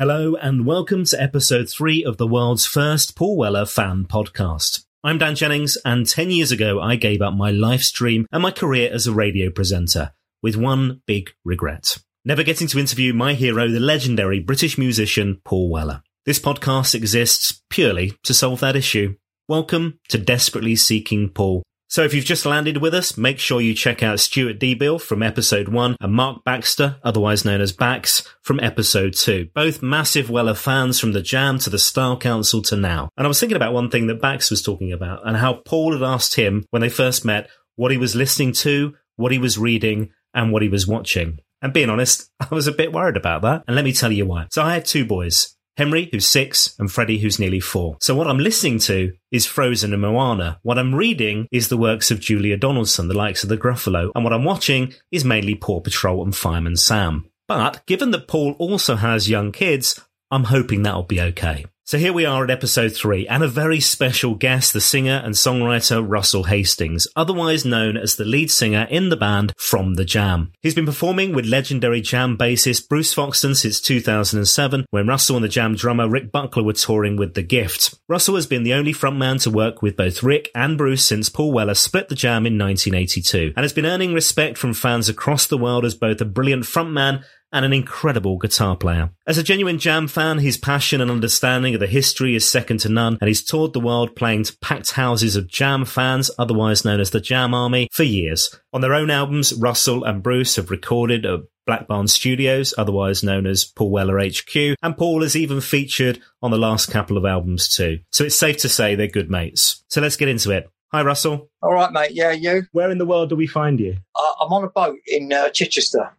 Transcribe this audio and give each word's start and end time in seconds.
Hello 0.00 0.34
and 0.36 0.64
welcome 0.64 1.04
to 1.04 1.22
episode 1.22 1.68
three 1.68 2.02
of 2.02 2.16
the 2.16 2.26
world's 2.26 2.64
first 2.64 3.14
Paul 3.14 3.36
Weller 3.36 3.66
fan 3.66 4.06
podcast. 4.06 4.86
I'm 5.04 5.18
Dan 5.18 5.34
Jennings, 5.34 5.76
and 5.84 6.08
10 6.08 6.30
years 6.30 6.50
ago, 6.50 6.80
I 6.80 6.96
gave 6.96 7.20
up 7.20 7.34
my 7.34 7.50
live 7.50 7.84
stream 7.84 8.24
and 8.32 8.42
my 8.42 8.50
career 8.50 8.90
as 8.90 9.06
a 9.06 9.12
radio 9.12 9.50
presenter 9.50 10.12
with 10.42 10.56
one 10.56 11.02
big 11.06 11.32
regret. 11.44 11.98
Never 12.24 12.42
getting 12.42 12.66
to 12.68 12.78
interview 12.78 13.12
my 13.12 13.34
hero, 13.34 13.68
the 13.68 13.78
legendary 13.78 14.40
British 14.40 14.78
musician 14.78 15.42
Paul 15.44 15.68
Weller. 15.68 16.02
This 16.24 16.38
podcast 16.38 16.94
exists 16.94 17.62
purely 17.68 18.14
to 18.22 18.32
solve 18.32 18.60
that 18.60 18.76
issue. 18.76 19.16
Welcome 19.48 19.98
to 20.08 20.16
Desperately 20.16 20.76
Seeking 20.76 21.28
Paul. 21.28 21.62
So 21.90 22.04
if 22.04 22.14
you've 22.14 22.24
just 22.24 22.46
landed 22.46 22.76
with 22.76 22.94
us, 22.94 23.18
make 23.18 23.40
sure 23.40 23.60
you 23.60 23.74
check 23.74 24.00
out 24.00 24.20
Stuart 24.20 24.60
Deabill 24.60 25.00
from 25.00 25.24
episode 25.24 25.66
one 25.66 25.96
and 26.00 26.12
Mark 26.12 26.44
Baxter, 26.44 26.98
otherwise 27.02 27.44
known 27.44 27.60
as 27.60 27.72
Bax, 27.72 28.22
from 28.42 28.60
episode 28.60 29.14
two. 29.14 29.48
Both 29.56 29.82
massive 29.82 30.30
Weller 30.30 30.54
fans 30.54 31.00
from 31.00 31.14
the 31.14 31.20
Jam 31.20 31.58
to 31.58 31.68
the 31.68 31.80
Style 31.80 32.16
Council 32.16 32.62
to 32.62 32.76
now. 32.76 33.08
And 33.16 33.26
I 33.26 33.28
was 33.28 33.40
thinking 33.40 33.56
about 33.56 33.72
one 33.72 33.90
thing 33.90 34.06
that 34.06 34.22
Bax 34.22 34.52
was 34.52 34.62
talking 34.62 34.92
about 34.92 35.26
and 35.26 35.36
how 35.36 35.54
Paul 35.54 35.92
had 35.92 36.04
asked 36.04 36.36
him 36.36 36.64
when 36.70 36.80
they 36.80 36.88
first 36.88 37.24
met 37.24 37.50
what 37.74 37.90
he 37.90 37.96
was 37.96 38.14
listening 38.14 38.52
to, 38.52 38.94
what 39.16 39.32
he 39.32 39.38
was 39.38 39.58
reading, 39.58 40.10
and 40.32 40.52
what 40.52 40.62
he 40.62 40.68
was 40.68 40.86
watching. 40.86 41.40
And 41.60 41.72
being 41.72 41.90
honest, 41.90 42.30
I 42.40 42.54
was 42.54 42.68
a 42.68 42.72
bit 42.72 42.92
worried 42.92 43.16
about 43.16 43.42
that. 43.42 43.64
And 43.66 43.74
let 43.74 43.84
me 43.84 43.92
tell 43.92 44.12
you 44.12 44.26
why. 44.26 44.46
So 44.52 44.62
I 44.62 44.74
had 44.74 44.84
two 44.84 45.04
boys. 45.04 45.56
Henry, 45.80 46.10
who's 46.12 46.26
six, 46.26 46.74
and 46.78 46.92
Freddie, 46.92 47.20
who's 47.20 47.38
nearly 47.38 47.58
four. 47.58 47.96
So 48.02 48.14
what 48.14 48.26
I'm 48.26 48.36
listening 48.36 48.80
to 48.80 49.14
is 49.32 49.46
Frozen 49.46 49.94
and 49.94 50.02
Moana. 50.02 50.60
What 50.62 50.78
I'm 50.78 50.94
reading 50.94 51.48
is 51.50 51.70
the 51.70 51.78
works 51.78 52.10
of 52.10 52.20
Julia 52.20 52.58
Donaldson, 52.58 53.08
the 53.08 53.16
likes 53.16 53.44
of 53.44 53.48
the 53.48 53.56
Gruffalo, 53.56 54.10
and 54.14 54.22
what 54.22 54.34
I'm 54.34 54.44
watching 54.44 54.92
is 55.10 55.24
mainly 55.24 55.54
Paw 55.54 55.80
Patrol 55.80 56.22
and 56.22 56.36
Fireman 56.36 56.76
Sam. 56.76 57.30
But 57.48 57.86
given 57.86 58.10
that 58.10 58.28
Paul 58.28 58.56
also 58.58 58.96
has 58.96 59.30
young 59.30 59.52
kids, 59.52 59.98
I'm 60.30 60.44
hoping 60.44 60.82
that'll 60.82 61.04
be 61.04 61.22
okay. 61.22 61.64
So 61.90 61.98
here 61.98 62.12
we 62.12 62.24
are 62.24 62.44
at 62.44 62.50
episode 62.50 62.94
three, 62.94 63.26
and 63.26 63.42
a 63.42 63.48
very 63.48 63.80
special 63.80 64.36
guest, 64.36 64.72
the 64.72 64.80
singer 64.80 65.20
and 65.24 65.34
songwriter 65.34 66.00
Russell 66.08 66.44
Hastings, 66.44 67.08
otherwise 67.16 67.64
known 67.64 67.96
as 67.96 68.14
the 68.14 68.24
lead 68.24 68.52
singer 68.52 68.86
in 68.88 69.08
the 69.08 69.16
band 69.16 69.52
From 69.56 69.94
the 69.94 70.04
Jam. 70.04 70.52
He's 70.60 70.76
been 70.76 70.86
performing 70.86 71.34
with 71.34 71.46
legendary 71.46 72.00
Jam 72.00 72.38
bassist 72.38 72.88
Bruce 72.88 73.12
Foxton 73.12 73.56
since 73.56 73.80
2007, 73.80 74.86
when 74.90 75.08
Russell 75.08 75.34
and 75.34 75.44
the 75.44 75.48
Jam 75.48 75.74
drummer 75.74 76.08
Rick 76.08 76.30
Buckler 76.30 76.62
were 76.62 76.74
touring 76.74 77.16
with 77.16 77.34
The 77.34 77.42
Gift. 77.42 77.98
Russell 78.08 78.36
has 78.36 78.46
been 78.46 78.62
the 78.62 78.74
only 78.74 78.92
frontman 78.92 79.42
to 79.42 79.50
work 79.50 79.82
with 79.82 79.96
both 79.96 80.22
Rick 80.22 80.48
and 80.54 80.78
Bruce 80.78 81.04
since 81.04 81.28
Paul 81.28 81.50
Weller 81.50 81.74
split 81.74 82.08
the 82.08 82.14
Jam 82.14 82.46
in 82.46 82.56
1982, 82.56 83.54
and 83.56 83.64
has 83.64 83.72
been 83.72 83.84
earning 83.84 84.14
respect 84.14 84.58
from 84.58 84.74
fans 84.74 85.08
across 85.08 85.44
the 85.44 85.58
world 85.58 85.84
as 85.84 85.96
both 85.96 86.20
a 86.20 86.24
brilliant 86.24 86.62
frontman 86.62 87.24
and 87.52 87.64
an 87.64 87.72
incredible 87.72 88.38
guitar 88.38 88.76
player. 88.76 89.10
As 89.26 89.38
a 89.38 89.42
genuine 89.42 89.78
Jam 89.78 90.08
fan, 90.08 90.38
his 90.38 90.56
passion 90.56 91.00
and 91.00 91.10
understanding 91.10 91.74
of 91.74 91.80
the 91.80 91.86
history 91.86 92.34
is 92.34 92.50
second 92.50 92.78
to 92.80 92.88
none, 92.88 93.18
and 93.20 93.28
he's 93.28 93.44
toured 93.44 93.72
the 93.72 93.80
world 93.80 94.16
playing 94.16 94.44
to 94.44 94.56
packed 94.58 94.92
houses 94.92 95.36
of 95.36 95.48
Jam 95.48 95.84
fans, 95.84 96.30
otherwise 96.38 96.84
known 96.84 97.00
as 97.00 97.10
the 97.10 97.20
Jam 97.20 97.54
Army, 97.54 97.88
for 97.92 98.04
years. 98.04 98.54
On 98.72 98.80
their 98.80 98.94
own 98.94 99.10
albums, 99.10 99.52
Russell 99.54 100.04
and 100.04 100.22
Bruce 100.22 100.56
have 100.56 100.70
recorded 100.70 101.26
at 101.26 101.40
Black 101.66 101.86
Barn 101.86 102.08
Studios, 102.08 102.74
otherwise 102.76 103.22
known 103.22 103.46
as 103.46 103.64
Paul 103.64 103.90
Weller 103.90 104.18
HQ, 104.18 104.76
and 104.82 104.96
Paul 104.96 105.22
has 105.22 105.36
even 105.36 105.60
featured 105.60 106.20
on 106.42 106.50
the 106.50 106.58
last 106.58 106.90
couple 106.90 107.16
of 107.16 107.24
albums 107.24 107.68
too. 107.68 108.00
So 108.10 108.24
it's 108.24 108.36
safe 108.36 108.56
to 108.58 108.68
say 108.68 108.94
they're 108.94 109.06
good 109.06 109.30
mates. 109.30 109.84
So 109.88 110.00
let's 110.00 110.16
get 110.16 110.28
into 110.28 110.50
it. 110.50 110.68
Hi, 110.92 111.02
Russell. 111.02 111.48
All 111.62 111.72
right, 111.72 111.92
mate. 111.92 112.10
Yeah, 112.12 112.32
you? 112.32 112.64
Where 112.72 112.90
in 112.90 112.98
the 112.98 113.06
world 113.06 113.28
do 113.28 113.36
we 113.36 113.46
find 113.46 113.78
you? 113.78 113.98
Uh, 114.16 114.32
I'm 114.40 114.52
on 114.52 114.64
a 114.64 114.68
boat 114.68 114.98
in 115.06 115.32
uh, 115.32 115.50
Chichester. 115.50 116.10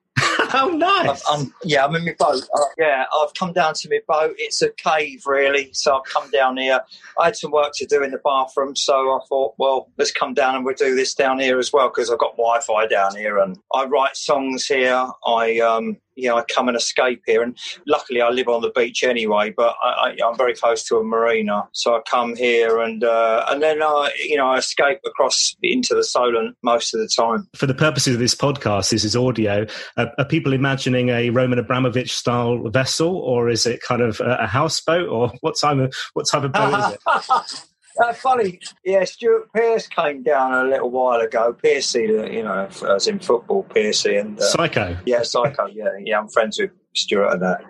How 0.51 0.67
nice. 0.67 1.07
I've, 1.07 1.21
I'm, 1.29 1.53
yeah, 1.63 1.85
I'm 1.85 1.95
in 1.95 2.03
my 2.03 2.15
boat. 2.19 2.43
Uh, 2.53 2.59
yeah, 2.77 3.05
I've 3.21 3.33
come 3.33 3.53
down 3.53 3.73
to 3.75 3.89
my 3.89 3.99
boat. 4.05 4.35
It's 4.37 4.61
a 4.61 4.69
cave, 4.71 5.25
really. 5.25 5.69
So 5.71 5.95
I've 5.95 6.03
come 6.03 6.29
down 6.29 6.57
here. 6.57 6.81
I 7.17 7.25
had 7.25 7.37
some 7.37 7.51
work 7.51 7.71
to 7.75 7.85
do 7.85 8.03
in 8.03 8.11
the 8.11 8.17
bathroom, 8.17 8.75
so 8.75 8.93
I 8.93 9.19
thought, 9.29 9.53
well, 9.57 9.89
let's 9.97 10.11
come 10.11 10.33
down 10.33 10.55
and 10.55 10.65
we'll 10.65 10.75
do 10.75 10.93
this 10.93 11.13
down 11.13 11.39
here 11.39 11.57
as 11.57 11.71
well 11.71 11.87
because 11.87 12.11
I've 12.11 12.19
got 12.19 12.35
Wi-Fi 12.35 12.87
down 12.87 13.15
here 13.15 13.37
and 13.39 13.57
I 13.73 13.85
write 13.85 14.17
songs 14.17 14.65
here. 14.65 15.07
I 15.25 15.59
um, 15.59 15.97
yeah, 16.15 16.33
I 16.33 16.43
come 16.43 16.67
and 16.67 16.77
escape 16.77 17.21
here, 17.25 17.41
and 17.41 17.57
luckily 17.87 18.21
I 18.21 18.29
live 18.29 18.47
on 18.47 18.61
the 18.61 18.71
beach 18.71 19.03
anyway. 19.03 19.53
But 19.55 19.75
I, 19.83 19.87
I, 19.87 20.17
I'm 20.25 20.37
very 20.37 20.53
close 20.53 20.83
to 20.85 20.97
a 20.97 21.03
marina, 21.03 21.67
so 21.71 21.95
I 21.95 22.01
come 22.09 22.35
here 22.35 22.79
and 22.79 23.03
uh, 23.03 23.45
and 23.49 23.61
then 23.61 23.81
I, 23.81 24.11
you 24.23 24.37
know, 24.37 24.47
I 24.47 24.57
escape 24.57 24.99
across 25.05 25.55
into 25.61 25.95
the 25.95 26.03
Solent 26.03 26.57
most 26.61 26.93
of 26.93 26.99
the 26.99 27.07
time. 27.07 27.47
For 27.55 27.65
the 27.65 27.73
purposes 27.73 28.15
of 28.15 28.19
this 28.19 28.35
podcast, 28.35 28.89
this 28.89 29.03
is 29.03 29.15
audio. 29.15 29.65
Uh, 29.97 30.07
are 30.17 30.25
people 30.25 30.53
imagining 30.53 31.09
a 31.09 31.29
Roman 31.29 31.59
Abramovich 31.59 32.13
style 32.13 32.69
vessel, 32.69 33.15
or 33.15 33.49
is 33.49 33.65
it 33.65 33.81
kind 33.81 34.01
of 34.01 34.19
a, 34.19 34.39
a 34.41 34.47
houseboat, 34.47 35.07
or 35.07 35.31
what 35.41 35.57
type 35.57 35.77
of 35.77 35.93
what 36.13 36.27
type 36.29 36.43
of 36.43 36.51
boat 36.51 36.79
is 36.79 36.93
it? 36.93 37.67
Uh, 38.01 38.13
funny, 38.13 38.59
yeah. 38.83 39.03
Stuart 39.03 39.51
Pearce 39.53 39.87
came 39.87 40.23
down 40.23 40.53
a 40.53 40.69
little 40.69 40.89
while 40.89 41.19
ago. 41.19 41.53
Piercy, 41.53 42.01
you 42.01 42.43
know, 42.43 42.67
as 42.89 43.07
in 43.07 43.19
football, 43.19 43.63
Piercy 43.63 44.15
and 44.15 44.39
uh, 44.39 44.43
Psycho. 44.43 44.97
Yeah, 45.05 45.23
Psycho. 45.23 45.67
Yeah, 45.67 45.89
yeah. 46.03 46.19
I'm 46.19 46.27
friends 46.27 46.59
with 46.59 46.71
Stuart 46.95 47.33
and 47.33 47.41
that. 47.41 47.63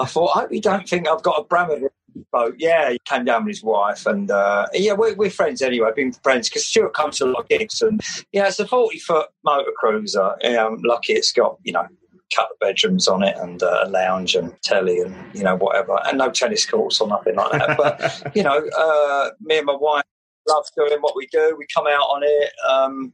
I 0.00 0.06
thought, 0.06 0.36
I 0.36 0.40
hope 0.40 0.52
you 0.52 0.60
don't 0.60 0.88
think 0.88 1.06
I've 1.06 1.22
got 1.22 1.40
a 1.40 1.44
Bramovich 1.44 1.88
boat. 2.32 2.54
Yeah, 2.58 2.90
he 2.90 2.98
came 3.04 3.24
down 3.24 3.44
with 3.44 3.56
his 3.56 3.62
wife, 3.62 4.06
and 4.06 4.30
uh, 4.30 4.66
yeah, 4.72 4.92
we're, 4.94 5.14
we're 5.14 5.30
friends 5.30 5.62
anyway. 5.62 5.90
Been 5.94 6.12
friends 6.12 6.48
because 6.48 6.66
Stuart 6.66 6.94
comes 6.94 7.18
to 7.18 7.24
a 7.24 7.26
lot 7.26 7.40
of 7.40 7.48
gigs, 7.48 7.82
and 7.82 8.00
yeah, 8.32 8.46
it's 8.46 8.58
a 8.58 8.66
40 8.66 8.98
foot 9.00 9.28
motor 9.44 9.70
cruiser. 9.76 10.34
Yeah, 10.40 10.66
I'm 10.66 10.78
lucky 10.82 11.12
it's 11.12 11.32
got 11.32 11.58
you 11.62 11.72
know 11.72 11.86
couple 12.34 12.54
of 12.54 12.60
bedrooms 12.60 13.08
on 13.08 13.22
it 13.22 13.36
and 13.38 13.62
uh, 13.62 13.84
a 13.84 13.88
lounge 13.88 14.34
and 14.34 14.54
telly 14.62 15.00
and 15.00 15.14
you 15.34 15.42
know 15.42 15.56
whatever. 15.56 15.98
And 16.06 16.18
no 16.18 16.30
tennis 16.30 16.66
courts 16.66 17.00
or 17.00 17.08
nothing 17.08 17.36
like 17.36 17.52
that. 17.52 17.76
But 17.76 18.32
you 18.36 18.42
know 18.42 18.66
uh, 18.76 19.30
me 19.40 19.58
and 19.58 19.66
my 19.66 19.76
wife 19.76 20.04
love 20.48 20.66
doing 20.76 21.00
what 21.00 21.16
we 21.16 21.26
do. 21.26 21.56
We 21.58 21.66
come 21.74 21.86
out 21.86 22.02
on 22.02 22.22
it 22.22 22.52
um, 22.68 23.12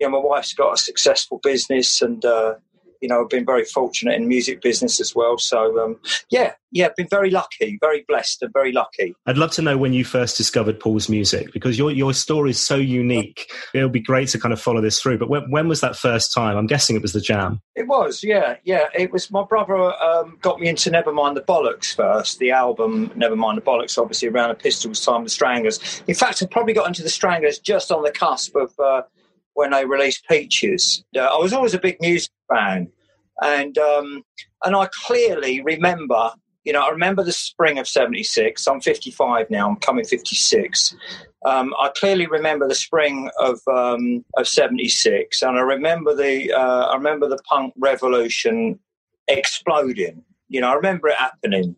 you 0.00 0.08
know 0.08 0.20
my 0.20 0.26
wife's 0.26 0.54
got 0.54 0.74
a 0.74 0.76
successful 0.76 1.40
business 1.42 2.02
and 2.02 2.24
uh, 2.24 2.54
you 3.00 3.08
know, 3.08 3.22
I've 3.22 3.28
been 3.28 3.46
very 3.46 3.64
fortunate 3.64 4.14
in 4.14 4.28
music 4.28 4.60
business 4.60 5.00
as 5.00 5.14
well. 5.14 5.38
So, 5.38 5.78
um, 5.82 5.96
yeah, 6.30 6.52
yeah, 6.72 6.88
been 6.96 7.08
very 7.08 7.30
lucky, 7.30 7.78
very 7.80 8.04
blessed, 8.06 8.42
and 8.42 8.52
very 8.52 8.72
lucky. 8.72 9.14
I'd 9.26 9.38
love 9.38 9.50
to 9.52 9.62
know 9.62 9.76
when 9.76 9.92
you 9.92 10.04
first 10.04 10.36
discovered 10.36 10.78
Paul's 10.78 11.08
music 11.08 11.52
because 11.52 11.78
your 11.78 11.90
your 11.90 12.12
story 12.12 12.50
is 12.50 12.60
so 12.60 12.76
unique. 12.76 13.50
It'll 13.74 13.88
be 13.88 14.00
great 14.00 14.28
to 14.30 14.38
kind 14.38 14.52
of 14.52 14.60
follow 14.60 14.80
this 14.80 15.00
through. 15.00 15.18
But 15.18 15.28
when, 15.28 15.50
when 15.50 15.68
was 15.68 15.80
that 15.80 15.96
first 15.96 16.32
time? 16.32 16.56
I'm 16.56 16.66
guessing 16.66 16.96
it 16.96 17.02
was 17.02 17.12
the 17.12 17.20
Jam. 17.20 17.60
It 17.74 17.88
was, 17.88 18.22
yeah, 18.22 18.56
yeah. 18.64 18.86
It 18.94 19.12
was 19.12 19.30
my 19.30 19.44
brother 19.44 19.74
um, 20.02 20.38
got 20.42 20.60
me 20.60 20.68
into 20.68 20.90
Nevermind 20.90 21.34
the 21.34 21.42
Bollocks 21.42 21.94
first. 21.94 22.38
The 22.38 22.50
album 22.50 23.10
Nevermind 23.10 23.56
the 23.56 23.62
Bollocks, 23.62 23.98
obviously 23.98 24.28
around 24.28 24.50
the 24.50 24.54
Pistols 24.54 25.04
time, 25.04 25.24
the 25.24 25.30
Stranglers. 25.30 26.02
In 26.06 26.14
fact, 26.14 26.42
I 26.42 26.46
probably 26.46 26.74
got 26.74 26.86
into 26.86 27.02
the 27.02 27.08
Stranglers 27.08 27.58
just 27.58 27.90
on 27.90 28.02
the 28.02 28.12
cusp 28.12 28.54
of. 28.54 28.78
Uh, 28.78 29.02
when 29.54 29.70
they 29.70 29.84
released 29.84 30.26
Peaches. 30.28 31.04
Uh, 31.16 31.20
I 31.20 31.38
was 31.38 31.52
always 31.52 31.74
a 31.74 31.78
big 31.78 31.96
music 32.00 32.30
fan, 32.52 32.90
and 33.42 33.76
um, 33.78 34.22
and 34.64 34.76
I 34.76 34.88
clearly 35.06 35.62
remember. 35.62 36.32
You 36.64 36.74
know, 36.74 36.82
I 36.82 36.90
remember 36.90 37.24
the 37.24 37.32
spring 37.32 37.78
of 37.78 37.88
'76. 37.88 38.66
I'm 38.66 38.80
55 38.82 39.48
now. 39.48 39.68
I'm 39.68 39.76
coming 39.76 40.04
56. 40.04 40.94
Um, 41.46 41.72
I 41.80 41.90
clearly 41.96 42.26
remember 42.26 42.68
the 42.68 42.74
spring 42.74 43.30
of 43.38 43.60
um, 43.66 44.24
of 44.36 44.46
'76, 44.46 45.40
and 45.42 45.56
I 45.56 45.62
remember 45.62 46.14
the 46.14 46.52
uh, 46.52 46.86
I 46.88 46.94
remember 46.94 47.28
the 47.28 47.38
punk 47.48 47.72
revolution 47.78 48.78
exploding. 49.26 50.22
You 50.48 50.60
know, 50.60 50.70
I 50.70 50.74
remember 50.74 51.08
it 51.08 51.16
happening. 51.16 51.76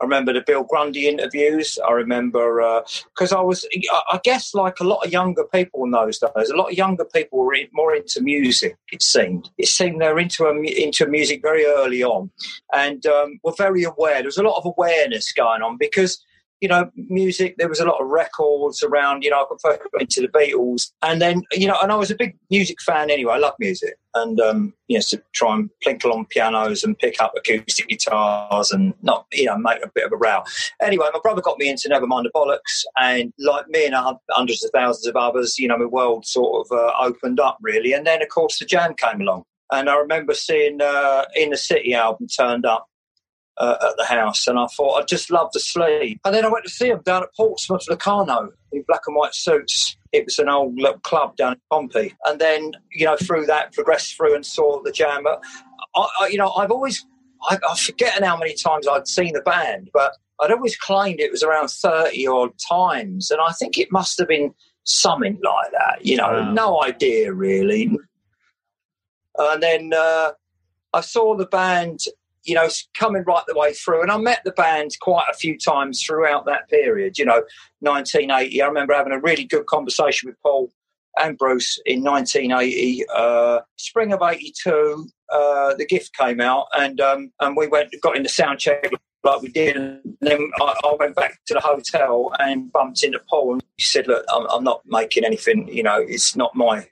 I 0.00 0.04
remember 0.04 0.32
the 0.32 0.42
Bill 0.46 0.64
Grundy 0.64 1.08
interviews. 1.08 1.78
I 1.86 1.92
remember 1.92 2.82
because 3.14 3.32
uh, 3.32 3.38
I 3.38 3.42
was, 3.42 3.66
I 4.10 4.18
guess, 4.22 4.54
like 4.54 4.80
a 4.80 4.84
lot 4.84 5.04
of 5.04 5.12
younger 5.12 5.44
people 5.44 5.84
in 5.84 5.90
those 5.90 6.18
days. 6.18 6.50
A 6.50 6.56
lot 6.56 6.70
of 6.70 6.78
younger 6.78 7.04
people 7.04 7.38
were 7.40 7.54
more 7.72 7.94
into 7.94 8.22
music. 8.22 8.76
It 8.92 9.02
seemed. 9.02 9.50
It 9.58 9.66
seemed 9.66 10.00
they 10.00 10.08
were 10.08 10.20
into 10.20 10.44
a, 10.44 10.54
into 10.54 11.06
music 11.06 11.42
very 11.42 11.66
early 11.66 12.02
on, 12.02 12.30
and 12.74 13.04
um, 13.06 13.40
were 13.44 13.54
very 13.56 13.84
aware. 13.84 14.16
There 14.16 14.24
was 14.24 14.38
a 14.38 14.42
lot 14.42 14.58
of 14.58 14.66
awareness 14.66 15.32
going 15.32 15.62
on 15.62 15.76
because 15.78 16.24
you 16.60 16.68
know, 16.68 16.90
music. 16.94 17.56
There 17.58 17.68
was 17.68 17.80
a 17.80 17.86
lot 17.86 18.00
of 18.00 18.08
records 18.08 18.82
around. 18.82 19.22
You 19.22 19.30
know, 19.30 19.38
I 19.38 19.44
got 19.48 19.60
first 19.62 19.80
into 19.98 20.20
the 20.20 20.28
Beatles, 20.28 20.90
and 21.02 21.20
then 21.20 21.42
you 21.52 21.66
know, 21.66 21.76
and 21.82 21.90
I 21.90 21.96
was 21.96 22.10
a 22.10 22.16
big 22.16 22.36
music 22.50 22.80
fan 22.82 23.10
anyway. 23.10 23.34
I 23.34 23.38
love 23.38 23.54
music, 23.58 23.94
and 24.14 24.40
um, 24.40 24.74
you 24.88 24.98
know, 24.98 25.02
to 25.08 25.22
try 25.34 25.54
and 25.54 25.70
plinkle 25.84 26.12
on 26.12 26.26
pianos 26.26 26.84
and 26.84 26.98
pick 26.98 27.20
up 27.20 27.32
acoustic 27.36 27.88
guitars 27.88 28.70
and 28.70 28.94
not, 29.02 29.26
you 29.32 29.46
know, 29.46 29.56
make 29.56 29.82
a 29.84 29.90
bit 29.94 30.04
of 30.04 30.12
a 30.12 30.16
row. 30.16 30.42
Anyway, 30.82 31.06
my 31.12 31.20
brother 31.22 31.40
got 31.40 31.58
me 31.58 31.68
into 31.68 31.88
Nevermind 31.88 32.24
the 32.24 32.30
Bollocks, 32.34 32.84
and 32.98 33.32
like 33.38 33.68
me 33.68 33.86
and 33.86 33.94
hundreds 34.30 34.64
of 34.64 34.70
thousands 34.74 35.06
of 35.06 35.16
others, 35.16 35.58
you 35.58 35.68
know, 35.68 35.78
my 35.78 35.86
world 35.86 36.26
sort 36.26 36.66
of 36.66 36.76
uh, 36.76 36.92
opened 37.00 37.40
up 37.40 37.58
really. 37.62 37.92
And 37.92 38.06
then, 38.06 38.22
of 38.22 38.28
course, 38.28 38.58
the 38.58 38.66
Jam 38.66 38.94
came 38.94 39.20
along. 39.20 39.44
And 39.72 39.88
I 39.88 39.94
remember 39.96 40.34
seeing 40.34 40.80
uh, 40.82 41.26
In 41.36 41.50
the 41.50 41.56
City 41.56 41.94
album 41.94 42.26
turned 42.26 42.66
up 42.66 42.88
uh, 43.60 43.76
at 43.88 43.96
the 43.98 44.04
house, 44.04 44.46
and 44.46 44.58
I 44.58 44.66
thought 44.66 44.98
I'd 44.98 45.08
just 45.08 45.30
love 45.30 45.50
the 45.52 45.60
sleeve. 45.60 46.18
And 46.24 46.34
then 46.34 46.44
I 46.44 46.48
went 46.48 46.64
to 46.64 46.70
see 46.70 46.88
him 46.88 47.02
down 47.04 47.22
at 47.22 47.34
Portsmouth 47.36 47.84
Locarno 47.88 48.48
in 48.72 48.82
black 48.88 49.02
and 49.06 49.14
white 49.14 49.34
suits. 49.34 49.96
It 50.12 50.24
was 50.24 50.38
an 50.38 50.48
old 50.48 50.76
little 50.76 50.98
club 51.00 51.36
down 51.36 51.52
in 51.52 51.60
Pompey, 51.70 52.14
and 52.24 52.40
then 52.40 52.72
you 52.92 53.04
know 53.04 53.16
through 53.16 53.46
that 53.46 53.72
progressed 53.72 54.16
through 54.16 54.34
and 54.34 54.44
saw 54.44 54.82
the 54.82 54.90
Jam. 54.90 55.26
I, 55.26 55.36
I, 56.20 56.28
you 56.28 56.38
know, 56.38 56.50
I've 56.52 56.70
always 56.70 57.06
I, 57.48 57.58
I 57.68 57.76
forget 57.76 58.24
how 58.24 58.36
many 58.36 58.54
times 58.54 58.88
I'd 58.88 59.06
seen 59.06 59.34
the 59.34 59.42
band, 59.42 59.90
but 59.92 60.12
I'd 60.40 60.50
always 60.50 60.76
claimed 60.76 61.20
it 61.20 61.30
was 61.30 61.42
around 61.42 61.68
thirty 61.68 62.26
odd 62.26 62.52
times, 62.66 63.30
and 63.30 63.40
I 63.40 63.52
think 63.52 63.76
it 63.76 63.92
must 63.92 64.18
have 64.18 64.28
been 64.28 64.54
something 64.84 65.38
like 65.44 65.72
that. 65.72 66.04
You 66.04 66.16
know, 66.16 66.30
wow. 66.30 66.52
no 66.52 66.82
idea 66.82 67.32
really. 67.32 67.90
And 69.38 69.62
then 69.62 69.92
uh, 69.94 70.32
I 70.92 71.00
saw 71.02 71.36
the 71.36 71.46
band 71.46 72.00
you 72.44 72.54
know, 72.54 72.68
coming 72.98 73.24
right 73.26 73.42
the 73.46 73.58
way 73.58 73.72
through. 73.72 74.02
And 74.02 74.10
I 74.10 74.16
met 74.16 74.40
the 74.44 74.52
band 74.52 74.92
quite 75.00 75.26
a 75.30 75.34
few 75.34 75.58
times 75.58 76.02
throughout 76.02 76.46
that 76.46 76.68
period. 76.68 77.18
You 77.18 77.26
know, 77.26 77.42
1980. 77.80 78.62
I 78.62 78.66
remember 78.66 78.94
having 78.94 79.12
a 79.12 79.20
really 79.20 79.44
good 79.44 79.66
conversation 79.66 80.28
with 80.28 80.40
Paul 80.42 80.70
and 81.18 81.36
Bruce 81.36 81.78
in 81.86 82.02
1980. 82.02 83.04
Uh, 83.14 83.60
spring 83.76 84.12
of 84.12 84.22
'82, 84.22 85.06
uh, 85.30 85.74
the 85.74 85.86
gift 85.86 86.16
came 86.16 86.40
out, 86.40 86.66
and 86.76 87.00
um, 87.00 87.32
and 87.40 87.56
we 87.56 87.66
went 87.66 87.94
got 88.00 88.16
in 88.16 88.22
the 88.22 88.28
sound 88.28 88.58
check 88.58 88.90
like 89.22 89.42
we 89.42 89.48
did. 89.48 89.76
And 89.76 90.00
then 90.20 90.50
I, 90.60 90.74
I, 90.84 90.96
went 90.98 91.14
back 91.14 91.38
to 91.46 91.54
the 91.54 91.60
hotel 91.60 92.32
and 92.38 92.72
bumped 92.72 93.02
into 93.02 93.20
Paul 93.28 93.54
and 93.54 93.64
he 93.76 93.82
said, 93.82 94.06
look, 94.06 94.24
I'm, 94.32 94.46
I'm 94.50 94.64
not 94.64 94.82
making 94.86 95.24
anything, 95.24 95.68
you 95.68 95.82
know, 95.82 95.98
it's 95.98 96.36
not 96.36 96.54
my, 96.54 96.86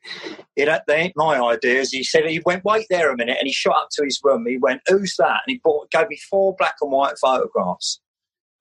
it 0.56 0.68
ain't, 0.68 0.82
they 0.86 0.96
ain't 0.96 1.16
my 1.16 1.40
ideas. 1.40 1.90
He 1.90 2.04
said, 2.04 2.26
he 2.26 2.40
went, 2.44 2.64
wait 2.64 2.86
there 2.90 3.10
a 3.10 3.16
minute. 3.16 3.36
And 3.38 3.46
he 3.46 3.52
shot 3.52 3.76
up 3.76 3.88
to 3.92 4.04
his 4.04 4.20
room. 4.22 4.46
He 4.46 4.58
went, 4.58 4.82
who's 4.88 5.16
that? 5.16 5.42
And 5.46 5.54
he 5.54 5.60
bought, 5.62 5.90
gave 5.90 6.08
me 6.08 6.18
four 6.30 6.54
black 6.58 6.76
and 6.80 6.92
white 6.92 7.18
photographs. 7.18 8.00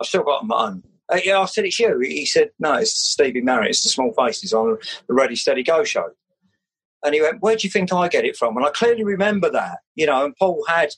I've 0.02 0.08
still 0.08 0.24
got 0.24 0.42
them 0.42 0.52
at 0.52 0.58
home. 0.58 0.84
Uh, 1.12 1.20
yeah, 1.24 1.40
I 1.40 1.46
said, 1.46 1.66
it's 1.66 1.80
you. 1.80 2.00
He 2.00 2.26
said, 2.26 2.52
no, 2.60 2.74
it's 2.74 2.94
Stevie 2.94 3.42
Marriott. 3.42 3.72
It's 3.72 3.84
the 3.84 3.90
Small 3.90 4.14
Faces 4.14 4.54
on 4.54 4.78
the 5.08 5.14
Ready 5.14 5.36
Steady 5.36 5.64
Go 5.64 5.84
show. 5.84 6.10
And 7.04 7.14
he 7.14 7.22
went, 7.22 7.42
where 7.42 7.56
do 7.56 7.66
you 7.66 7.70
think 7.70 7.94
I 7.94 8.08
get 8.08 8.26
it 8.26 8.36
from? 8.36 8.58
And 8.58 8.66
I 8.66 8.70
clearly 8.70 9.04
remember 9.04 9.50
that, 9.52 9.80
you 9.96 10.06
know, 10.06 10.26
and 10.26 10.36
Paul 10.36 10.66
had 10.68 10.90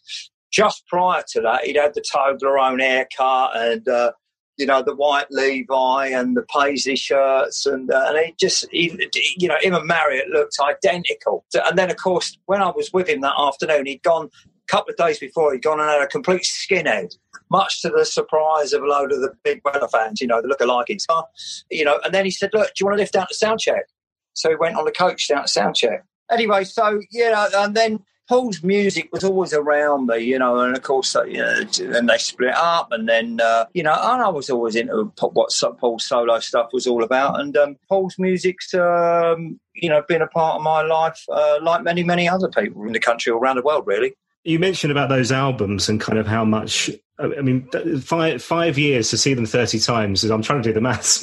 just 0.51 0.86
prior 0.88 1.24
to 1.30 1.42
that, 1.42 1.66
he'd 1.66 1.75
had 1.75 1.94
the 1.94 2.01
Toblerone 2.01 2.81
haircut 2.81 3.56
and, 3.56 3.88
uh, 3.88 4.12
you 4.57 4.66
know, 4.66 4.81
the 4.81 4.96
white 4.96 5.28
Levi 5.30 6.07
and 6.07 6.36
the 6.36 6.44
paisley 6.44 6.96
shirts. 6.96 7.66
And, 7.66 7.92
uh, 7.92 8.06
and 8.07 8.25
he 8.25 8.36
just, 8.40 8.68
he, 8.72 9.10
you 9.38 9.48
know, 9.48 9.57
him 9.62 9.74
and 9.74 9.88
Marriott 9.88 10.28
looked 10.30 10.57
identical. 10.60 11.46
And 11.54 11.78
then, 11.78 11.90
of 11.90 11.98
course, 11.98 12.38
when 12.46 12.62
I 12.62 12.72
was 12.72 12.92
with 12.92 13.07
him 13.07 13.22
that 13.22 13.36
afternoon, 13.38 13.86
he'd 13.86 14.04
gone, 14.04 14.30
a 14.46 14.72
couple 14.72 14.92
of 14.92 14.98
days 14.98 15.18
before, 15.18 15.54
he'd 15.54 15.63
gone 15.63 15.80
and 15.80 15.90
had 15.90 16.01
a 16.01 16.07
complete 16.07 16.44
skinhead, 16.44 17.16
much 17.50 17.81
to 17.81 17.90
the 17.90 18.06
surprise 18.06 18.74
of 18.74 18.84
a 18.84 18.86
load 18.86 19.12
of 19.12 19.22
the 19.22 19.34
big 19.44 19.62
Weller 19.63 19.88
fans, 19.88 20.19
you 20.19 20.28
know, 20.28 20.42
the 20.42 20.48
look-alike. 20.48 20.88
Uh, 21.10 21.24
you 21.72 21.86
know, 21.86 22.00
and 22.04 22.13
then 22.13 22.25
he 22.25 22.31
said, 22.31 22.52
look, 22.54 22.68
do 22.68 22.74
you 22.81 22.86
want 22.86 22.98
to 22.98 23.02
lift 23.02 23.16
out 23.16 23.30
the 23.30 23.36
sound 23.36 23.60
check? 23.60 23.86
So 24.34 24.50
he 24.50 24.56
went 24.56 24.75
on 24.75 24.86
the 24.86 24.92
coach 24.92 25.28
down 25.28 25.44
to 25.44 25.48
sound 25.48 25.75
check. 25.75 26.04
Anyway, 26.31 26.63
so, 26.63 27.00
you 27.10 27.31
know, 27.31 27.48
and 27.56 27.75
then 27.75 28.00
Paul's 28.30 28.62
music 28.62 29.10
was 29.12 29.24
always 29.24 29.54
around 29.54 30.06
me, 30.06 30.20
you 30.20 30.38
know, 30.38 30.60
and 30.60 30.78
of 30.78 30.84
course, 30.84 31.16
uh, 31.16 31.24
you 31.24 31.40
know, 31.40 31.66
and 31.98 32.08
they 32.08 32.20
split 32.20 32.54
up, 32.54 32.90
and 32.92 33.10
then, 33.10 33.42
uh, 33.42 33.66
you 33.74 33.81
know, 33.81 33.92
and 33.92 34.22
I 34.22 34.30
was 34.30 34.52
always 34.52 34.76
into 34.76 35.12
what 35.20 35.52
Paul's 35.80 36.06
solo 36.06 36.40
stuff 36.40 36.70
was 36.72 36.86
all 36.86 37.04
about, 37.04 37.40
and 37.40 37.58
um, 37.58 37.78
Paul's 37.90 38.20
music's, 38.20 38.72
um, 38.76 39.60
you 39.74 39.90
know, 39.90 40.04
been 40.08 40.22
a 40.22 40.28
part 40.28 40.58
of 40.58 40.62
my 40.62 40.84
life, 40.84 41.26
uh, 41.28 41.58
like 41.64 41.81
many, 41.81 42.04
many 42.04 42.30
other 42.30 42.50
people 42.50 42.86
in 42.86 42.94
the 42.94 43.00
country 43.00 43.31
or 43.31 43.40
around 43.40 43.56
the 43.56 43.64
world, 43.64 43.88
really. 43.88 44.14
You 44.44 44.60
mentioned 44.60 44.92
about 44.92 45.10
those 45.10 45.31
albums 45.31 45.90
and 45.90 46.00
kind 46.00 46.20
of 46.20 46.28
how 46.28 46.46
much. 46.46 46.92
I 47.18 47.42
mean, 47.42 47.68
five 48.00 48.42
five 48.42 48.78
years 48.78 49.10
to 49.10 49.18
see 49.18 49.34
them 49.34 49.46
thirty 49.46 49.78
times. 49.78 50.24
I'm 50.24 50.42
trying 50.42 50.62
to 50.62 50.70
do 50.70 50.74
the 50.74 50.80
maths. 50.80 51.20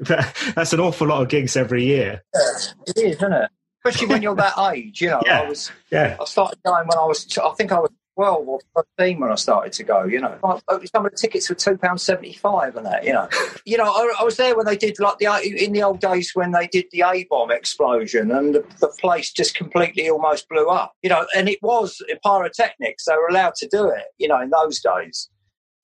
That's 0.54 0.72
an 0.72 0.80
awful 0.80 1.06
lot 1.06 1.22
of 1.22 1.28
gigs 1.28 1.56
every 1.56 1.84
year. 1.84 2.24
It 2.34 2.96
is, 2.96 3.16
isn't 3.16 3.32
it? 3.32 3.50
Especially 3.84 4.08
when 4.08 4.22
you're 4.22 4.36
that 4.36 4.58
age. 4.72 5.00
You 5.00 5.10
know, 5.10 5.22
yeah. 5.24 5.40
I 5.40 5.48
was. 5.48 5.70
Yeah. 5.90 6.16
I 6.20 6.24
started 6.24 6.58
going 6.64 6.86
when 6.86 6.98
I 6.98 7.04
was. 7.04 7.26
I 7.38 7.50
think 7.54 7.72
I 7.72 7.80
was 7.80 7.90
twelve 8.14 8.48
or 8.48 8.60
thirteen 8.74 9.20
when 9.20 9.30
I 9.30 9.36
started 9.36 9.72
to 9.74 9.84
go. 9.84 10.04
You 10.04 10.20
know, 10.20 10.38
oh, 10.42 10.60
some 10.92 11.06
of 11.06 11.12
the 11.12 11.16
tickets 11.16 11.48
were 11.48 11.54
two 11.54 11.76
pounds 11.76 12.02
seventy 12.02 12.32
five 12.32 12.76
and 12.76 12.84
that. 12.86 13.04
You 13.04 13.12
know, 13.12 13.28
you 13.64 13.76
know, 13.76 13.84
I, 13.84 14.14
I, 14.20 14.24
was 14.24 14.36
there 14.36 14.56
when 14.56 14.66
they 14.66 14.76
did 14.76 14.98
like 14.98 15.18
the 15.18 15.26
in 15.42 15.72
the 15.72 15.82
old 15.82 16.00
days 16.00 16.32
when 16.34 16.52
they 16.52 16.66
did 16.66 16.86
the 16.90 17.02
A 17.02 17.24
bomb 17.30 17.50
explosion 17.50 18.30
and 18.30 18.54
the, 18.54 18.64
the, 18.80 18.92
place 19.00 19.32
just 19.32 19.54
completely 19.54 20.10
almost 20.10 20.48
blew 20.48 20.66
up. 20.68 20.94
You 21.02 21.10
know, 21.10 21.26
and 21.36 21.48
it 21.48 21.58
was 21.62 22.02
pyrotechnics. 22.24 23.04
They 23.04 23.14
were 23.14 23.28
allowed 23.28 23.54
to 23.56 23.68
do 23.68 23.88
it. 23.88 24.04
You 24.18 24.28
know, 24.28 24.40
in 24.40 24.50
those 24.50 24.80
days 24.80 25.28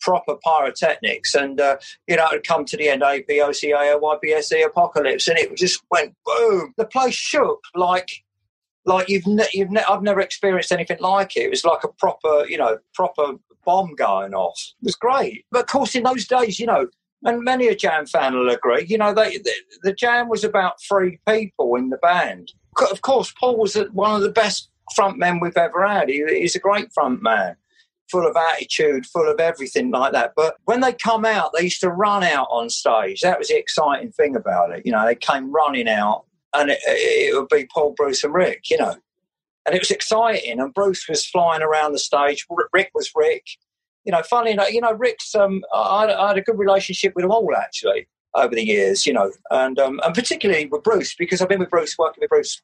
proper 0.04 0.36
pyrotechnics, 0.44 1.34
and 1.34 1.60
uh, 1.60 1.76
you 2.06 2.16
know, 2.16 2.28
it 2.30 2.46
come 2.46 2.64
to 2.66 2.76
the 2.76 2.90
end, 2.90 3.02
APOCA, 3.02 4.00
YBSE 4.00 4.64
apocalypse, 4.64 5.26
and 5.26 5.38
it 5.38 5.56
just 5.56 5.82
went 5.90 6.14
boom. 6.24 6.74
The 6.76 6.84
place 6.84 7.14
shook 7.14 7.60
like 7.74 8.10
like 8.84 9.08
you've 9.08 9.26
ne- 9.26 9.48
you've 9.54 9.70
ne- 9.70 9.84
I've 9.88 10.02
never 10.02 10.20
experienced 10.20 10.70
anything 10.70 10.98
like 11.00 11.36
it. 11.36 11.44
It 11.44 11.50
was 11.50 11.64
like 11.64 11.82
a 11.84 11.88
proper, 11.88 12.44
you 12.46 12.58
know, 12.58 12.78
proper 12.92 13.34
bomb 13.64 13.94
going 13.94 14.34
off. 14.34 14.60
It 14.82 14.84
was 14.84 14.94
great, 14.94 15.46
but 15.50 15.62
of 15.62 15.66
course, 15.66 15.94
in 15.94 16.04
those 16.04 16.26
days, 16.26 16.60
you 16.60 16.66
know. 16.66 16.88
And 17.26 17.42
many 17.42 17.68
a 17.68 17.74
Jam 17.74 18.04
fan 18.04 18.34
will 18.34 18.50
agree. 18.50 18.84
You 18.86 18.98
know, 18.98 19.14
they, 19.14 19.38
the, 19.38 19.52
the 19.82 19.92
Jam 19.94 20.28
was 20.28 20.44
about 20.44 20.74
three 20.86 21.18
people 21.26 21.74
in 21.76 21.88
the 21.88 21.96
band. 21.96 22.52
Of 22.90 23.00
course, 23.00 23.32
Paul 23.40 23.56
was 23.56 23.76
one 23.92 24.14
of 24.14 24.20
the 24.20 24.28
best 24.30 24.68
front 24.94 25.16
men 25.16 25.40
we've 25.40 25.56
ever 25.56 25.86
had. 25.86 26.10
He, 26.10 26.22
he's 26.28 26.54
a 26.54 26.58
great 26.58 26.92
front 26.92 27.22
man 27.22 27.56
full 28.10 28.26
of 28.26 28.36
attitude, 28.36 29.06
full 29.06 29.30
of 29.30 29.40
everything 29.40 29.90
like 29.90 30.12
that. 30.12 30.32
But 30.36 30.56
when 30.64 30.80
they 30.80 30.92
come 30.92 31.24
out, 31.24 31.52
they 31.52 31.64
used 31.64 31.80
to 31.80 31.90
run 31.90 32.22
out 32.22 32.48
on 32.50 32.70
stage. 32.70 33.20
That 33.20 33.38
was 33.38 33.48
the 33.48 33.58
exciting 33.58 34.12
thing 34.12 34.36
about 34.36 34.70
it. 34.70 34.84
You 34.84 34.92
know, 34.92 35.04
they 35.04 35.14
came 35.14 35.52
running 35.52 35.88
out, 35.88 36.24
and 36.52 36.70
it, 36.70 36.78
it 36.84 37.34
would 37.34 37.48
be 37.48 37.66
Paul, 37.72 37.94
Bruce, 37.96 38.24
and 38.24 38.34
Rick. 38.34 38.70
You 38.70 38.78
know, 38.78 38.94
and 39.66 39.74
it 39.74 39.80
was 39.80 39.90
exciting. 39.90 40.60
And 40.60 40.74
Bruce 40.74 41.08
was 41.08 41.26
flying 41.26 41.62
around 41.62 41.92
the 41.92 41.98
stage. 41.98 42.46
Rick 42.72 42.90
was 42.94 43.10
Rick. 43.14 43.44
You 44.04 44.12
know, 44.12 44.22
funny 44.22 44.50
enough, 44.52 44.70
you 44.72 44.80
know, 44.80 44.92
Rick's. 44.92 45.34
Um, 45.34 45.62
I, 45.72 46.06
I 46.12 46.28
had 46.28 46.38
a 46.38 46.42
good 46.42 46.58
relationship 46.58 47.14
with 47.14 47.22
them 47.22 47.32
all 47.32 47.54
actually. 47.56 48.06
over 48.34 48.54
the 48.54 48.64
years, 48.64 49.06
you 49.06 49.12
know, 49.12 49.30
and 49.50 49.78
um, 49.78 50.00
and 50.04 50.14
particularly 50.14 50.66
with 50.66 50.82
Bruce 50.82 51.14
because 51.14 51.40
I've 51.40 51.48
been 51.48 51.60
with 51.60 51.70
Bruce, 51.70 51.96
working 51.98 52.20
with 52.20 52.30
Bruce, 52.30 52.60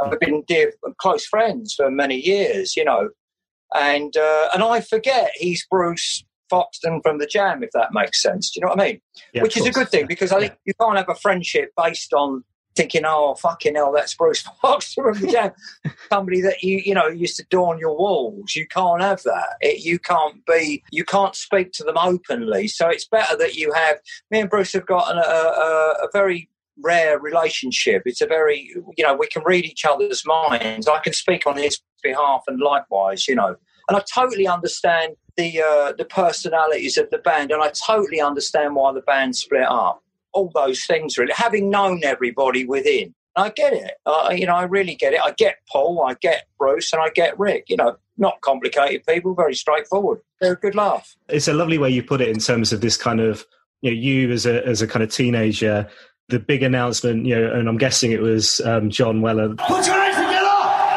I've 0.00 0.18
been 0.18 0.42
dear 0.46 0.72
close 0.98 1.26
friends 1.26 1.74
for 1.74 1.90
many 1.90 2.16
years, 2.16 2.76
you 2.76 2.84
know, 2.84 3.10
and 3.74 4.16
uh, 4.16 4.48
and 4.54 4.62
I 4.62 4.80
forget 4.80 5.32
he's 5.34 5.66
Bruce 5.70 6.24
Foxton 6.50 7.00
from 7.02 7.18
the 7.18 7.26
Jam, 7.26 7.62
if 7.62 7.70
that 7.72 7.92
makes 7.92 8.22
sense. 8.22 8.50
Do 8.50 8.60
you 8.60 8.66
know 8.66 8.72
what 8.72 8.80
I 8.80 8.84
mean? 8.84 9.00
Yeah, 9.32 9.42
Which 9.42 9.56
is 9.56 9.66
a 9.66 9.72
good 9.72 9.88
thing 9.88 10.06
because 10.06 10.32
I 10.32 10.40
think 10.40 10.54
you 10.64 10.74
can't 10.80 10.96
have 10.96 11.08
a 11.08 11.14
friendship 11.14 11.70
based 11.76 12.12
on 12.12 12.44
thinking, 12.76 13.02
oh 13.04 13.34
fucking 13.34 13.74
hell, 13.74 13.92
that's 13.92 14.14
Bruce 14.14 14.42
Foxton 14.62 15.02
from 15.02 15.20
the 15.20 15.32
Jam, 15.32 15.52
somebody 16.12 16.40
that 16.40 16.62
you 16.62 16.82
you 16.84 16.94
know 16.94 17.06
used 17.08 17.36
to 17.36 17.44
dawn 17.50 17.78
your 17.78 17.96
walls. 17.96 18.54
You 18.56 18.66
can't 18.66 19.00
have 19.00 19.22
that. 19.22 19.56
It, 19.60 19.84
you 19.84 19.98
can't 19.98 20.44
be. 20.46 20.82
You 20.90 21.04
can't 21.04 21.34
speak 21.34 21.72
to 21.72 21.84
them 21.84 21.98
openly. 21.98 22.68
So 22.68 22.88
it's 22.88 23.06
better 23.06 23.36
that 23.36 23.54
you 23.54 23.72
have. 23.72 23.98
Me 24.30 24.40
and 24.40 24.50
Bruce 24.50 24.72
have 24.72 24.86
got 24.86 25.10
an, 25.10 25.18
a, 25.18 25.20
a, 25.20 25.94
a 26.04 26.08
very 26.12 26.48
rare 26.82 27.18
relationship. 27.18 28.02
It's 28.06 28.20
a 28.20 28.26
very, 28.26 28.72
you 28.96 29.04
know, 29.04 29.14
we 29.14 29.26
can 29.26 29.42
read 29.44 29.64
each 29.64 29.84
other's 29.84 30.24
minds. 30.26 30.88
I 30.88 30.98
can 31.00 31.12
speak 31.12 31.46
on 31.46 31.56
his 31.56 31.80
behalf 32.02 32.42
and 32.46 32.60
likewise, 32.60 33.28
you 33.28 33.34
know. 33.34 33.56
And 33.88 33.96
I 33.96 34.02
totally 34.14 34.46
understand 34.46 35.16
the 35.36 35.62
uh, 35.62 35.92
the 35.96 36.04
personalities 36.04 36.96
of 36.96 37.10
the 37.10 37.18
band, 37.18 37.50
and 37.50 37.62
I 37.62 37.70
totally 37.70 38.20
understand 38.20 38.76
why 38.76 38.92
the 38.92 39.00
band 39.00 39.36
split 39.36 39.66
up. 39.68 40.02
All 40.32 40.50
those 40.54 40.84
things, 40.84 41.18
really. 41.18 41.32
Having 41.34 41.70
known 41.70 42.04
everybody 42.04 42.64
within, 42.64 43.14
I 43.36 43.50
get 43.50 43.72
it. 43.72 43.94
Uh, 44.06 44.32
you 44.36 44.46
know, 44.46 44.54
I 44.54 44.62
really 44.62 44.94
get 44.94 45.12
it. 45.12 45.20
I 45.20 45.32
get 45.32 45.56
Paul, 45.68 46.04
I 46.06 46.14
get 46.20 46.46
Bruce, 46.56 46.92
and 46.92 47.02
I 47.02 47.08
get 47.08 47.38
Rick. 47.38 47.64
You 47.68 47.76
know, 47.76 47.96
not 48.16 48.40
complicated 48.42 49.04
people, 49.08 49.34
very 49.34 49.54
straightforward. 49.54 50.20
They're 50.40 50.52
a 50.52 50.56
good 50.56 50.74
laugh. 50.74 51.16
It's 51.28 51.48
a 51.48 51.52
lovely 51.52 51.78
way 51.78 51.90
you 51.90 52.02
put 52.02 52.20
it 52.20 52.28
in 52.28 52.38
terms 52.38 52.72
of 52.72 52.80
this 52.80 52.96
kind 52.96 53.20
of 53.20 53.44
you 53.80 53.90
know 53.90 53.96
you 53.96 54.30
as 54.30 54.46
a 54.46 54.64
as 54.66 54.82
a 54.82 54.86
kind 54.86 55.02
of 55.02 55.10
teenager. 55.10 55.88
The 56.30 56.38
big 56.38 56.62
announcement, 56.62 57.26
you 57.26 57.34
know, 57.34 57.52
and 57.52 57.68
I'm 57.68 57.76
guessing 57.76 58.12
it 58.12 58.20
was 58.22 58.60
um, 58.60 58.88
John 58.88 59.20
Weller. 59.20 59.48
Put 59.56 59.84
your 59.86 59.96
hands 59.96 60.14
together 60.14 60.46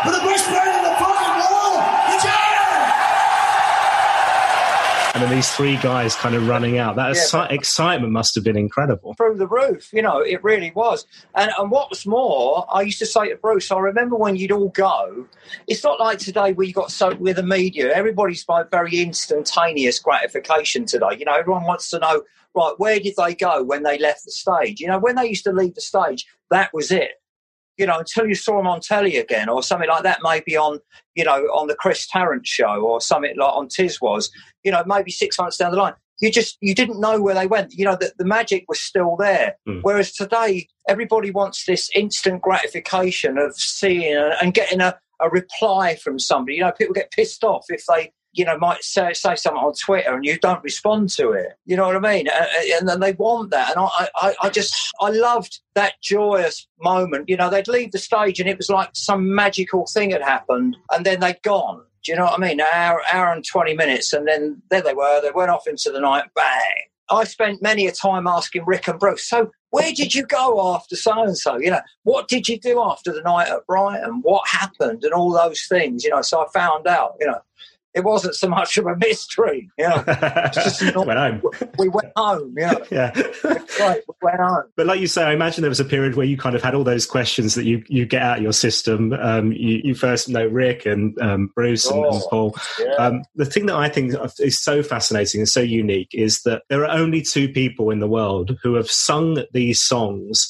for 0.04 0.12
the 0.12 0.20
best 0.30 0.46
band 0.48 0.78
in 0.78 0.84
the 0.84 0.96
fucking 1.00 1.36
world, 1.42 1.82
the! 2.22 2.30
And 5.16 5.24
then 5.24 5.32
these 5.36 5.50
three 5.56 5.78
guys 5.78 6.16
kind 6.16 6.36
of 6.36 6.48
running 6.48 6.78
out. 6.78 6.96
That 6.98 7.16
Yeah, 7.16 7.22
exci- 7.22 7.52
excitement 7.52 8.13
must 8.13 8.36
have 8.36 8.44
been 8.44 8.58
incredible. 8.58 9.16
through 9.16 9.38
the 9.38 9.48
roof. 9.48 9.92
You 9.92 10.02
know, 10.04 10.20
it 10.20 10.44
really 10.44 10.72
was. 10.75 11.06
And 11.36 11.50
and 11.58 11.72
what 11.72 11.90
was 11.90 12.06
more, 12.06 12.66
I 12.72 12.82
used 12.82 13.00
to 13.00 13.06
say 13.08 13.30
to 13.30 13.36
Bruce, 13.36 13.72
I 13.72 13.80
remember 13.80 14.16
when 14.16 14.36
you'd 14.36 14.52
all 14.52 14.70
go. 14.70 15.25
It's 15.68 15.84
not 15.84 16.00
like 16.00 16.20
today 16.20 16.54
where 16.54 16.68
you 16.68 16.74
got 16.74 16.92
so 16.92 17.16
with 17.16 17.38
the 17.38 17.44
media. 17.44 17.92
Everybody's 17.94 18.44
by 18.44 18.63
very 18.63 19.00
instantaneous 19.02 19.98
gratification 20.00 20.86
today. 20.86 21.16
You 21.18 21.25
know, 21.25 21.34
everyone 21.36 21.63
wants 21.63 21.90
to 21.90 21.98
know. 22.00 22.24
Right, 22.55 22.74
where 22.77 23.00
did 23.00 23.15
they 23.17 23.33
go 23.33 23.63
when 23.63 23.83
they 23.83 23.98
left 23.98 24.25
the 24.25 24.31
stage? 24.31 24.79
You 24.79 24.88
know, 24.88 25.00
when 25.00 25.15
they 25.15 25.27
used 25.27 25.43
to 25.45 25.51
leave 25.51 25.75
the 25.75 25.81
stage, 25.81 26.25
that 26.51 26.72
was 26.74 26.91
it. 26.91 27.12
You 27.77 27.88
know, 27.88 27.98
until 27.98 28.27
you 28.27 28.36
saw 28.36 28.57
them 28.57 28.67
on 28.67 28.81
telly 28.81 29.17
again 29.17 29.50
or 29.50 29.63
something 29.63 29.89
like 29.89 30.03
that, 30.03 30.19
maybe 30.22 30.55
on, 30.55 30.79
you 31.15 31.24
know, 31.24 31.45
on 31.45 31.67
the 31.67 31.75
Chris 31.75 32.07
Tarrant 32.07 32.45
show 32.45 32.81
or 32.86 33.01
something 33.01 33.33
like 33.36 33.53
on 33.53 33.67
Tiswas, 33.67 34.29
you 34.63 34.72
know, 34.72 34.83
maybe 34.86 35.10
six 35.10 35.39
months 35.39 35.57
down 35.57 35.72
the 35.72 35.77
line 35.77 35.95
you 36.19 36.31
just 36.31 36.57
you 36.62 36.74
didn't 36.74 37.00
know 37.00 37.22
where 37.22 37.36
they 37.36 37.48
went 37.48 37.74
you 37.74 37.86
know 37.86 37.98
the, 38.00 38.12
the 38.17 38.25
magic 38.25 38.65
was 38.67 38.79
still 38.79 39.15
there 39.17 39.55
Mm. 39.67 39.79
whereas 39.81 40.12
today 40.12 40.67
everybody 40.88 41.31
wants 41.31 41.65
this 41.65 41.89
instant 41.95 42.41
gratification 42.41 43.38
of 43.38 43.55
seeing 43.55 44.31
and 44.41 44.53
getting 44.53 44.81
a, 44.81 44.98
a 45.22 45.29
reply 45.29 45.95
from 45.95 46.19
somebody 46.19 46.55
you 46.55 46.62
know 46.62 46.72
people 46.72 46.93
get 46.93 47.12
pissed 47.12 47.43
off 47.43 47.65
if 47.69 47.83
they 47.88 48.12
you 48.34 48.46
know 48.46 48.58
might 48.58 48.84
say, 48.84 49.13
say 49.13 49.36
something 49.36 49.62
on 49.62 49.74
twitter 49.74 50.13
and 50.13 50.25
you 50.25 50.38
don't 50.40 50.63
respond 50.63 51.10
to 51.10 51.32
it 51.32 51.54
you 51.66 51.75
know 51.75 51.86
what 51.86 51.96
i 51.96 52.00
mean 52.00 52.28
and, 52.28 52.72
and 52.80 52.90
then 52.90 53.00
they 53.00 53.13
want 53.13 53.52
that 53.52 53.75
and 53.75 53.80
I, 53.80 54.10
I 54.16 54.36
i 54.44 54.50
just 54.50 54.75
i 55.02 55.10
loved 55.10 55.60
that 55.75 55.94
joyous 56.02 56.68
moment 56.82 57.30
you 57.30 57.38
know 57.38 57.50
they'd 57.50 57.68
leave 57.68 57.92
the 57.92 58.00
stage 58.00 58.40
and 58.40 58.50
it 58.50 58.58
was 58.58 58.70
like 58.70 58.90
some 58.94 59.34
magical 59.34 59.86
thing 59.86 60.12
had 60.12 60.22
happened 60.22 60.78
and 60.92 61.06
then 61.06 61.20
they'd 61.20 61.42
gone 61.44 61.84
do 62.04 62.12
you 62.12 62.18
know 62.18 62.25
what 62.25 62.38
I 62.38 62.48
mean? 62.48 62.60
An 62.60 62.68
hour, 62.74 63.02
hour 63.12 63.32
and 63.32 63.46
20 63.46 63.75
minutes, 63.75 64.12
and 64.12 64.28
then 64.28 64.62
there 64.70 64.82
they 64.82 64.94
were. 64.94 65.22
They 65.22 65.32
went 65.32 65.52
off 65.52 65.68
into 65.68 65.90
the 65.90 66.02
night, 66.02 66.25
bang. 66.36 66.88
I 67.10 67.24
spent 67.24 67.62
many 67.62 67.88
a 67.88 67.92
time 67.92 68.28
asking 68.28 68.66
Rick 68.66 68.88
and 68.88 69.00
Bruce, 69.00 69.28
so 69.28 69.52
where 69.70 69.92
did 69.92 70.13
you 70.13 70.25
go 70.25 70.74
after 70.74 70.96
so 70.96 71.24
and 71.24 71.38
so? 71.38 71.58
You 71.58 71.72
know, 71.72 71.82
what 72.04 72.28
did 72.28 72.48
you 72.48 72.60
do 72.60 72.82
after 72.82 73.12
the 73.12 73.22
night 73.22 73.50
at 73.50 73.66
Brighton? 73.68 74.20
What 74.22 74.48
happened? 74.48 75.04
And 75.04 75.13
all 75.13 75.32
those 75.32 75.66
things, 75.66 76.04
you 76.04 76.10
know. 76.10 76.22
So 76.22 76.42
I 76.42 76.46
found 76.54 76.88
out, 76.88 77.16
you 77.20 77.28
know, 77.28 77.40
it 77.94 78.04
wasn't 78.04 78.36
so 78.36 78.48
much 78.48 78.78
of 78.78 78.88
a 78.88 78.96
mystery, 78.96 79.70
you 79.78 79.88
know. 79.88 80.04
Went 81.06 81.20
home. 81.20 81.42
We 81.78 81.90
went 81.90 82.12
home, 82.16 82.54
you 82.58 82.66
know. 82.68 82.86
Yeah. 82.90 83.12
Right, 83.80 84.02
we 84.08 84.14
went 84.22 84.40
home. 84.40 84.64
But 84.76 84.88
like 84.88 85.00
you 85.00 85.08
say, 85.08 85.24
I 85.24 85.34
imagine 85.34 85.62
there 85.62 85.70
was 85.70 85.80
a 85.80 85.86
period 85.86 86.16
where 86.16 86.26
you 86.26 86.38
kind 86.38 86.56
of 86.56 86.64
had 86.64 86.76
all 86.76 86.84
those 86.84 87.06
questions 87.06 87.56
that 87.56 87.66
you, 87.66 87.84
you 87.88 88.06
get 88.06 88.22
out 88.22 88.38
of 88.38 88.44
your 88.44 88.54
system. 88.54 89.14
Um, 89.14 89.52
you, 89.52 89.82
you 89.84 89.96
first 89.96 90.30
know 90.30 90.48
Rick 90.48 90.86
and 90.86 91.20
um, 91.22 91.52
Bruce 91.56 91.86
and, 91.86 92.04
and 92.04 92.16
Oh, 92.16 92.28
Paul. 92.30 92.56
Yeah. 92.80 92.94
Um, 92.94 93.24
the 93.36 93.46
thing 93.46 93.68
that 93.68 93.76
I 93.76 93.90
think 93.90 94.16
is 94.40 94.60
so 94.62 94.82
fascinating 94.84 95.42
and 95.42 95.50
so 95.50 95.62
unique 95.62 96.10
is 96.14 96.42
that 96.44 96.64
there 96.70 96.84
are 96.86 96.98
only 96.98 97.22
two 97.22 97.50
people 97.50 97.90
in 97.90 98.00
the 98.00 98.08
world 98.08 98.58
who 98.64 98.76
have 98.76 98.90
sung 98.90 99.44
these 99.54 99.82
songs 99.82 100.50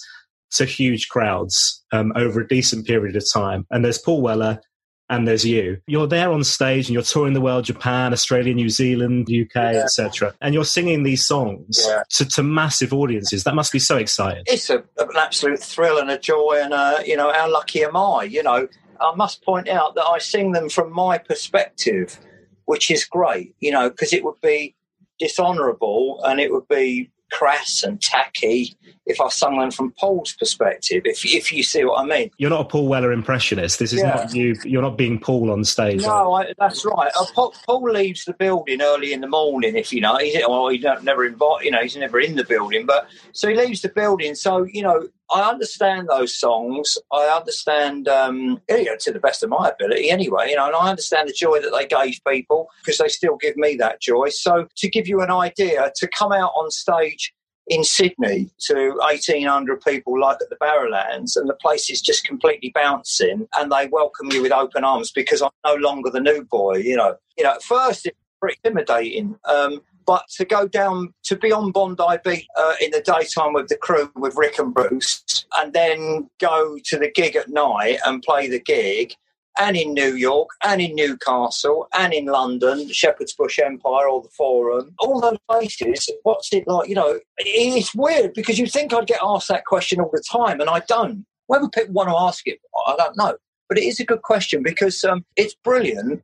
to 0.51 0.65
huge 0.65 1.09
crowds 1.09 1.83
um, 1.91 2.13
over 2.15 2.41
a 2.41 2.47
decent 2.47 2.85
period 2.85 3.15
of 3.15 3.25
time. 3.31 3.65
And 3.71 3.83
there's 3.83 3.97
Paul 3.97 4.21
Weller 4.21 4.61
and 5.09 5.27
there's 5.27 5.45
you. 5.45 5.79
You're 5.85 6.07
there 6.07 6.31
on 6.31 6.43
stage 6.43 6.87
and 6.87 6.93
you're 6.93 7.03
touring 7.03 7.33
the 7.33 7.41
world, 7.41 7.65
Japan, 7.65 8.13
Australia, 8.13 8.53
New 8.53 8.69
Zealand, 8.69 9.27
UK, 9.29 9.55
Yeah. 9.55 9.83
etc. 9.83 10.33
And 10.41 10.53
you're 10.53 10.65
singing 10.65 11.03
these 11.03 11.25
songs 11.25 11.83
Yeah. 11.87 12.03
to, 12.11 12.25
to 12.25 12.43
massive 12.43 12.93
audiences. 12.93 13.43
That 13.43 13.53
must 13.55 13.71
be 13.71 13.79
so 13.79 13.97
exciting. 13.97 14.43
it's 14.47 14.69
a, 14.69 14.77
an 14.97 15.09
absolute 15.17 15.59
thrill 15.59 15.97
and 15.99 16.09
a 16.09 16.17
joy 16.17 16.59
and 16.63 16.73
a, 16.73 17.01
you 17.05 17.15
know 17.17 17.31
how 17.33 17.51
lucky 17.51 17.83
am 17.83 17.95
i 17.95 18.23
you 18.23 18.41
know 18.41 18.67
i 19.01 19.13
must 19.15 19.43
point 19.43 19.67
out 19.67 19.95
that 19.95 20.05
i 20.05 20.17
sing 20.17 20.51
them 20.53 20.69
from 20.69 20.91
my 20.91 21.17
perspective 21.17 22.19
which 22.65 22.89
is 22.89 23.03
great 23.05 23.53
you 23.59 23.71
know 23.71 23.89
because 23.89 24.13
it 24.13 24.23
would 24.23 24.39
be 24.41 24.75
dishonorable 25.19 26.21
and 26.25 26.39
it 26.39 26.51
would 26.51 26.67
be 26.67 27.09
crass 27.37 27.83
and 27.83 28.01
tacky 28.01 28.75
if 29.05 29.19
i 29.19 29.27
sung 29.29 29.57
them 29.59 29.71
from 29.71 29.91
paul's 29.99 30.33
perspective 30.33 31.01
if, 31.05 31.25
if 31.25 31.51
you 31.51 31.63
see 31.63 31.83
what 31.83 31.99
i 31.99 32.05
mean 32.05 32.29
You're 32.37 32.49
not 32.51 32.61
a 32.61 32.65
Paul 32.65 32.87
Weller 32.87 33.11
impressionist. 33.11 33.79
This 33.79 33.91
is 33.93 33.99
Yeah. 34.01 34.15
not 34.15 34.35
you. 34.35 34.55
You're 34.63 34.81
not 34.81 34.97
being 34.97 35.19
Paul 35.19 35.51
on 35.51 35.63
stage. 35.65 36.01
No, 36.01 36.33
I, 36.33 36.53
that's 36.59 36.85
right. 36.85 37.11
Uh, 37.19 37.25
Paul, 37.35 37.53
Paul 37.65 37.83
leaves 37.91 38.25
the 38.25 38.33
building 38.33 38.81
early 38.81 39.13
in 39.13 39.21
the 39.21 39.27
morning. 39.27 39.75
If 39.75 39.91
you 39.93 40.01
know, 40.01 40.17
he's 40.17 40.35
well, 40.47 40.67
he's 40.69 40.83
never 41.01 41.25
invite, 41.25 41.63
you 41.65 41.71
know, 41.71 41.81
he's 41.81 41.95
never 41.95 42.19
in 42.19 42.35
the 42.35 42.43
building. 42.43 42.85
But 42.85 43.07
so 43.33 43.47
he 43.49 43.55
leaves 43.55 43.81
the 43.81 43.89
building. 43.89 44.35
So 44.35 44.63
you 44.63 44.81
know, 44.83 45.07
I 45.33 45.49
understand 45.49 46.09
those 46.09 46.37
songs. 46.37 46.97
I 47.11 47.25
understand, 47.25 48.07
um, 48.07 48.61
you 48.69 48.85
know, 48.85 48.97
to 48.99 49.11
the 49.11 49.19
best 49.19 49.43
of 49.43 49.49
my 49.49 49.69
ability, 49.69 50.09
anyway. 50.11 50.49
You 50.49 50.57
know, 50.57 50.67
and 50.67 50.75
I 50.75 50.89
understand 50.89 51.27
the 51.27 51.33
joy 51.33 51.59
that 51.59 51.71
they 51.71 51.87
gave 51.87 52.19
people 52.27 52.69
because 52.81 52.99
they 52.99 53.07
still 53.07 53.37
give 53.37 53.57
me 53.57 53.75
that 53.77 53.99
joy. 53.99 54.29
So 54.29 54.67
to 54.75 54.89
give 54.89 55.07
you 55.07 55.21
an 55.21 55.31
idea, 55.31 55.91
to 55.95 56.07
come 56.07 56.31
out 56.31 56.51
on 56.55 56.69
stage 56.69 57.33
in 57.67 57.83
Sydney 57.83 58.51
to 58.67 58.91
1,800 58.99 59.81
people 59.81 60.19
like 60.19 60.37
at 60.41 60.49
the 60.49 60.57
Barrowlands, 60.57 61.35
and 61.35 61.49
the 61.49 61.57
place 61.61 61.89
is 61.89 62.01
just 62.01 62.25
completely 62.25 62.71
bouncing, 62.75 63.47
and 63.55 63.71
they 63.71 63.87
welcome 63.87 64.31
you 64.31 64.41
with 64.41 64.51
open 64.51 64.83
arms 64.83 65.11
because 65.11 65.41
I'm 65.41 65.49
no 65.65 65.75
longer 65.75 66.11
the 66.11 66.19
new 66.19 66.43
boy. 66.43 66.77
You 66.77 66.97
know, 66.97 67.15
you 67.37 67.43
know. 67.43 67.53
At 67.53 67.63
first, 67.63 68.05
it's 68.05 68.17
pretty 68.39 68.57
intimidating. 68.63 69.35
Um, 69.45 69.81
but 70.05 70.23
to 70.37 70.45
go 70.45 70.67
down 70.67 71.13
to 71.23 71.35
be 71.35 71.51
on 71.51 71.71
Bondi 71.71 72.17
Beach 72.23 72.47
uh, 72.57 72.73
in 72.81 72.91
the 72.91 73.01
daytime 73.01 73.53
with 73.53 73.67
the 73.67 73.77
crew 73.77 74.11
with 74.15 74.35
Rick 74.35 74.59
and 74.59 74.73
Bruce, 74.73 75.45
and 75.57 75.73
then 75.73 76.29
go 76.39 76.77
to 76.85 76.97
the 76.97 77.11
gig 77.11 77.35
at 77.35 77.49
night 77.49 77.99
and 78.05 78.21
play 78.21 78.47
the 78.47 78.59
gig, 78.59 79.15
and 79.57 79.77
in 79.77 79.93
New 79.93 80.15
York, 80.15 80.49
and 80.63 80.81
in 80.81 80.95
Newcastle, 80.95 81.87
and 81.93 82.13
in 82.13 82.25
London, 82.25 82.91
Shepherd's 82.91 83.33
Bush 83.33 83.59
Empire 83.59 84.07
or 84.07 84.21
the 84.21 84.29
Forum, 84.29 84.93
all 84.99 85.21
those 85.21 85.37
places. 85.49 86.09
What's 86.23 86.51
it 86.53 86.67
like? 86.67 86.89
You 86.89 86.95
know, 86.95 87.19
it's 87.37 87.93
weird 87.93 88.33
because 88.33 88.57
you 88.57 88.67
think 88.67 88.93
I'd 88.93 89.07
get 89.07 89.19
asked 89.23 89.49
that 89.49 89.65
question 89.65 89.99
all 89.99 90.09
the 90.11 90.23
time, 90.31 90.59
and 90.59 90.69
I 90.69 90.79
don't. 90.87 91.25
Whether 91.47 91.69
people 91.69 91.93
want 91.93 92.09
to 92.09 92.15
ask 92.17 92.47
it, 92.47 92.59
I 92.87 92.95
don't 92.97 93.17
know. 93.17 93.35
But 93.69 93.77
it 93.77 93.83
is 93.83 93.99
a 93.99 94.05
good 94.05 94.21
question 94.21 94.63
because 94.63 95.03
um, 95.03 95.25
it's 95.35 95.55
brilliant, 95.55 96.23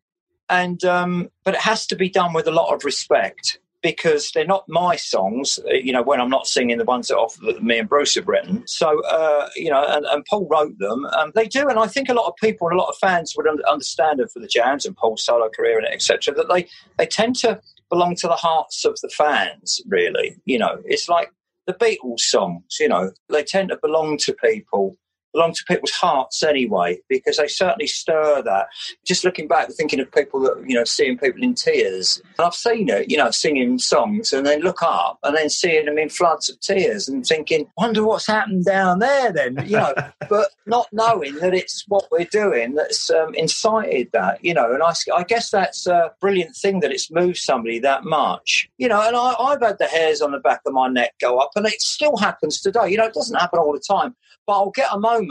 and 0.49 0.83
um, 0.83 1.29
but 1.43 1.53
it 1.53 1.61
has 1.61 1.85
to 1.87 1.95
be 1.95 2.09
done 2.09 2.33
with 2.33 2.47
a 2.47 2.51
lot 2.51 2.73
of 2.73 2.83
respect 2.83 3.59
because 3.81 4.31
they're 4.31 4.45
not 4.45 4.65
my 4.67 4.95
songs, 4.95 5.57
uh, 5.65 5.73
you 5.73 5.93
know, 5.93 6.03
when 6.03 6.19
I'm 6.19 6.29
not 6.29 6.47
singing 6.47 6.77
the 6.77 6.85
ones 6.85 7.07
that, 7.07 7.17
off, 7.17 7.37
that 7.45 7.63
me 7.63 7.79
and 7.79 7.87
Bruce 7.87 8.15
have 8.15 8.27
written. 8.27 8.63
So, 8.67 9.01
uh, 9.05 9.49
you 9.55 9.69
know, 9.69 9.83
and, 9.87 10.05
and 10.05 10.25
Paul 10.29 10.47
wrote 10.49 10.77
them. 10.79 11.05
Um, 11.05 11.31
they 11.35 11.47
do, 11.47 11.67
and 11.67 11.79
I 11.79 11.87
think 11.87 12.09
a 12.09 12.13
lot 12.13 12.27
of 12.27 12.33
people 12.41 12.67
and 12.67 12.77
a 12.77 12.81
lot 12.81 12.89
of 12.89 12.97
fans 12.97 13.33
would 13.37 13.47
understand 13.67 14.19
it 14.19 14.29
for 14.31 14.39
the 14.39 14.47
Jams 14.47 14.85
and 14.85 14.95
Paul's 14.95 15.23
solo 15.23 15.49
career 15.49 15.77
and 15.77 15.87
etc. 15.87 16.33
That 16.33 16.49
they 16.49 16.67
they 16.97 17.05
tend 17.05 17.35
to 17.37 17.61
belong 17.89 18.15
to 18.17 18.27
the 18.27 18.35
hearts 18.35 18.85
of 18.85 18.97
the 19.01 19.09
fans. 19.09 19.81
Really, 19.87 20.35
you 20.45 20.57
know, 20.57 20.77
it's 20.85 21.07
like 21.07 21.31
the 21.65 21.73
Beatles 21.73 22.21
songs. 22.21 22.77
You 22.79 22.89
know, 22.89 23.11
they 23.29 23.43
tend 23.43 23.69
to 23.69 23.77
belong 23.81 24.17
to 24.19 24.33
people, 24.33 24.97
belong 25.39 25.53
to 25.53 25.63
people's 25.67 25.91
hearts 25.91 26.43
anyway, 26.43 26.99
because 27.07 27.37
they 27.37 27.47
certainly 27.47 27.87
stir 27.87 28.41
that. 28.41 28.67
Just 29.05 29.23
looking 29.23 29.47
back, 29.47 29.69
thinking 29.71 30.01
of 30.01 30.11
people 30.11 30.41
that, 30.41 30.61
you 30.67 30.75
know, 30.75 30.83
seeing 30.83 31.17
people 31.17 31.41
in 31.41 31.53
tears. 31.53 32.21
And 32.37 32.45
I've 32.45 32.53
seen 32.53 32.89
it, 32.89 33.09
you 33.09 33.17
know, 33.17 33.31
singing 33.31 33.79
songs 33.79 34.33
and 34.33 34.45
then 34.45 34.59
look 34.59 34.83
up 34.83 35.17
and 35.23 35.37
then 35.37 35.49
seeing 35.49 35.85
them 35.85 35.97
in 35.97 36.09
floods 36.09 36.49
of 36.49 36.59
tears 36.59 37.07
and 37.07 37.25
thinking, 37.25 37.67
wonder 37.77 38.05
what's 38.05 38.27
happened 38.27 38.65
down 38.65 38.99
there 38.99 39.31
then, 39.31 39.63
you 39.65 39.77
know, 39.77 39.93
but 40.29 40.49
not 40.65 40.87
knowing 40.91 41.35
that 41.35 41.53
it's 41.53 41.85
what 41.87 42.05
we're 42.11 42.25
doing 42.25 42.75
that's 42.75 43.09
um, 43.09 43.33
incited 43.35 44.09
that, 44.11 44.43
you 44.43 44.53
know, 44.53 44.73
and 44.73 44.83
I, 44.83 44.93
I 45.15 45.23
guess 45.23 45.51
that's 45.51 45.87
a 45.87 46.11
brilliant 46.19 46.55
thing 46.55 46.81
that 46.81 46.91
it's 46.91 47.09
moved 47.09 47.37
somebody 47.37 47.79
that 47.79 48.03
much, 48.03 48.69
you 48.77 48.89
know, 48.89 49.01
and 49.07 49.15
I, 49.15 49.35
I've 49.39 49.61
had 49.61 49.77
the 49.79 49.87
hairs 49.87 50.21
on 50.21 50.31
the 50.31 50.39
back 50.39 50.61
of 50.65 50.73
my 50.73 50.89
neck 50.89 51.13
go 51.21 51.37
up 51.37 51.51
and 51.55 51.65
it 51.65 51.81
still 51.81 52.17
happens 52.17 52.59
today. 52.59 52.89
You 52.89 52.97
know, 52.97 53.05
it 53.05 53.13
doesn't 53.13 53.39
happen 53.39 53.59
all 53.59 53.71
the 53.71 53.79
time, 53.79 54.15
but 54.45 54.53
I'll 54.53 54.71
get 54.71 54.89
a 54.91 54.99
moment 54.99 55.28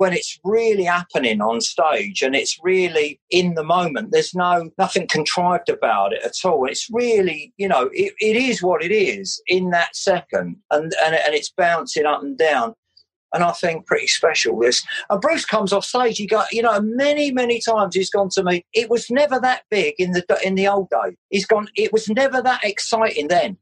when 0.00 0.14
it's 0.14 0.38
really 0.44 0.84
happening 0.84 1.42
on 1.42 1.60
stage 1.60 2.22
and 2.22 2.34
it's 2.34 2.58
really 2.62 3.20
in 3.28 3.54
the 3.54 3.62
moment. 3.62 4.12
There's 4.12 4.34
no 4.34 4.70
nothing 4.78 5.06
contrived 5.06 5.68
about 5.68 6.14
it 6.14 6.22
at 6.24 6.32
all. 6.42 6.66
It's 6.66 6.88
really, 6.90 7.52
you 7.58 7.68
know, 7.68 7.90
it, 7.92 8.14
it 8.18 8.36
is 8.36 8.62
what 8.62 8.82
it 8.82 8.92
is 8.92 9.42
in 9.46 9.70
that 9.70 9.94
second, 9.94 10.56
and, 10.70 10.92
and 11.04 11.14
and 11.14 11.34
it's 11.34 11.50
bouncing 11.50 12.06
up 12.06 12.22
and 12.22 12.38
down. 12.38 12.74
And 13.32 13.44
I 13.44 13.52
think 13.52 13.86
pretty 13.86 14.08
special 14.08 14.58
this. 14.58 14.84
And 15.08 15.20
Bruce 15.20 15.44
comes 15.44 15.72
off 15.72 15.84
stage. 15.84 16.16
He 16.16 16.26
got, 16.26 16.50
you 16.50 16.62
know, 16.62 16.80
many, 16.80 17.30
many 17.30 17.60
times 17.60 17.94
he's 17.94 18.10
gone 18.10 18.28
to 18.30 18.42
me. 18.42 18.64
It 18.72 18.90
was 18.90 19.08
never 19.08 19.38
that 19.38 19.62
big 19.70 19.94
in 19.98 20.12
the 20.12 20.24
in 20.42 20.54
the 20.56 20.66
old 20.66 20.88
day. 20.90 21.16
He's 21.28 21.46
gone. 21.46 21.68
It 21.76 21.92
was 21.92 22.08
never 22.08 22.42
that 22.42 22.64
exciting 22.64 23.28
then. 23.28 23.56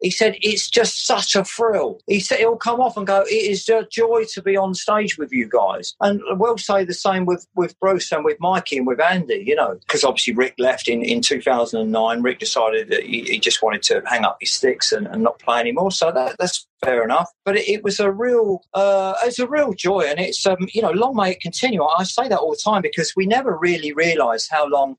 He 0.00 0.10
said, 0.10 0.36
it's 0.42 0.68
just 0.68 1.06
such 1.06 1.34
a 1.34 1.44
thrill. 1.44 2.00
He 2.06 2.20
said, 2.20 2.40
it'll 2.40 2.56
come 2.56 2.80
off 2.80 2.96
and 2.96 3.06
go, 3.06 3.22
it 3.22 3.32
is 3.32 3.68
a 3.68 3.86
joy 3.90 4.24
to 4.32 4.42
be 4.42 4.56
on 4.56 4.74
stage 4.74 5.16
with 5.16 5.32
you 5.32 5.48
guys. 5.48 5.94
And 6.00 6.20
we'll 6.32 6.58
say 6.58 6.84
the 6.84 6.94
same 6.94 7.24
with, 7.24 7.46
with 7.54 7.78
Bruce 7.80 8.12
and 8.12 8.24
with 8.24 8.36
Mikey 8.40 8.78
and 8.78 8.86
with 8.86 9.00
Andy, 9.00 9.42
you 9.46 9.54
know, 9.54 9.78
because 9.80 10.04
obviously 10.04 10.34
Rick 10.34 10.54
left 10.58 10.88
in, 10.88 11.02
in 11.02 11.22
2009. 11.22 12.22
Rick 12.22 12.38
decided 12.38 12.90
that 12.90 13.04
he, 13.04 13.22
he 13.22 13.38
just 13.38 13.62
wanted 13.62 13.82
to 13.84 14.02
hang 14.06 14.24
up 14.24 14.36
his 14.40 14.52
sticks 14.52 14.92
and, 14.92 15.06
and 15.06 15.22
not 15.22 15.38
play 15.38 15.60
anymore. 15.60 15.90
So 15.90 16.12
that, 16.12 16.36
that's 16.38 16.66
fair 16.84 17.02
enough. 17.02 17.30
But 17.44 17.56
it, 17.56 17.68
it 17.68 17.84
was 17.84 17.98
a 17.98 18.10
real, 18.10 18.62
uh, 18.74 19.14
it's 19.24 19.38
a 19.38 19.48
real 19.48 19.72
joy. 19.72 20.00
And 20.00 20.20
it's, 20.20 20.46
um, 20.46 20.68
you 20.72 20.82
know, 20.82 20.90
long 20.90 21.16
may 21.16 21.32
it 21.32 21.40
continue. 21.40 21.82
I 21.82 22.04
say 22.04 22.28
that 22.28 22.38
all 22.38 22.50
the 22.50 22.60
time 22.62 22.82
because 22.82 23.14
we 23.16 23.26
never 23.26 23.56
really 23.56 23.92
realised 23.92 24.48
how 24.50 24.68
long, 24.68 24.96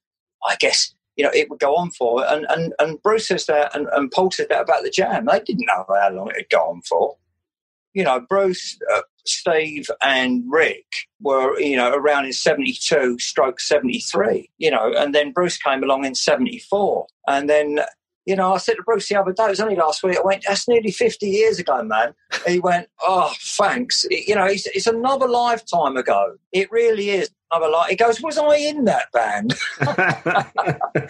I 0.48 0.56
guess, 0.56 0.94
you 1.18 1.24
know, 1.24 1.32
it 1.34 1.50
would 1.50 1.60
go 1.60 1.76
on 1.76 1.92
for. 1.92 2.26
And 2.26 2.46
and, 2.50 2.74
and 2.80 3.02
Bruce 3.02 3.28
says 3.28 3.48
that, 3.48 3.76
and, 3.76 3.88
and 3.92 4.10
Paul 4.12 4.32
said 4.32 4.48
that 4.50 4.62
about 4.62 4.84
the 4.84 4.90
jam. 4.90 5.26
They 5.26 5.40
didn't 5.40 5.66
know 5.66 5.86
how 5.90 6.12
long 6.12 6.30
it 6.30 6.38
would 6.38 6.50
go 6.50 6.70
on 6.70 6.82
for. 6.84 7.18
You 7.94 8.04
know, 8.04 8.20
Bruce, 8.30 8.78
uh, 8.94 9.02
Steve, 9.26 9.88
and 10.04 10.44
Rick 10.48 10.86
were, 11.20 11.60
you 11.60 11.76
know, 11.76 11.92
around 11.92 12.26
in 12.26 12.34
72, 12.34 13.18
stroke 13.18 13.60
73, 13.60 14.50
you 14.60 14.70
know, 14.70 14.94
and 14.96 15.16
then 15.16 15.32
Bruce 15.32 15.58
came 15.58 15.84
along 15.84 16.06
in 16.06 16.14
74. 16.14 17.08
And 17.28 17.50
then, 17.50 17.80
you 18.28 18.36
know, 18.36 18.54
I 18.54 18.58
said 18.58 18.76
to 18.76 18.84
Bruce 18.84 19.10
the 19.10 19.16
other 19.16 19.34
day, 19.34 19.46
it 19.46 19.50
was 19.50 19.60
only 19.60 19.76
last 19.76 20.04
week, 20.04 20.18
I 20.18 20.22
went, 20.22 20.44
that's 20.48 20.68
nearly 20.68 20.92
50 20.92 21.28
years 21.28 21.58
ago, 21.58 21.82
man. 21.84 22.14
he 22.46 22.60
went, 22.60 22.88
oh, 23.02 23.34
thanks. 23.40 24.06
You 24.12 24.36
know, 24.36 24.46
it's, 24.46 24.68
it's 24.68 24.86
another 24.86 25.28
lifetime 25.28 25.98
ago. 25.98 26.36
It 26.52 26.72
really 26.72 27.10
is 27.10 27.32
another 27.52 27.72
light. 27.72 27.90
He 27.90 27.96
goes, 27.96 28.22
"Was 28.22 28.38
I 28.38 28.56
in 28.56 28.86
that 28.86 29.12
band?" 29.12 29.52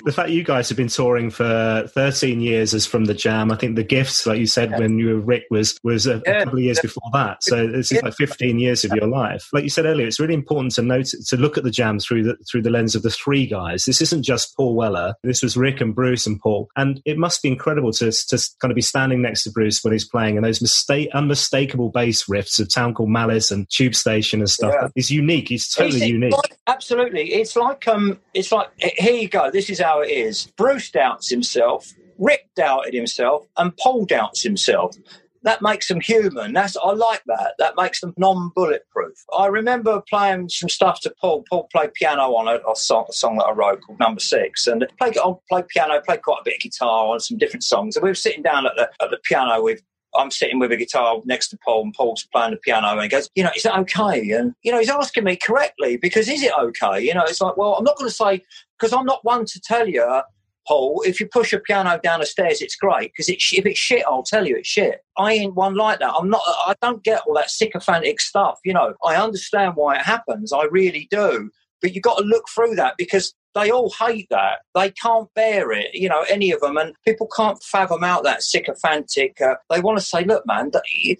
the 0.06 0.14
fact 0.14 0.30
you 0.30 0.44
guys 0.44 0.70
have 0.70 0.78
been 0.78 0.88
touring 0.88 1.30
for 1.30 1.88
13 1.94 2.42
years 2.42 2.74
is 2.74 2.86
from 2.86 3.06
the 3.06 3.14
Jam. 3.14 3.52
I 3.52 3.56
think 3.56 3.76
the 3.76 3.84
Gifts, 3.84 4.26
like 4.26 4.40
you 4.40 4.48
said, 4.48 4.72
yeah. 4.72 4.80
when 4.80 5.00
you 5.00 5.08
were 5.08 5.20
Rick, 5.20 5.46
was 5.50 5.78
was 5.84 6.08
a, 6.08 6.22
yeah. 6.26 6.32
a 6.32 6.44
couple 6.44 6.60
of 6.60 6.64
years 6.64 6.80
before 6.80 7.10
that. 7.14 7.44
So 7.44 7.68
this 7.68 7.92
is 7.92 8.02
like 8.02 8.14
15 8.14 8.60
years 8.60 8.84
of 8.84 8.92
your 8.92 9.08
life. 9.08 9.50
Like 9.54 9.64
you 9.64 9.70
said 9.70 9.86
earlier, 9.86 10.08
it's 10.08 10.20
really 10.20 10.34
important 10.34 10.74
to 10.76 10.82
note 10.82 11.08
to 11.28 11.38
look 11.38 11.58
at 11.58 11.64
the 11.64 11.72
Jam 11.72 12.00
through 12.00 12.24
the 12.24 12.38
through 12.50 12.62
the 12.62 12.70
lens 12.70 12.96
of 12.96 13.04
the 13.04 13.10
three 13.10 13.48
guys. 13.48 13.86
This 13.86 14.02
isn't 14.02 14.24
just 14.24 14.56
Paul 14.56 14.76
Weller. 14.76 15.16
This 15.24 15.42
was 15.42 15.58
Rick 15.58 15.82
and 15.82 15.96
Bruce 15.96 16.28
and 16.28 16.40
Paul, 16.40 16.70
and 16.76 17.02
it 17.06 17.18
must 17.18 17.42
be 17.42 17.50
incredible 17.50 17.92
to 17.94 18.12
to 18.12 18.50
kind 18.60 18.72
of 18.72 18.76
be 18.76 18.82
standing 18.82 19.22
next 19.22 19.44
to 19.44 19.52
Bruce 19.52 19.84
when 19.84 19.94
he's 19.94 20.08
playing, 20.08 20.38
and 20.38 20.46
those 20.46 20.62
mistake 20.62 21.10
unmistakable 21.14 21.90
bass 21.90 22.26
riffs 22.26 22.60
of 22.60 22.74
Town 22.74 22.94
Called 22.94 23.10
Malice 23.10 23.52
and 23.52 23.70
Tube 23.70 23.96
Station 23.96 24.40
and 24.40 24.50
stuff. 24.50 24.74
Yeah. 24.74 24.88
He's 24.96 25.12
unique. 25.12 25.50
He's 25.50 25.70
totally 25.70 26.08
unique 26.08 26.27
absolutely. 26.68 27.34
It's 27.34 27.56
like 27.56 27.88
um, 27.88 28.20
it's 28.34 28.52
like 28.52 28.70
here 28.78 29.14
you 29.14 29.30
go. 29.30 29.52
This 29.52 29.70
is 29.70 29.80
how 29.80 30.02
it 30.02 30.10
is. 30.10 30.48
Bruce 30.58 30.92
doubts 30.92 31.30
himself. 31.30 31.94
Rick 32.18 32.50
doubted 32.56 32.94
himself, 32.94 33.46
and 33.58 33.76
Paul 33.78 34.06
doubts 34.06 34.44
himself. 34.44 34.96
That 35.44 35.62
makes 35.62 35.88
them 35.88 36.02
human. 36.02 36.52
That's 36.52 36.76
I 36.76 36.92
like 36.92 37.22
that. 37.28 37.54
That 37.60 37.76
makes 37.78 38.02
them 38.02 38.14
non-bulletproof. 38.18 39.18
I 39.38 39.46
remember 39.46 40.02
playing 40.10 40.50
some 40.50 40.68
stuff 40.68 41.00
to 41.02 41.14
Paul. 41.22 41.46
Paul 41.50 41.70
played 41.72 41.94
piano 41.94 42.36
on 42.36 42.48
a, 42.48 42.60
a, 42.70 42.76
song, 42.76 43.06
a 43.08 43.14
song, 43.14 43.38
that 43.38 43.46
I 43.46 43.52
wrote 43.52 43.82
called 43.82 44.00
Number 44.00 44.20
Six, 44.20 44.68
and 44.68 44.86
played 45.00 45.18
I 45.18 45.32
played 45.48 45.68
piano, 45.68 46.02
played 46.06 46.24
quite 46.24 46.40
a 46.42 46.44
bit 46.44 46.56
of 46.56 46.62
guitar 46.62 47.14
on 47.14 47.20
some 47.20 47.38
different 47.38 47.64
songs. 47.64 47.96
And 47.96 48.04
we 48.04 48.10
were 48.10 48.16
sitting 48.16 48.42
down 48.44 48.66
at 48.66 48.74
the 48.76 48.90
at 49.02 49.10
the 49.12 49.20
piano 49.24 49.62
with 49.64 49.82
I'm 50.16 50.32
sitting 50.32 50.60
with 50.60 50.72
a 50.72 50.78
guitar 50.78 51.22
next 51.26 51.50
to 51.50 51.58
Paul, 51.64 51.84
and 51.84 51.94
Paul's 51.94 52.28
playing 52.32 52.52
the 52.52 52.58
piano, 52.58 52.90
and 52.90 53.02
he 53.02 53.08
goes, 53.08 53.30
"You 53.36 53.44
know, 53.44 53.52
is 53.56 53.64
that 53.64 53.78
okay?" 53.80 54.32
And 54.32 54.54
you 54.64 54.72
know, 54.72 54.80
he's 54.80 54.90
asking 54.90 55.24
me 55.24 55.36
correctly 55.36 55.98
because 55.98 56.30
is 56.30 56.44
it 56.44 56.54
okay? 56.60 57.02
You 57.02 57.14
know, 57.14 57.24
it's 57.24 57.42
like, 57.42 57.58
well, 57.58 57.76
I'm 57.76 57.84
not 57.84 57.98
going 57.98 58.10
to 58.10 58.16
say 58.16 58.44
because 58.78 58.94
I'm 58.94 59.06
not 59.06 59.24
one 59.24 59.46
to 59.46 59.62
tell 59.62 59.88
you, 59.88 60.22
Paul. 60.68 61.02
If 61.06 61.20
you 61.20 61.28
push 61.28 61.54
a 61.54 61.60
piano 61.60 62.00
down 62.02 62.20
the 62.20 62.26
stairs, 62.26 62.62
it's 62.62 62.76
great 62.76 63.12
because 63.14 63.30
if 63.30 63.66
it's 63.66 63.80
shit, 63.80 64.04
I'll 64.06 64.24
tell 64.24 64.48
you 64.48 64.58
it's 64.58 64.68
shit. 64.68 65.02
I 65.18 65.34
ain't 65.34 65.56
one 65.56 65.76
like 65.76 66.00
that. 66.00 66.14
I'm 66.14 66.30
not. 66.30 66.42
I 66.46 66.76
don't 66.82 67.04
get 67.04 67.22
all 67.28 67.36
that 67.36 67.52
sycophantic 67.52 68.22
stuff. 68.22 68.60
You 68.64 68.74
know, 68.74 68.94
I 69.06 69.16
understand 69.16 69.74
why 69.76 69.96
it 69.96 70.04
happens. 70.04 70.52
I 70.54 70.64
really 70.66 71.08
do. 71.12 71.50
But 71.82 71.94
you've 71.94 72.04
got 72.04 72.18
to 72.18 72.24
look 72.24 72.46
through 72.50 72.76
that 72.76 72.96
because 72.98 73.34
they 73.56 73.72
all 73.72 73.92
hate 74.00 74.28
that. 74.30 74.60
They 74.76 74.92
can't 74.92 75.34
bear 75.34 75.72
it, 75.72 75.94
you 75.94 76.10
know, 76.10 76.24
any 76.30 76.52
of 76.52 76.62
them. 76.62 76.78
And 76.78 76.96
people 77.06 77.28
can't 77.36 77.62
fathom 77.64 78.04
out 78.04 78.24
that 78.24 78.44
sycophantic. 78.44 79.42
Uh, 79.42 79.56
they 79.70 79.80
want 79.80 79.98
to 79.98 80.04
say, 80.04 80.24
look, 80.24 80.46
man, 80.46 80.72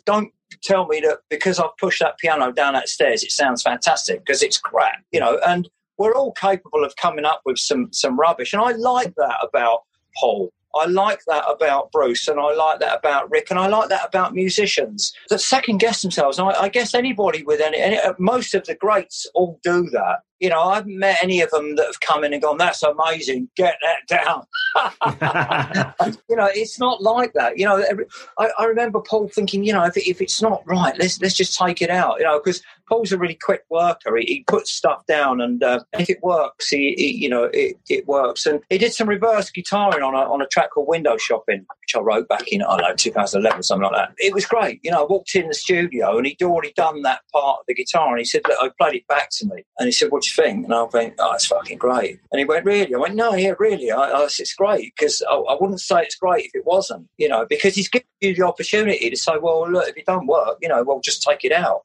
don't 0.06 0.32
tell 0.64 0.88
me 0.88 1.00
that 1.02 1.20
because 1.30 1.60
I've 1.60 1.76
pushed 1.78 2.00
that 2.00 2.18
piano 2.18 2.52
down 2.52 2.74
that 2.74 2.90
stairs, 2.90 3.24
it 3.24 3.32
sounds 3.32 3.62
fantastic 3.62 4.20
because 4.20 4.44
it's 4.44 4.58
crap, 4.58 5.04
you 5.12 5.20
know. 5.20 5.40
And 5.46 5.70
we're 5.98 6.16
all 6.16 6.32
capable 6.32 6.84
of 6.84 6.96
coming 6.96 7.26
up 7.26 7.42
with 7.46 7.58
some 7.58 7.90
some 7.92 8.20
rubbish. 8.20 8.54
And 8.54 8.62
I 8.62 8.72
like 8.72 9.16
that 9.16 9.38
about 9.42 9.84
Paul. 10.20 10.52
I 10.76 10.86
like 10.86 11.22
that 11.26 11.44
about 11.50 11.92
Bruce, 11.92 12.28
and 12.28 12.40
I 12.40 12.54
like 12.54 12.80
that 12.82 13.00
about 13.00 13.32
Rick, 13.32 13.48
and 13.50 13.58
I 13.58 13.66
like 13.68 13.90
that 13.90 14.08
about 14.08 14.36
musicians 14.36 15.12
that 15.30 15.40
second 15.40 15.80
guess 15.80 16.04
themselves. 16.04 16.38
And 16.38 16.50
I, 16.50 16.64
I 16.64 16.70
guess 16.70 16.94
anybody 16.94 17.42
with 17.42 17.62
any, 17.62 17.80
any, 17.80 17.98
most 18.20 18.54
of 18.54 18.66
the 18.66 18.76
greats 18.76 19.26
all 19.34 19.60
do 19.64 19.90
that 19.92 20.20
you 20.40 20.50
know, 20.50 20.62
I 20.62 20.76
haven't 20.76 20.98
met 20.98 21.18
any 21.22 21.42
of 21.42 21.50
them 21.50 21.76
that 21.76 21.86
have 21.86 22.00
come 22.00 22.24
in 22.24 22.34
and 22.34 22.42
gone, 22.42 22.58
that's 22.58 22.84
amazing, 22.84 23.50
get 23.56 23.78
that 23.82 24.08
down. 24.08 24.46
you 26.30 26.36
know, 26.36 26.50
it's 26.54 26.80
not 26.80 27.02
like 27.02 27.34
that. 27.34 27.58
You 27.58 27.66
know, 27.66 27.78
every, 27.78 28.06
I, 28.38 28.50
I, 28.60 28.66
remember 28.66 29.00
Paul 29.02 29.30
thinking, 29.30 29.64
you 29.64 29.74
know, 29.74 29.84
if, 29.84 29.98
if 29.98 30.22
it's 30.22 30.42
not 30.42 30.62
right, 30.66 30.98
let's 31.00 31.20
let's 31.22 31.36
just 31.36 31.58
take 31.58 31.82
it 31.82 31.90
out. 31.90 32.20
You 32.20 32.26
know, 32.26 32.40
because 32.40 32.62
Paul's 32.88 33.12
a 33.12 33.18
really 33.18 33.36
quick 33.36 33.64
worker. 33.70 34.16
He, 34.18 34.26
he 34.26 34.44
puts 34.48 34.72
stuff 34.72 35.06
down, 35.08 35.42
and 35.42 35.64
uh, 35.64 35.84
if 35.94 36.10
it 36.10 36.22
works, 36.24 36.70
he, 36.70 36.94
he 36.98 37.16
you 37.16 37.30
know 37.30 37.50
it, 37.54 37.78
it, 37.90 38.08
works. 38.08 38.46
And 38.46 38.62
he 38.70 38.78
did 38.78 38.94
some 38.94 39.10
reverse 39.10 39.52
guitaring 39.52 40.04
on 40.04 40.14
a 40.14 40.32
on 40.32 40.42
a 40.42 40.48
track 40.48 40.72
called 40.72 40.88
Window 40.88 41.18
Shopping, 41.18 41.66
which 41.82 41.96
I 41.96 42.00
wrote 42.00 42.28
back 42.28 42.48
in 42.50 42.62
I 42.62 42.78
don't 42.78 42.90
know 42.90 42.96
2011 42.96 43.64
something 43.64 43.84
like 43.84 43.94
that. 43.94 44.14
It 44.18 44.34
was 44.34 44.46
great. 44.46 44.80
You 44.84 44.92
know, 44.92 45.04
I 45.04 45.08
walked 45.08 45.36
in 45.36 45.48
the 45.48 45.54
studio 45.54 46.18
and 46.18 46.28
he'd 46.28 46.42
already 46.44 46.74
done 46.76 47.02
that 47.02 47.22
part 47.34 47.60
of 47.60 47.66
the 47.68 47.74
guitar, 47.74 48.10
and 48.10 48.20
he 48.20 48.26
said, 48.26 48.42
"Look, 48.48 48.58
I 48.62 48.70
played 48.80 48.96
it 48.96 49.08
back 49.08 49.30
to 49.32 49.48
me," 49.48 49.64
and 49.80 49.88
he 49.88 49.92
said, 49.92 50.12
"What 50.12 50.24
you 50.28 50.44
think?" 50.44 50.66
And 50.66 50.74
I 50.74 50.84
went, 50.84 51.16
"Oh, 51.20 51.34
it's 51.34 51.48
fucking 51.48 51.78
great." 51.78 52.20
And 52.32 52.40
he 52.40 52.46
went, 52.46 52.66
"Really?" 52.66 52.94
I 52.94 52.98
went, 52.98 53.16
"No, 53.16 53.34
yeah, 53.36 53.54
really. 53.60 53.92
I, 53.92 54.12
I 54.12 54.28
said, 54.28 54.44
it's 54.44 54.54
great 54.54 54.94
because 54.96 55.22
I, 55.30 55.36
I, 55.36 55.58
wouldn't 55.60 55.82
say 55.82 56.02
it's 56.02 56.16
great 56.16 56.46
if 56.46 56.56
it 56.56 56.66
wasn't. 56.66 57.08
You 57.18 57.30
know, 57.30 57.46
because 57.50 57.76
he's 57.76 57.90
giving 57.90 58.08
you 58.22 58.36
the 58.36 58.44
opportunity 58.44 59.10
to 59.10 59.18
say, 59.18 59.34
well, 59.42 59.70
look, 59.70 59.88
if 59.88 59.98
it 59.98 60.06
don't 60.06 60.28
work, 60.28 60.58
you 60.62 60.70
know, 60.70 60.84
well, 60.84 61.00
just 61.00 61.24
take 61.24 61.44
it 61.44 61.52
out." 61.52 61.84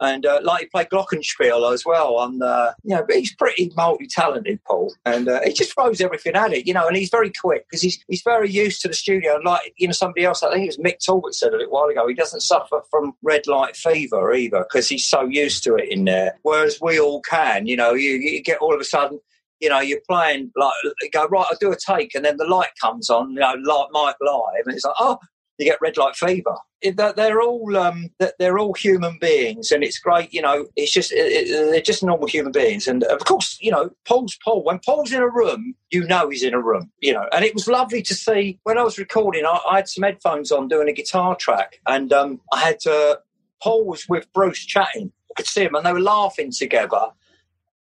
And 0.00 0.26
uh, 0.26 0.40
like 0.42 0.62
he 0.62 0.66
played 0.66 0.88
glockenspiel 0.88 1.72
as 1.72 1.84
well. 1.84 2.18
Uh, 2.18 2.72
you 2.84 2.94
know, 2.94 3.04
but 3.06 3.16
he's 3.16 3.34
pretty 3.34 3.72
multi-talented, 3.76 4.60
Paul, 4.64 4.94
and 5.04 5.28
uh, 5.28 5.40
he 5.44 5.52
just 5.52 5.74
throws 5.74 6.00
everything 6.00 6.34
at 6.34 6.52
it, 6.52 6.66
you 6.66 6.74
know. 6.74 6.86
And 6.86 6.96
he's 6.96 7.10
very 7.10 7.30
quick 7.30 7.66
because 7.68 7.82
he's 7.82 8.02
he's 8.08 8.22
very 8.22 8.50
used 8.50 8.80
to 8.82 8.88
the 8.88 8.94
studio. 8.94 9.36
And 9.36 9.44
like 9.44 9.72
you 9.76 9.88
know, 9.88 9.92
somebody 9.92 10.24
else, 10.24 10.42
I 10.42 10.52
think 10.52 10.64
it 10.64 10.78
was 10.78 10.78
Mick 10.78 10.98
Talbot 10.98 11.34
said 11.34 11.52
a 11.52 11.56
little 11.56 11.72
while 11.72 11.88
ago, 11.88 12.06
he 12.08 12.14
doesn't 12.14 12.40
suffer 12.40 12.80
from 12.90 13.12
red 13.22 13.46
light 13.46 13.76
fever 13.76 14.32
either 14.32 14.64
because 14.64 14.88
he's 14.88 15.06
so 15.06 15.22
used 15.22 15.64
to 15.64 15.76
it 15.76 15.90
in 15.90 16.04
there. 16.04 16.38
Whereas 16.42 16.78
we 16.80 17.00
all 17.00 17.20
can, 17.22 17.66
you 17.66 17.76
know, 17.76 17.94
you, 17.94 18.12
you 18.12 18.42
get 18.42 18.58
all 18.58 18.74
of 18.74 18.80
a 18.80 18.84
sudden 18.84 19.20
you 19.60 19.68
know, 19.68 19.80
you're 19.80 20.00
playing 20.08 20.52
like 20.54 20.72
go 21.12 21.26
right. 21.26 21.46
I'll 21.50 21.56
do 21.60 21.72
a 21.72 21.76
take, 21.76 22.14
and 22.14 22.24
then 22.24 22.36
the 22.36 22.46
light 22.46 22.70
comes 22.80 23.10
on, 23.10 23.32
you 23.32 23.40
know, 23.40 23.54
like 23.64 23.88
Mike 23.90 24.16
live, 24.20 24.62
and 24.66 24.74
it's 24.74 24.84
like, 24.84 24.94
oh, 25.00 25.18
you 25.58 25.64
get 25.64 25.80
red 25.80 25.96
light 25.96 26.16
fever. 26.16 26.56
They're 26.82 27.40
all 27.40 27.76
um, 27.76 28.10
they're 28.38 28.58
all 28.58 28.74
human 28.74 29.18
beings, 29.18 29.72
and 29.72 29.82
it's 29.82 29.98
great. 29.98 30.32
You 30.32 30.42
know, 30.42 30.66
it's 30.76 30.92
just 30.92 31.10
they're 31.10 31.80
just 31.80 32.04
normal 32.04 32.28
human 32.28 32.52
beings, 32.52 32.86
and 32.86 33.02
of 33.04 33.24
course, 33.24 33.58
you 33.60 33.70
know, 33.70 33.90
Paul's 34.06 34.38
Paul. 34.44 34.62
When 34.64 34.78
Paul's 34.78 35.12
in 35.12 35.20
a 35.20 35.28
room, 35.28 35.74
you 35.90 36.04
know 36.04 36.28
he's 36.28 36.44
in 36.44 36.54
a 36.54 36.62
room. 36.62 36.90
You 37.00 37.14
know, 37.14 37.26
and 37.32 37.44
it 37.44 37.54
was 37.54 37.66
lovely 37.66 38.02
to 38.02 38.14
see 38.14 38.60
when 38.62 38.78
I 38.78 38.84
was 38.84 38.98
recording. 38.98 39.44
I, 39.44 39.58
I 39.70 39.76
had 39.76 39.88
some 39.88 40.04
headphones 40.04 40.52
on 40.52 40.68
doing 40.68 40.88
a 40.88 40.92
guitar 40.92 41.34
track, 41.36 41.80
and 41.86 42.12
um, 42.12 42.40
I 42.52 42.60
had 42.60 42.80
to. 42.80 43.20
Paul 43.60 43.84
was 43.86 44.08
with 44.08 44.32
Bruce 44.32 44.64
chatting, 44.64 45.10
I 45.30 45.34
could 45.36 45.46
see 45.48 45.64
him, 45.64 45.74
and 45.74 45.84
they 45.84 45.92
were 45.92 46.00
laughing 46.00 46.52
together. 46.52 47.08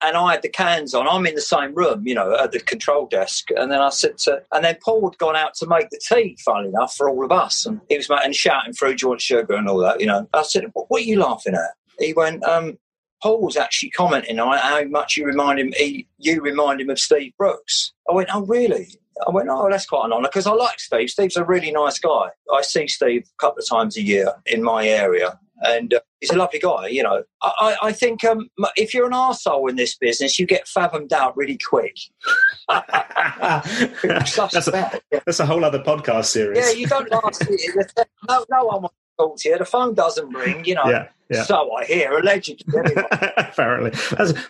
And 0.04 0.16
I 0.16 0.34
had 0.34 0.44
the 0.44 0.50
cans 0.50 0.94
on. 0.94 1.08
I'm 1.08 1.26
in 1.26 1.34
the 1.34 1.42
same 1.42 1.74
room, 1.74 2.06
you 2.06 2.14
know, 2.14 2.38
at 2.38 2.52
the 2.52 2.60
control 2.60 3.08
desk. 3.08 3.50
And 3.56 3.72
then 3.72 3.82
I 3.82 3.90
said 3.90 4.18
to, 4.20 4.44
and 4.52 4.64
then 4.64 4.78
Paul 4.84 5.10
had 5.10 5.18
gone 5.18 5.36
out 5.36 5.56
to 5.56 5.66
make 5.66 5.90
the 5.90 6.00
tea, 6.08 6.38
funnily 6.46 6.70
enough, 6.70 6.96
for 6.96 7.10
all 7.10 7.26
of 7.26 7.32
us. 7.32 7.66
And 7.66 7.82
he 7.90 7.98
was 7.98 8.10
making, 8.10 8.34
shouting 8.34 8.74
through 8.74 8.96
George 8.96 9.22
Sugar 9.22 9.56
and 9.56 9.68
all 9.68 9.80
that, 9.80 10.00
you 10.00 10.06
know. 10.06 10.28
I 10.34 10.44
said, 10.44 10.66
what, 10.74 10.86
what 10.90 11.02
are 11.02 11.06
you 11.06 11.20
laughing 11.20 11.56
at? 11.56 11.72
He 12.00 12.14
went, 12.14 12.44
um, 12.44 12.78
Paul 13.24 13.42
was 13.42 13.58
actually 13.58 13.90
commenting 13.90 14.40
on 14.40 14.56
how 14.58 14.84
much 14.84 15.18
you 15.18 15.26
remind 15.26 15.60
him, 15.60 15.74
he, 15.76 16.08
you 16.20 16.42
remind 16.42 16.80
him 16.80 16.92
of 16.92 17.00
Steve 17.00 17.34
Brookes. 17.36 17.92
I 18.08 18.14
went, 18.14 18.30
oh, 18.32 18.46
really? 18.46 19.00
I 19.26 19.32
went, 19.32 19.50
oh, 19.50 19.68
that's 19.70 19.88
quite 19.88 20.06
an 20.06 20.14
honour 20.14 20.30
because 20.30 20.46
I 20.46 20.52
like 20.52 20.80
Steve. 20.80 21.10
Steve's 21.10 21.38
a 21.38 21.44
really 21.44 21.72
nice 21.72 21.98
guy. 21.98 22.28
I 22.54 22.62
see 22.62 22.88
Steve 22.88 23.24
a 23.24 23.42
couple 23.42 23.60
of 23.60 23.68
times 23.68 23.98
a 23.98 24.02
year 24.04 24.34
in 24.46 24.62
my 24.62 24.88
area, 24.88 25.40
and 25.62 25.96
uh, 25.96 26.00
he's 26.20 26.32
a 26.32 26.36
lovely 26.36 26.60
guy. 26.60 26.88
You 26.88 27.04
know, 27.04 27.24
I, 27.42 27.78
I 27.82 27.92
think 27.92 28.24
um, 28.24 28.50
if 28.76 28.94
you're 28.94 29.06
an 29.06 29.14
arsehole 29.14 29.70
in 29.70 29.76
this 29.76 29.96
business, 29.98 30.40
you 30.40 30.46
get 30.46 30.68
fathomed 30.68 31.14
out 31.14 31.36
really 31.38 31.58
quick. 31.58 31.96
that's, 32.68 34.38
a, 34.68 35.02
that's 35.12 35.40
a 35.40 35.46
whole 35.46 35.64
other 35.64 35.80
podcast 35.80 36.26
series. 36.26 36.58
Yeah, 36.58 36.72
you 36.72 36.88
don't 36.88 37.10
last. 37.12 37.46
no, 38.30 38.46
no 38.50 38.66
one 38.66 38.82
wants 38.84 38.96
to 38.96 39.24
talk 39.24 39.38
to 39.38 39.50
you. 39.50 39.58
The 39.58 39.66
phone 39.66 39.94
doesn't 39.94 40.30
ring. 40.30 40.66
You 40.66 40.76
know. 40.76 40.86
Yeah. 40.86 41.08
Yeah. 41.30 41.44
So 41.44 41.72
I 41.74 41.86
hear, 41.86 42.18
allegedly. 42.18 42.66
Anyway. 42.78 43.04
Apparently, 43.38 43.92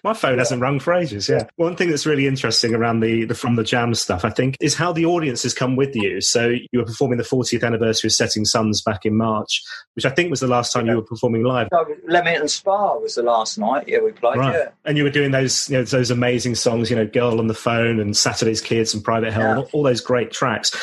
my 0.04 0.14
phone 0.14 0.34
yeah. 0.34 0.40
hasn't 0.40 0.62
rung 0.62 0.80
for 0.80 0.94
ages. 0.94 1.28
Yeah. 1.28 1.48
One 1.56 1.76
thing 1.76 1.90
that's 1.90 2.06
really 2.06 2.28
interesting 2.28 2.76
around 2.76 3.00
the, 3.00 3.26
the 3.26 3.36
from 3.36 3.56
the 3.56 3.64
jam 3.64 3.94
stuff, 3.96 4.24
I 4.26 4.30
think, 4.30 4.58
is 4.60 4.76
how 4.76 4.92
the 4.92 5.06
audience 5.06 5.44
has 5.44 5.54
come 5.54 5.76
with 5.76 5.96
you. 5.96 6.22
So 6.22 6.50
you 6.50 6.80
were 6.80 6.86
performing 6.86 7.18
the 7.18 7.24
40th 7.24 7.64
anniversary 7.64 8.10
of 8.10 8.14
Setting 8.14 8.46
Sons 8.46 8.82
back 8.82 9.06
in 9.06 9.16
March, 9.16 9.64
which 9.96 10.06
I 10.06 10.10
think 10.10 10.30
was 10.30 10.40
the 10.40 10.48
last 10.48 10.72
time 10.72 10.86
yeah. 10.86 10.94
you 10.94 10.98
were 10.98 11.06
performing 11.06 11.44
live. 11.44 11.70
So 11.72 11.86
Leamington 12.08 12.48
Spa 12.48 12.98
was 12.98 13.16
the 13.16 13.24
last 13.24 13.58
night. 13.58 13.88
Yeah, 13.88 14.00
we 14.00 14.12
played. 14.12 14.38
Right. 14.38 14.54
Yeah. 14.54 14.70
And 14.86 14.98
you 14.98 15.04
were 15.04 15.10
doing 15.10 15.32
those 15.32 15.70
you 15.70 15.78
know 15.78 15.84
those 15.84 16.12
amazing 16.12 16.56
songs, 16.56 16.90
you 16.90 16.96
know, 16.96 17.08
"Girl 17.08 17.40
on 17.40 17.48
the 17.48 17.54
Phone" 17.54 18.00
and 18.00 18.16
"Saturday's 18.16 18.62
Kids" 18.62 18.94
and 18.94 19.04
"Private 19.04 19.34
Hell," 19.34 19.60
all, 19.60 19.70
all 19.74 19.84
those 19.84 20.02
great 20.02 20.32
tracks 20.32 20.76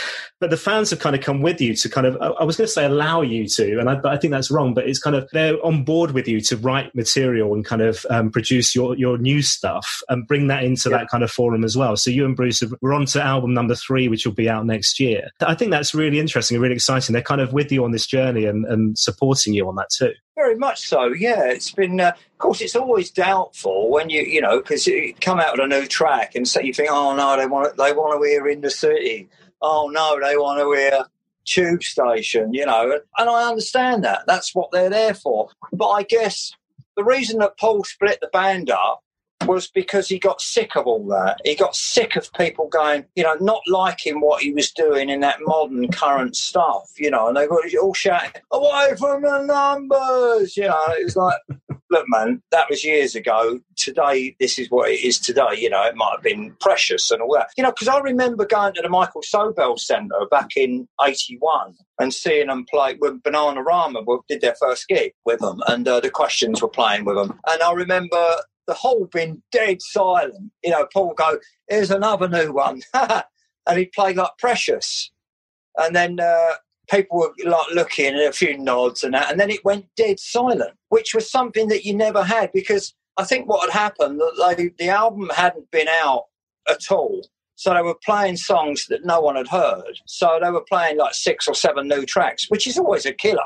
but 0.45 0.51
the 0.51 0.57
fans 0.59 0.91
have 0.91 0.99
kind 0.99 1.17
of 1.17 1.23
come 1.23 1.41
with 1.41 1.59
you 1.59 1.75
to 1.75 1.89
kind 1.89 2.07
of 2.07 2.17
i 2.21 2.45
was 2.45 2.57
going 2.57 2.67
to 2.67 2.73
say 2.73 2.85
allow 2.85 3.23
you 3.23 3.47
to 3.49 3.79
and 3.79 3.89
I, 3.89 3.99
I, 4.05 4.19
think 4.19 4.31
that's 4.31 4.51
wrong 4.51 4.75
but 4.75 4.87
it's 4.87 4.99
kind 4.99 5.17
of 5.17 5.27
they're 5.33 5.57
on 5.65 5.84
board 5.85 6.12
with 6.12 6.27
you 6.27 6.40
to 6.40 6.57
write 6.57 6.94
material 6.94 7.55
and 7.55 7.64
kind 7.64 7.83
of 7.83 8.05
um, 8.11 8.31
produce 8.31 8.75
your 8.75 8.97
your 8.97 9.18
new 9.18 9.42
stuff 9.42 10.03
and 10.09 10.27
bring 10.27 10.49
that 10.49 10.64
into 10.64 10.90
yeah. 10.90 10.99
that 10.99 11.09
kind 11.09 11.23
of 11.23 11.31
forum 11.31 11.64
as 11.64 11.77
well 11.77 11.97
so 11.97 12.11
you 12.11 12.25
and 12.25 12.37
bruce 12.37 12.61
have, 12.61 12.73
we're 12.81 12.92
on 12.92 13.07
to 13.07 13.23
album 13.23 13.55
number 13.55 13.75
three 13.75 14.09
which 14.09 14.27
will 14.27 14.35
be 14.35 14.49
out 14.49 14.66
next 14.66 14.99
year 14.99 15.29
i 15.40 15.55
think 15.55 15.70
that's 15.70 15.94
really 15.94 16.18
interesting 16.18 16.57
and 16.57 16.62
really 16.62 16.75
exciting 16.75 17.12
they're 17.12 17.23
kind 17.23 17.40
of 17.40 17.53
with 17.53 17.70
you 17.70 17.85
on 17.85 17.92
this 17.92 18.07
journey 18.07 18.44
and, 18.44 18.64
and 18.66 18.99
supporting 18.99 19.55
you 19.55 19.68
on 19.68 19.77
that 19.77 19.90
too 19.90 20.12
very 20.37 20.57
much 20.57 20.88
so. 20.88 21.12
Yeah, 21.12 21.44
it's 21.44 21.70
been. 21.70 22.01
Uh, 22.01 22.09
of 22.09 22.38
course, 22.38 22.61
it's 22.61 22.75
always 22.75 23.09
doubtful 23.12 23.88
when 23.88 24.11
you, 24.11 24.23
you 24.23 24.40
know, 24.40 24.59
because 24.59 24.85
you 24.85 25.14
come 25.20 25.38
out 25.38 25.53
with 25.53 25.61
a 25.61 25.68
new 25.68 25.87
track 25.87 26.35
and 26.35 26.47
so 26.47 26.59
you 26.59 26.75
think, 26.75 26.88
oh 26.90 27.14
no, 27.14 27.37
they 27.37 27.47
want 27.47 27.77
they 27.77 27.92
want 27.92 28.20
to 28.20 28.29
hear 28.29 28.49
in 28.49 28.61
the 28.61 28.68
city 28.68 29.29
oh 29.64 29.88
no, 29.92 30.20
they 30.20 30.37
want 30.37 30.61
to 30.61 30.73
hear 30.79 31.05
tube 31.45 31.83
station, 31.83 32.53
you 32.53 32.67
know, 32.67 32.99
and 33.19 33.31
I 33.31 33.49
understand 33.49 34.05
that. 34.05 34.25
That's 34.27 34.55
what 34.55 34.71
they're 34.73 34.91
there 34.91 35.15
for. 35.15 35.51
But 35.73 35.89
I 35.91 36.03
guess 36.03 36.53
the 36.97 37.05
reason 37.05 37.39
that 37.39 37.59
Paul 37.59 37.85
split 37.85 38.19
the 38.21 38.29
band 38.33 38.71
up 38.71 39.04
was 39.47 39.69
because 39.69 40.09
he 40.09 40.19
got 40.19 40.41
sick 40.41 40.77
of 40.77 40.87
all 40.87 41.07
that. 41.09 41.39
He 41.45 41.55
got 41.55 41.77
sick 41.77 42.17
of 42.17 42.33
people 42.33 42.69
going, 42.69 43.05
you 43.15 43.23
know, 43.23 43.37
not 43.41 43.61
liking 43.69 44.21
what 44.21 44.43
he 44.43 44.53
was 44.53 44.71
doing 44.71 45.11
in 45.11 45.21
that 45.21 45.39
modern 45.43 45.91
current 45.91 46.37
stuff, 46.37 46.91
you 46.97 47.11
know, 47.11 47.29
and 47.29 47.37
they 47.37 47.47
got 47.47 47.63
all 47.81 47.95
shouting, 47.95 48.43
away 48.53 48.95
from 48.99 49.23
the 49.23 49.43
numbers, 49.43 50.57
you 50.57 50.65
know, 50.65 50.85
it 50.89 51.05
was 51.05 51.17
like, 51.17 51.37
look, 51.91 52.05
man, 52.09 52.43
that 52.51 52.69
was 52.69 52.85
years 52.85 53.15
ago. 53.15 53.61
Today, 53.77 54.35
this 54.41 54.59
is 54.59 54.71
what 54.71 54.91
it 54.91 55.01
is 55.05 55.19
today. 55.19 55.55
You 55.57 55.71
know, 55.71 55.85
it 55.85 55.97
might 55.97 56.13
have 56.17 56.23
been 56.23 56.55
precious 56.61 57.11
and 57.11 57.23
all 57.23 57.35
that. 57.35 57.49
You 57.57 57.63
know, 57.63 57.71
because 57.71 57.89
I 57.89 57.99
remember 57.99 58.45
going 58.47 58.75
to 58.75 58.83
the 58.83 58.89
Michael 58.89 59.23
Sobell 59.23 59.79
Centre 59.79 60.27
back 60.31 60.57
in 60.57 60.89
81 61.05 61.75
and 62.01 62.13
seeing 62.13 62.49
them 62.49 62.67
play 62.69 62.97
when 62.99 63.21
Bananarama 63.21 64.05
did 64.29 64.41
their 64.41 64.57
first 64.61 64.89
gig 64.89 65.13
with 65.25 65.41
them 65.41 65.63
and 65.69 65.87
uh, 65.87 66.01
the 66.01 66.11
questions 66.11 66.61
were 66.61 66.69
playing 66.69 67.05
with 67.05 67.17
them. 67.17 67.39
And 67.47 67.63
I 67.63 67.73
remember 67.73 68.37
the 68.66 68.74
whole 68.74 69.09
being 69.12 69.42
dead 69.53 69.81
silent. 69.81 70.53
You 70.62 70.70
know, 70.70 70.87
Paul 70.92 71.14
go, 71.14 71.38
here's 71.68 71.90
another 71.90 72.29
new 72.29 72.53
one. 72.53 72.83
and 72.94 73.79
he 73.79 73.87
played 73.87 74.16
like 74.16 74.31
Precious. 74.38 75.11
And 75.77 75.94
then 75.94 76.20
uh, 76.20 76.55
people 76.90 77.18
were 77.18 77.33
like 77.44 77.70
looking 77.72 78.07
and 78.07 78.20
a 78.20 78.33
few 78.33 78.57
nods 78.59 79.03
and 79.03 79.14
that, 79.14 79.31
and 79.31 79.40
then 79.40 79.50
it 79.50 79.64
went 79.64 79.87
dead 79.96 80.20
silent, 80.20 80.74
which 80.88 81.14
was 81.14 81.31
something 81.31 81.68
that 81.68 81.85
you 81.85 81.94
never 81.94 82.22
had 82.22 82.50
because 82.53 82.94
I 83.16 83.24
think 83.24 83.48
what 83.48 83.70
had 83.70 83.79
happened 83.79 84.20
that 84.20 84.55
they, 84.57 84.70
the 84.79 84.90
album 84.90 85.31
hadn't 85.35 85.70
been 85.70 85.88
out 85.88 86.24
at 86.68 86.90
all. 86.90 87.22
So 87.57 87.72
they 87.72 87.83
were 87.83 87.96
playing 88.05 88.37
songs 88.37 88.87
that 88.88 89.05
no 89.05 89.20
one 89.20 89.37
had 89.37 89.48
heard. 89.48 90.00
So 90.07 90.40
they 90.42 90.50
were 90.50 90.64
playing 90.68 90.98
like 90.98 91.14
six 91.14 91.46
or 91.46 91.55
seven 91.55 91.87
new 91.87 92.05
tracks, 92.05 92.46
which 92.50 92.66
is 92.66 92.79
always 92.79 93.07
a 93.07 93.12
killer. 93.12 93.42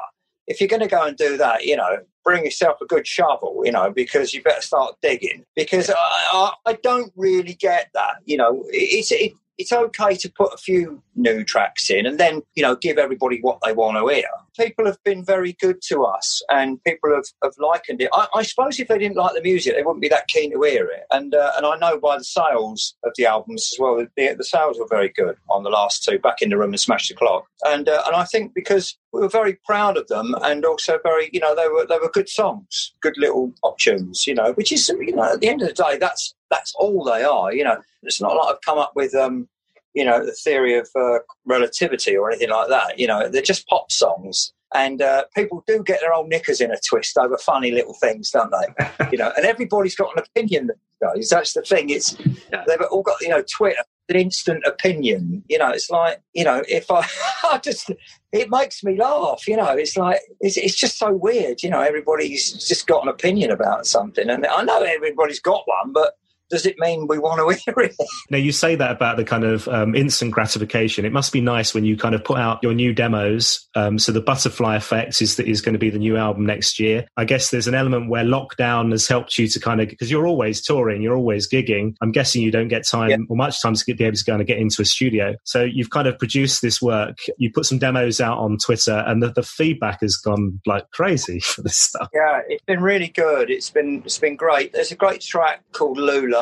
If 0.49 0.61
you're 0.61 0.69
going 0.69 0.81
to 0.81 0.89
go 0.89 1.05
and 1.05 1.17
do 1.17 1.37
that, 1.37 1.65
you 1.65 1.77
know, 1.77 1.99
bring 2.25 2.45
yourself 2.45 2.79
a 2.83 2.87
good 2.87 3.07
shovel, 3.07 3.63
you 3.65 3.73
know, 3.73 3.91
because 3.91 4.35
you 4.35 4.43
better 4.43 4.63
start 4.63 4.97
digging. 5.01 5.45
Because 5.55 5.89
I, 5.91 5.95
I, 5.97 6.53
I 6.67 6.73
don't 6.83 7.13
really 7.17 7.55
get 7.55 7.91
that, 7.95 8.17
you 8.25 8.37
know. 8.37 8.65
It's 8.69 9.13
it, 9.13 9.33
it's 9.59 9.73
okay 9.73 10.15
to 10.15 10.33
put 10.37 10.55
a 10.55 10.59
few 10.59 11.03
new 11.17 11.45
tracks 11.45 11.91
in 11.91 12.07
and 12.07 12.19
then, 12.19 12.43
you 12.55 12.63
know, 12.63 12.77
give 12.77 12.97
everybody 12.97 13.41
what 13.41 13.59
they 13.65 13.73
want 13.73 13.97
to 13.97 14.15
hear. 14.15 14.29
People 14.57 14.87
have 14.87 15.03
been 15.05 15.25
very 15.25 15.55
good 15.61 15.83
to 15.83 16.05
us 16.05 16.43
and 16.49 16.83
people 16.85 17.15
have, 17.15 17.25
have 17.43 17.55
likened 17.59 18.01
it. 18.01 18.09
I, 18.13 18.29
I 18.35 18.43
suppose 18.43 18.79
if 18.79 18.89
they 18.89 18.99
didn't 18.99 19.17
like 19.17 19.35
the 19.35 19.43
music, 19.43 19.75
they 19.75 19.83
wouldn't 19.83 20.03
be 20.03 20.09
that 20.09 20.29
keen 20.29 20.53
to 20.53 20.63
hear 20.63 20.87
it. 20.87 21.05
And 21.11 21.35
uh, 21.35 21.53
and 21.57 21.67
I 21.67 21.77
know 21.77 21.99
by 21.99 22.19
the 22.19 22.25
sales 22.25 22.97
of 23.05 23.13
the 23.17 23.27
albums 23.27 23.71
as 23.73 23.79
well, 23.79 24.05
the, 24.17 24.35
the 24.35 24.45
sales 24.45 24.79
were 24.79 24.87
very 24.89 25.09
good 25.09 25.37
on 25.51 25.63
the 25.63 25.71
last 25.71 26.05
two, 26.05 26.19
Back 26.19 26.41
in 26.43 26.51
the 26.51 26.57
Room 26.57 26.71
and 26.71 26.81
Smash 26.81 27.09
the 27.09 27.15
Clock. 27.15 27.47
And, 27.65 27.89
uh, 27.89 28.03
and 28.07 28.15
I 28.15 28.25
think 28.25 28.55
because 28.55 28.97
we 29.13 29.21
were 29.21 29.29
very 29.29 29.59
proud 29.65 29.97
of 29.97 30.07
them 30.09 30.35
and 30.43 30.65
also 30.65 30.99
very, 31.03 31.31
you 31.33 31.41
know, 31.41 31.55
they 31.55 31.69
were, 31.69 31.87
they 31.87 31.99
were 31.99 32.11
good 32.11 32.29
songs, 32.29 32.95
good 33.01 33.17
little 33.17 33.53
pop 33.63 33.79
tunes, 33.79 34.27
you 34.27 34.35
know, 34.35 34.53
which 34.53 34.71
is, 34.73 34.89
you 34.89 35.15
know, 35.15 35.33
at 35.33 35.41
the 35.41 35.49
end 35.49 35.63
of 35.63 35.69
the 35.69 35.75
day, 35.75 35.99
that's, 35.99 36.35
that's 36.51 36.75
all 36.77 37.05
they 37.05 37.23
are. 37.23 37.53
You 37.53 37.65
know, 37.65 37.79
it's 38.03 38.21
not 38.21 38.37
like 38.37 38.55
I've 38.55 38.61
come 38.63 38.79
up 38.79 38.93
with, 38.95 39.15
um, 39.15 39.49
you 39.95 40.05
know, 40.05 40.25
the 40.25 40.33
theory 40.33 40.77
of 40.79 40.89
uh, 40.95 41.19
relativity 41.45 42.17
or 42.17 42.31
anything 42.31 42.51
like 42.51 42.69
that. 42.69 42.99
You 42.99 43.07
know, 43.07 43.29
they're 43.29 43.43
just 43.43 43.67
pop 43.69 43.91
songs. 43.91 44.53
And 44.75 45.01
uh, 45.01 45.25
people 45.35 45.65
do 45.67 45.83
get 45.83 46.01
their 46.01 46.13
old 46.13 46.29
knickers 46.29 46.61
in 46.61 46.71
a 46.71 46.77
twist 46.87 47.17
over 47.17 47.39
funny 47.39 47.71
little 47.71 47.95
things, 47.95 48.31
don't 48.31 48.53
they? 48.53 49.07
you 49.13 49.19
know, 49.19 49.33
and 49.37 49.47
everybody's 49.47 49.97
got 49.97 50.15
an 50.15 50.23
opinion 50.23 50.71
days. 51.01 51.31
That's 51.31 51.55
the 51.55 51.63
thing. 51.63 51.91
It's 51.91 52.13
they've 52.13 52.81
all 52.91 53.03
got 53.03 53.21
you 53.21 53.29
know 53.29 53.43
Twitter, 53.51 53.83
an 54.09 54.17
instant 54.17 54.65
opinion. 54.65 55.43
You 55.49 55.59
know, 55.59 55.71
it's 55.71 55.91
like 55.91 56.21
you 56.35 56.45
know 56.45 56.63
if 56.69 56.91
I, 56.91 57.07
I 57.45 57.59
just 57.59 57.91
it 58.33 58.51
makes 58.51 58.83
me 58.83 58.97
laugh. 58.99 59.47
You 59.47 59.57
know, 59.57 59.71
it's 59.71 59.97
like 59.97 60.21
it's, 60.41 60.57
it's 60.57 60.77
just 60.77 60.99
so 60.99 61.13
weird. 61.13 61.63
You 61.63 61.71
know, 61.71 61.81
everybody's 61.81 62.53
just 62.53 62.87
got 62.87 63.03
an 63.03 63.09
opinion 63.09 63.51
about 63.51 63.87
something, 63.87 64.29
and 64.29 64.47
I 64.47 64.63
know 64.63 64.83
everybody's 64.83 65.41
got 65.41 65.63
one, 65.67 65.93
but 65.93 66.15
does 66.49 66.67
it 66.67 66.77
mean 66.79 67.07
we 67.07 67.19
want 67.19 67.39
to 67.39 67.63
hear 67.65 67.85
it? 67.85 67.97
Now, 68.31 68.39
you 68.39 68.53
say 68.53 68.75
that 68.75 68.91
about 68.91 69.17
the 69.17 69.25
kind 69.25 69.45
of 69.45 69.69
um, 69.69 69.95
instant 69.95 70.33
gratification. 70.33 71.05
It 71.05 71.13
must 71.13 71.33
be 71.33 71.41
nice 71.41 71.75
when 71.75 71.85
you 71.85 71.97
kind 71.97 72.15
of 72.15 72.25
put 72.25 72.39
out 72.39 72.63
your 72.63 72.75
new 72.75 72.93
demos. 72.93 73.69
Um, 73.75 73.99
so 73.99 74.13
the 74.13 74.21
Butterfly 74.21 74.77
Effect 74.77 75.21
is 75.21 75.39
is 75.39 75.61
going 75.61 75.75
to 75.75 75.79
be 75.79 75.91
the 75.91 75.99
new 75.99 76.17
album 76.17 76.47
next 76.47 76.79
year. 76.79 77.07
I 77.17 77.25
guess 77.25 77.51
there's 77.51 77.69
an 77.69 77.75
element 77.75 78.09
where 78.09 78.25
lockdown 78.25 78.93
has 78.93 79.07
helped 79.07 79.39
you 79.39 79.49
to 79.49 79.61
kind 79.61 79.81
of 79.81 79.89
because 79.89 80.11
you're 80.11 80.27
always 80.27 80.61
touring, 80.61 81.03
you're 81.03 81.17
always 81.17 81.49
gigging. 81.49 81.95
I'm 82.01 82.13
guessing 82.13 82.43
you 82.43 82.51
don't 82.51 82.69
get 82.69 82.87
time 82.87 83.11
yeah. 83.11 83.17
or 83.29 83.37
much 83.37 83.61
time 83.61 83.75
to 83.75 83.85
get, 83.85 83.99
be 83.99 84.05
able 84.05 84.17
to 84.17 84.25
go 84.25 84.35
and 84.35 84.47
get 84.47 84.59
into 84.59 84.83
a 84.83 84.85
studio. 84.85 85.35
So 85.45 85.65
you've 85.65 85.91
kind 85.91 86.09
of 86.09 86.19
produced 86.19 86.63
this 86.63 86.81
work. 86.81 87.19
You 87.39 87.51
put 87.53 87.67
some 87.67 87.79
demos 87.79 88.21
out 88.21 88.39
on 88.39 88.59
Twitter, 88.59 89.05
and 89.07 89.23
the, 89.23 89.33
the 89.33 89.43
feedback 89.43 90.01
has 90.01 90.17
gone 90.17 90.61
like 90.67 90.91
crazy 90.91 91.41
for 91.45 91.63
this 91.63 91.79
stuff. 91.79 92.09
Yeah, 92.15 92.41
it's 92.49 92.65
been 92.65 92.81
really 92.81 93.09
good. 93.09 93.51
It's 93.51 93.71
been 93.71 94.03
it's 94.05 94.19
been 94.19 94.37
great. 94.37 94.73
There's 94.73 94.93
a 94.93 94.97
great 94.97 95.21
track 95.21 95.63
called 95.73 95.99
Lula 95.99 96.38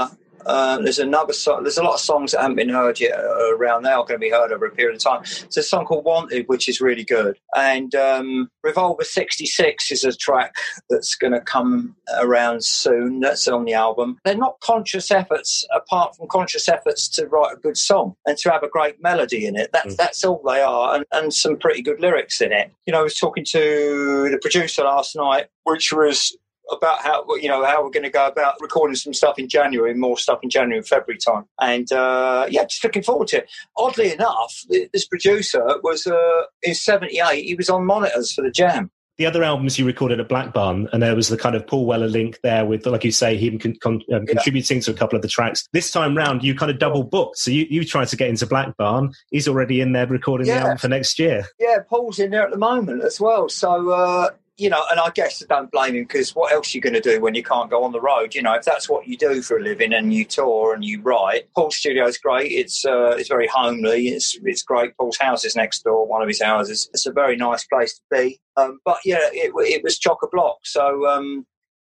uh, 0.46 0.78
there's 0.78 0.98
another 0.98 1.32
song. 1.32 1.64
There's 1.64 1.78
a 1.78 1.82
lot 1.82 1.94
of 1.94 2.00
songs 2.00 2.32
that 2.32 2.40
haven't 2.40 2.56
been 2.56 2.68
heard 2.68 3.00
yet 3.00 3.18
uh, 3.18 3.54
around 3.54 3.82
now. 3.82 4.02
Going 4.02 4.20
to 4.20 4.24
be 4.24 4.30
heard 4.30 4.52
over 4.52 4.66
a 4.66 4.70
period 4.70 4.96
of 4.96 5.02
time. 5.02 5.22
It's 5.22 5.56
a 5.56 5.62
song 5.62 5.84
called 5.84 6.04
"Wanted," 6.04 6.46
which 6.48 6.68
is 6.68 6.80
really 6.80 7.04
good. 7.04 7.38
And 7.54 7.94
um, 7.94 8.48
"Revolver 8.62 9.04
'66" 9.04 9.90
is 9.90 10.04
a 10.04 10.12
track 10.12 10.54
that's 10.88 11.16
going 11.16 11.32
to 11.32 11.40
come 11.40 11.96
around 12.20 12.64
soon. 12.64 13.20
That's 13.20 13.48
on 13.48 13.64
the 13.64 13.74
album. 13.74 14.18
They're 14.24 14.36
not 14.36 14.60
conscious 14.60 15.10
efforts, 15.10 15.66
apart 15.74 16.16
from 16.16 16.28
conscious 16.28 16.68
efforts 16.68 17.08
to 17.10 17.26
write 17.26 17.52
a 17.52 17.60
good 17.60 17.76
song 17.76 18.14
and 18.26 18.38
to 18.38 18.50
have 18.50 18.62
a 18.62 18.68
great 18.68 19.02
melody 19.02 19.46
in 19.46 19.56
it. 19.56 19.70
That's 19.72 19.94
mm. 19.94 19.96
that's 19.96 20.24
all 20.24 20.42
they 20.46 20.60
are, 20.60 20.94
and, 20.94 21.04
and 21.12 21.34
some 21.34 21.56
pretty 21.56 21.82
good 21.82 22.00
lyrics 22.00 22.40
in 22.40 22.52
it. 22.52 22.70
You 22.86 22.92
know, 22.92 23.00
I 23.00 23.02
was 23.02 23.18
talking 23.18 23.44
to 23.46 24.28
the 24.30 24.38
producer 24.40 24.84
last 24.84 25.16
night, 25.16 25.46
which 25.64 25.92
was 25.92 26.36
about 26.70 27.00
how 27.00 27.24
you 27.36 27.48
know 27.48 27.64
how 27.64 27.82
we're 27.82 27.90
going 27.90 28.02
to 28.02 28.10
go 28.10 28.26
about 28.26 28.54
recording 28.60 28.96
some 28.96 29.14
stuff 29.14 29.38
in 29.38 29.48
January, 29.48 29.94
more 29.94 30.18
stuff 30.18 30.40
in 30.42 30.50
January 30.50 30.78
and 30.78 30.86
February 30.86 31.18
time, 31.18 31.44
and 31.60 31.90
uh, 31.92 32.46
yeah, 32.48 32.64
just 32.64 32.82
looking 32.82 33.02
forward 33.02 33.28
to 33.28 33.38
it. 33.38 33.50
Oddly 33.76 34.12
enough, 34.12 34.64
this 34.68 35.06
producer 35.06 35.64
was 35.82 36.06
uh, 36.06 36.42
in 36.62 36.74
'78. 36.74 37.44
He 37.44 37.54
was 37.54 37.70
on 37.70 37.86
monitors 37.86 38.32
for 38.32 38.42
the 38.42 38.50
Jam. 38.50 38.90
the 39.18 39.26
other 39.26 39.42
albums 39.42 39.78
you 39.78 39.86
recorded 39.86 40.20
at 40.20 40.28
Black 40.28 40.52
Barn, 40.52 40.88
and 40.92 41.02
there 41.02 41.16
was 41.16 41.28
the 41.28 41.36
kind 41.36 41.54
of 41.54 41.66
Paul 41.66 41.86
Weller 41.86 42.08
link 42.08 42.38
there 42.42 42.66
with, 42.66 42.84
like 42.86 43.04
you 43.04 43.12
say, 43.12 43.36
him 43.36 43.58
con- 43.58 43.76
con- 43.80 44.02
um, 44.12 44.24
yeah. 44.26 44.34
contributing 44.34 44.80
to 44.82 44.90
a 44.90 44.94
couple 44.94 45.16
of 45.16 45.22
the 45.22 45.28
tracks. 45.28 45.66
This 45.72 45.90
time 45.90 46.16
round, 46.16 46.44
you 46.44 46.54
kind 46.54 46.70
of 46.70 46.78
double 46.78 47.02
booked. 47.02 47.38
So 47.38 47.50
you, 47.50 47.66
you 47.70 47.84
tried 47.84 48.08
to 48.08 48.16
get 48.16 48.28
into 48.28 48.46
Black 48.46 48.76
Barn. 48.76 49.12
He's 49.30 49.48
already 49.48 49.80
in 49.80 49.92
there 49.92 50.06
recording 50.06 50.46
yeah. 50.46 50.54
the 50.54 50.60
album 50.60 50.78
for 50.78 50.88
next 50.88 51.18
year. 51.18 51.46
Yeah, 51.58 51.78
Paul's 51.88 52.18
in 52.18 52.30
there 52.30 52.44
at 52.44 52.50
the 52.50 52.58
moment 52.58 53.02
as 53.04 53.18
well. 53.18 53.48
So, 53.48 53.90
uh, 53.90 54.30
you 54.58 54.70
know, 54.70 54.82
and 54.90 54.98
I 54.98 55.10
guess 55.10 55.42
I 55.42 55.54
don't 55.54 55.70
blame 55.70 55.94
him 55.94 56.04
because 56.04 56.34
what 56.34 56.52
else 56.52 56.74
are 56.74 56.78
you 56.78 56.80
going 56.80 56.94
to 56.94 57.00
do 57.00 57.20
when 57.20 57.34
you 57.34 57.42
can't 57.42 57.70
go 57.70 57.84
on 57.84 57.92
the 57.92 58.00
road? 58.00 58.34
You 58.34 58.42
know, 58.42 58.54
if 58.54 58.64
that's 58.64 58.88
what 58.88 59.06
you 59.06 59.16
do 59.16 59.42
for 59.42 59.58
a 59.58 59.62
living 59.62 59.92
and 59.92 60.14
you 60.14 60.24
tour 60.24 60.72
and 60.74 60.82
you 60.82 61.02
write, 61.02 61.52
Paul's 61.54 61.76
studio 61.76 62.06
is 62.06 62.16
great. 62.16 62.52
It's 62.52 62.84
uh, 62.84 63.16
it's 63.18 63.28
very 63.28 63.48
homely. 63.48 64.08
It's 64.08 64.38
it's 64.42 64.62
great. 64.62 64.96
Paul's 64.96 65.18
house 65.18 65.44
is 65.44 65.56
next 65.56 65.82
door, 65.82 66.06
one 66.06 66.22
of 66.22 66.28
his 66.28 66.40
houses. 66.40 66.88
It's 66.94 67.06
a 67.06 67.12
very 67.12 67.36
nice 67.36 67.66
place 67.66 67.94
to 67.94 68.02
be. 68.10 68.40
Um, 68.56 68.78
but 68.84 68.98
yeah, 69.04 69.28
it, 69.32 69.52
it 69.54 69.82
was 69.82 69.98
chock 69.98 70.22
a 70.22 70.28
block. 70.28 70.58
So 70.64 71.06
um, 71.06 71.46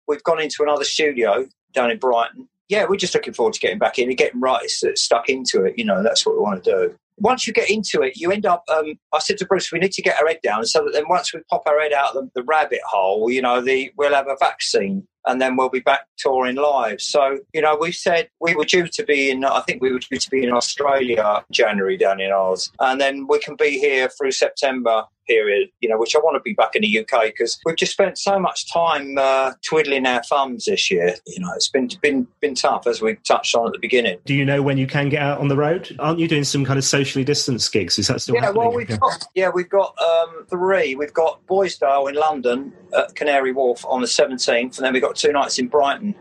we've 0.09 0.25
gone 0.25 0.41
into 0.41 0.63
another 0.63 0.85
studio 0.85 1.47
down 1.73 1.93
in 1.93 1.99
Brighton. 1.99 2.49
Yeah, 2.69 2.87
we're 2.89 2.97
just 2.97 3.15
looking 3.15 3.33
forward 3.33 3.55
to 3.55 3.61
getting 3.61 3.79
back 3.79 3.97
in 4.01 4.09
and 4.09 4.19
getting 4.19 4.41
right 4.41 4.69
stuck 4.69 5.29
into 5.29 5.65
it. 5.65 5.75
You 5.79 5.85
know, 5.85 6.03
that's 6.03 6.27
what 6.27 6.35
we 6.35 6.43
want 6.43 6.65
to 6.65 6.71
do 6.71 6.99
once 7.19 7.47
you 7.47 7.53
get 7.53 7.71
into 7.71 8.03
it, 8.03 8.17
you 8.17 8.31
end 8.31 8.47
up. 8.47 8.65
Um, 8.69 8.95
I 9.13 9.19
said 9.19 9.39
to 9.39 9.47
Bruce, 9.47 9.73
we 9.73 9.79
need 9.79 9.93
to 9.93 10.03
get 10.03 10.21
our 10.21 10.27
head 10.27 10.41
down 10.43 10.65
so 10.67 10.85
that 10.85 10.93
then 10.93 11.09
once 11.09 11.33
we 11.33 11.41
pop 11.51 11.63
our 11.67 11.81
head 11.81 11.93
out 11.93 12.17
of 12.17 12.25
the, 12.25 12.41
the 12.41 12.43
rabbit 12.45 12.81
hole, 12.87 13.31
you 13.31 13.43
know, 13.43 13.61
the 13.61 13.91
we'll 13.97 14.15
have 14.15 14.29
a 14.29 14.37
vaccine 14.39 15.07
and 15.27 15.41
then 15.41 15.57
we'll 15.57 15.69
be 15.69 15.81
back 15.81 16.07
touring 16.19 16.57
live. 16.57 17.01
So, 17.01 17.41
you 17.53 17.61
know, 17.61 17.77
we 17.81 17.93
said 17.93 18.29
we 18.41 18.55
were 18.55 18.65
due 18.65 18.87
to 18.87 19.05
be 19.05 19.31
in, 19.31 19.45
I 19.45 19.61
think 19.63 19.83
we 19.83 19.93
were 19.93 19.99
due 19.99 20.19
to 20.19 20.31
be 20.31 20.45
in 20.45 20.53
Australia 20.53 21.45
January 21.51 21.97
down 21.97 22.21
in 22.21 22.33
Oz, 22.33 22.71
and 22.81 23.01
then 23.01 23.27
we 23.29 23.39
can 23.41 23.57
be 23.57 23.79
here 23.79 24.09
through 24.09 24.33
September 24.33 25.05
period, 25.27 25.69
you 25.81 25.89
know, 25.89 25.99
which 25.99 26.15
I 26.15 26.19
want 26.19 26.37
to 26.37 26.41
be 26.41 26.55
back 26.55 26.75
in 26.75 26.83
the 26.83 26.99
UK 26.99 27.25
because 27.27 27.59
we've 27.65 27.77
just 27.77 27.93
spent 27.93 28.19
so 28.19 28.39
much 28.39 28.71
time 28.73 29.17
uh, 29.19 29.53
twiddling 29.63 30.07
our 30.07 30.23
thumbs 30.23 30.65
this 30.67 30.91
year. 30.91 31.15
You 31.27 31.41
know, 31.41 31.51
it's 31.55 31.69
been 31.69 31.89
been 32.01 32.27
been 32.41 32.55
tough 32.55 32.87
as 32.87 33.01
we 33.01 33.17
touched 33.27 33.55
on 33.55 33.67
at 33.67 33.73
the 33.73 33.79
beginning. 33.79 34.19
Do 34.25 34.35
you 34.35 34.45
know 34.45 34.63
when 34.63 34.79
you 34.79 34.87
can 34.87 35.09
get 35.09 35.23
out 35.23 35.39
on 35.39 35.49
the 35.49 35.57
road? 35.57 35.95
Aren't 35.99 36.19
you 36.19 36.29
doing 36.29 36.45
some 36.45 36.65
kind 36.65 36.79
of 36.79 36.85
socially 36.85 37.25
distanced 37.25 37.73
gigs? 37.73 37.99
Is 37.99 38.09
that 38.09 38.21
still 38.21 38.35
yeah? 38.37 38.43
Happening? 38.43 38.63
Well, 38.69 38.75
we've 38.75 39.01
got 39.01 39.25
yeah, 39.35 39.51
we've 39.53 39.69
got 39.69 39.95
um, 40.01 40.47
three. 40.49 40.95
We've 40.95 41.15
got 41.15 41.47
Boisdale 41.47 42.07
in 42.07 42.15
London 42.15 42.73
at 42.97 43.15
Canary 43.15 43.53
Wharf 43.53 43.85
on 43.87 44.01
the 44.01 44.09
seventeenth, 44.09 44.79
and 44.79 44.85
then 44.85 44.93
we've 44.93 45.03
got 45.03 45.17
two 45.17 45.33
nights 45.33 45.59
in 45.59 45.69
Brighton, 45.69 46.15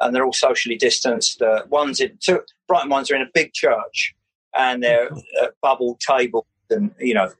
and 0.00 0.14
they're 0.14 0.24
all 0.24 0.32
socially 0.32 0.76
distanced. 0.76 1.42
Uh, 1.42 1.62
one's 1.68 2.00
in 2.00 2.16
two 2.20 2.40
Brighton 2.68 2.90
ones 2.90 3.10
are 3.10 3.16
in 3.16 3.22
a 3.22 3.30
big 3.32 3.52
church, 3.52 4.14
and 4.54 4.82
they're 4.82 5.10
uh, 5.12 5.48
bubble 5.62 5.98
tables, 6.06 6.46
and 6.70 6.92
you 6.98 7.14
know, 7.14 7.30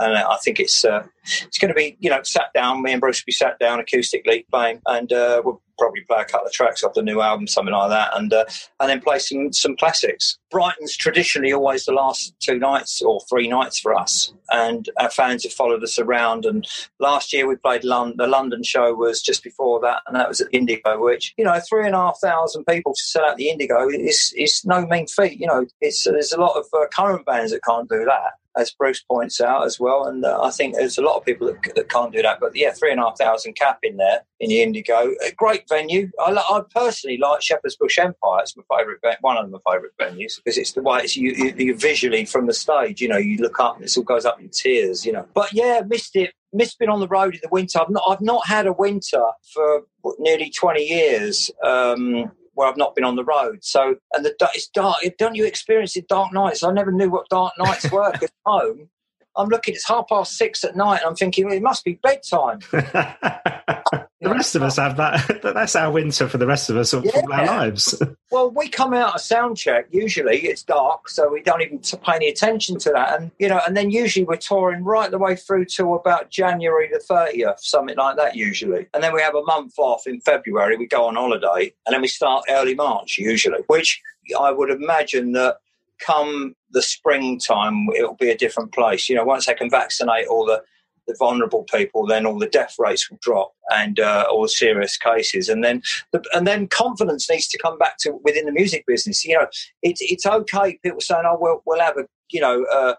and 0.00 0.16
I 0.16 0.36
think 0.44 0.60
it's 0.60 0.84
uh, 0.84 1.06
it's 1.42 1.58
going 1.58 1.68
to 1.68 1.74
be 1.74 1.96
you 2.00 2.10
know 2.10 2.22
sat 2.22 2.52
down. 2.54 2.82
Me 2.82 2.92
and 2.92 3.00
Bruce 3.00 3.20
will 3.20 3.26
be 3.26 3.32
sat 3.32 3.58
down 3.58 3.80
acoustically 3.80 4.44
playing, 4.50 4.80
and 4.86 5.12
uh, 5.12 5.42
we'll 5.44 5.60
probably 5.78 6.02
play 6.02 6.20
a 6.20 6.24
couple 6.24 6.46
of 6.46 6.52
tracks 6.52 6.84
off 6.84 6.94
the 6.94 7.02
new 7.02 7.20
album, 7.20 7.46
something 7.46 7.74
like 7.74 7.90
that, 7.90 8.10
and 8.16 8.32
uh, 8.32 8.44
and 8.80 8.90
then 8.90 9.00
play 9.00 9.18
some 9.18 9.52
some 9.52 9.76
classics. 9.76 10.38
Brighton's 10.50 10.96
traditionally 10.96 11.52
always 11.52 11.84
the 11.84 11.92
last 11.92 12.34
two 12.40 12.58
nights 12.58 13.02
or 13.02 13.20
three 13.30 13.48
nights 13.48 13.78
for 13.78 13.94
us, 13.94 14.32
and 14.50 14.88
our 14.98 15.10
fans 15.10 15.44
have 15.44 15.52
followed 15.52 15.82
us 15.82 15.98
around. 15.98 16.44
And 16.44 16.66
last 16.98 17.32
year 17.32 17.46
we 17.46 17.56
played 17.56 17.84
London. 17.84 18.16
The 18.18 18.26
London 18.26 18.62
show 18.62 18.94
was 18.94 19.22
just 19.22 19.44
before 19.44 19.80
that, 19.80 20.02
and 20.06 20.16
that 20.16 20.28
was 20.28 20.40
at 20.40 20.48
Indigo, 20.52 21.00
which 21.00 21.34
you 21.36 21.44
know 21.44 21.60
three 21.68 21.86
and 21.86 21.94
a 21.94 21.98
half 21.98 22.18
thousand 22.20 22.64
people 22.64 22.94
to 22.94 23.02
sell 23.02 23.24
out 23.24 23.36
the 23.36 23.50
Indigo 23.50 23.88
is 23.88 24.32
is 24.36 24.64
no 24.64 24.86
mean 24.86 25.06
feat. 25.06 25.38
You 25.38 25.46
know, 25.46 25.66
it's 25.80 26.04
there's 26.04 26.32
a 26.32 26.40
lot 26.40 26.56
of 26.56 26.66
uh, 26.72 26.86
current 26.92 27.24
bands 27.26 27.52
that 27.52 27.62
can't 27.64 27.88
do 27.88 28.04
that 28.04 28.32
as 28.56 28.70
Bruce 28.70 29.02
points 29.02 29.40
out 29.40 29.64
as 29.64 29.80
well. 29.80 30.06
And 30.06 30.24
uh, 30.24 30.40
I 30.42 30.50
think 30.50 30.74
there's 30.74 30.98
a 30.98 31.02
lot 31.02 31.16
of 31.16 31.24
people 31.24 31.46
that, 31.46 31.74
that, 31.74 31.88
can't 31.88 32.12
do 32.12 32.22
that. 32.22 32.40
But 32.40 32.54
yeah, 32.54 32.72
three 32.72 32.90
and 32.90 33.00
a 33.00 33.04
half 33.04 33.18
thousand 33.18 33.54
cap 33.54 33.78
in 33.82 33.96
there 33.96 34.22
in 34.40 34.48
the 34.48 34.62
Indigo. 34.62 35.14
A 35.26 35.32
great 35.32 35.68
venue. 35.68 36.10
I, 36.18 36.32
I 36.32 36.60
personally 36.74 37.18
like 37.18 37.42
Shepherd's 37.42 37.76
Bush 37.76 37.98
Empire. 37.98 38.40
It's 38.40 38.56
my 38.56 38.62
favourite, 38.76 39.00
one 39.20 39.36
of 39.36 39.50
my 39.50 39.58
favourite 39.66 39.92
venues 40.00 40.36
because 40.36 40.58
it's 40.58 40.72
the 40.72 40.82
way 40.82 41.00
it's 41.00 41.16
you, 41.16 41.32
you, 41.32 41.54
you, 41.56 41.76
visually 41.76 42.24
from 42.24 42.46
the 42.46 42.54
stage. 42.54 43.00
You 43.00 43.08
know, 43.08 43.16
you 43.16 43.38
look 43.38 43.58
up 43.60 43.76
and 43.76 43.84
it 43.84 43.96
all 43.96 44.04
goes 44.04 44.24
up 44.24 44.40
in 44.40 44.48
tiers. 44.48 45.04
You 45.04 45.12
know, 45.12 45.26
but 45.34 45.52
yeah, 45.52 45.82
missed 45.86 46.16
it. 46.16 46.32
Missed 46.52 46.78
being 46.78 46.90
on 46.90 47.00
the 47.00 47.08
road 47.08 47.34
in 47.34 47.40
the 47.42 47.48
winter. 47.50 47.80
I've 47.80 47.90
not, 47.90 48.04
I've 48.08 48.20
not 48.20 48.46
had 48.46 48.66
a 48.68 48.72
winter 48.72 49.24
for 49.52 49.82
nearly 50.20 50.50
20 50.50 50.82
years. 50.82 51.50
Um, 51.64 52.30
where 52.54 52.68
I've 52.68 52.76
not 52.76 52.94
been 52.94 53.04
on 53.04 53.16
the 53.16 53.24
road. 53.24 53.58
So, 53.62 53.96
and 54.12 54.24
the 54.24 54.34
it's 54.54 54.68
dark. 54.68 54.96
Don't 55.18 55.34
you 55.34 55.44
experience 55.44 55.96
it 55.96 56.08
dark 56.08 56.32
nights? 56.32 56.62
I 56.62 56.72
never 56.72 56.92
knew 56.92 57.10
what 57.10 57.28
dark 57.28 57.54
nights 57.58 57.90
were. 57.90 58.12
at 58.12 58.30
home, 58.46 58.88
I'm 59.36 59.48
looking. 59.48 59.74
It's 59.74 59.88
half 59.88 60.08
past 60.08 60.36
six 60.36 60.64
at 60.64 60.76
night. 60.76 61.00
and 61.00 61.06
I'm 61.08 61.16
thinking 61.16 61.46
well, 61.46 61.54
it 61.54 61.62
must 61.62 61.84
be 61.84 61.98
bedtime. 62.02 62.60
the 64.24 64.30
rest 64.30 64.56
of 64.56 64.62
us 64.62 64.76
have 64.76 64.96
that. 64.98 65.40
That's 65.42 65.76
our 65.76 65.90
winter 65.90 66.28
for 66.28 66.38
the 66.38 66.46
rest 66.46 66.70
of 66.70 66.76
us 66.76 66.92
yeah. 66.92 67.22
our 67.30 67.46
lives. 67.46 68.02
well, 68.30 68.50
we 68.50 68.68
come 68.68 68.94
out 68.94 69.14
of 69.14 69.20
sound 69.20 69.56
check. 69.56 69.86
Usually 69.90 70.38
it's 70.38 70.62
dark, 70.62 71.08
so 71.08 71.28
we 71.28 71.42
don't 71.42 71.62
even 71.62 71.78
pay 71.78 72.16
any 72.16 72.28
attention 72.28 72.78
to 72.80 72.90
that. 72.90 73.20
And 73.20 73.30
you 73.38 73.48
know, 73.48 73.60
and 73.66 73.76
then 73.76 73.90
usually 73.90 74.24
we're 74.24 74.36
touring 74.36 74.84
right 74.84 75.10
the 75.10 75.18
way 75.18 75.36
through 75.36 75.66
to 75.76 75.94
about 75.94 76.30
January 76.30 76.88
the 76.92 76.98
thirtieth, 76.98 77.60
something 77.60 77.96
like 77.96 78.16
that. 78.16 78.36
Usually, 78.36 78.86
and 78.94 79.02
then 79.02 79.12
we 79.12 79.22
have 79.22 79.34
a 79.34 79.42
month 79.44 79.74
off 79.78 80.06
in 80.06 80.20
February. 80.20 80.76
We 80.76 80.86
go 80.86 81.06
on 81.06 81.16
holiday, 81.16 81.72
and 81.86 81.94
then 81.94 82.02
we 82.02 82.08
start 82.08 82.44
early 82.48 82.74
March 82.74 83.18
usually, 83.18 83.62
which 83.66 84.00
I 84.38 84.50
would 84.50 84.70
imagine 84.70 85.32
that 85.32 85.58
come 86.04 86.54
the 86.70 86.82
springtime, 86.82 87.86
it'll 87.96 88.14
be 88.14 88.30
a 88.30 88.36
different 88.36 88.72
place. 88.72 89.08
You 89.08 89.16
know, 89.16 89.24
once 89.24 89.46
they 89.46 89.54
can 89.54 89.70
vaccinate 89.70 90.26
all 90.26 90.44
the 90.44 90.62
the 91.06 91.16
vulnerable 91.18 91.64
people, 91.64 92.06
then 92.06 92.26
all 92.26 92.38
the 92.38 92.48
death 92.48 92.74
rates 92.78 93.10
will 93.10 93.18
drop 93.20 93.52
and 93.70 94.00
uh, 94.00 94.26
all 94.30 94.48
serious 94.48 94.96
cases, 94.96 95.48
and 95.48 95.62
then 95.62 95.82
the, 96.12 96.22
and 96.32 96.46
then 96.46 96.68
confidence 96.68 97.28
needs 97.30 97.48
to 97.48 97.58
come 97.58 97.78
back 97.78 97.98
to 97.98 98.18
within 98.24 98.46
the 98.46 98.52
music 98.52 98.84
business. 98.86 99.24
You 99.24 99.38
know, 99.38 99.46
it's 99.82 100.00
it's 100.02 100.26
okay. 100.26 100.78
People 100.82 101.00
saying, 101.00 101.24
"Oh, 101.26 101.38
we'll 101.40 101.62
we'll 101.66 101.80
have 101.80 101.96
a 101.96 102.06
you 102.30 102.40
know 102.40 102.64
a, 102.72 102.96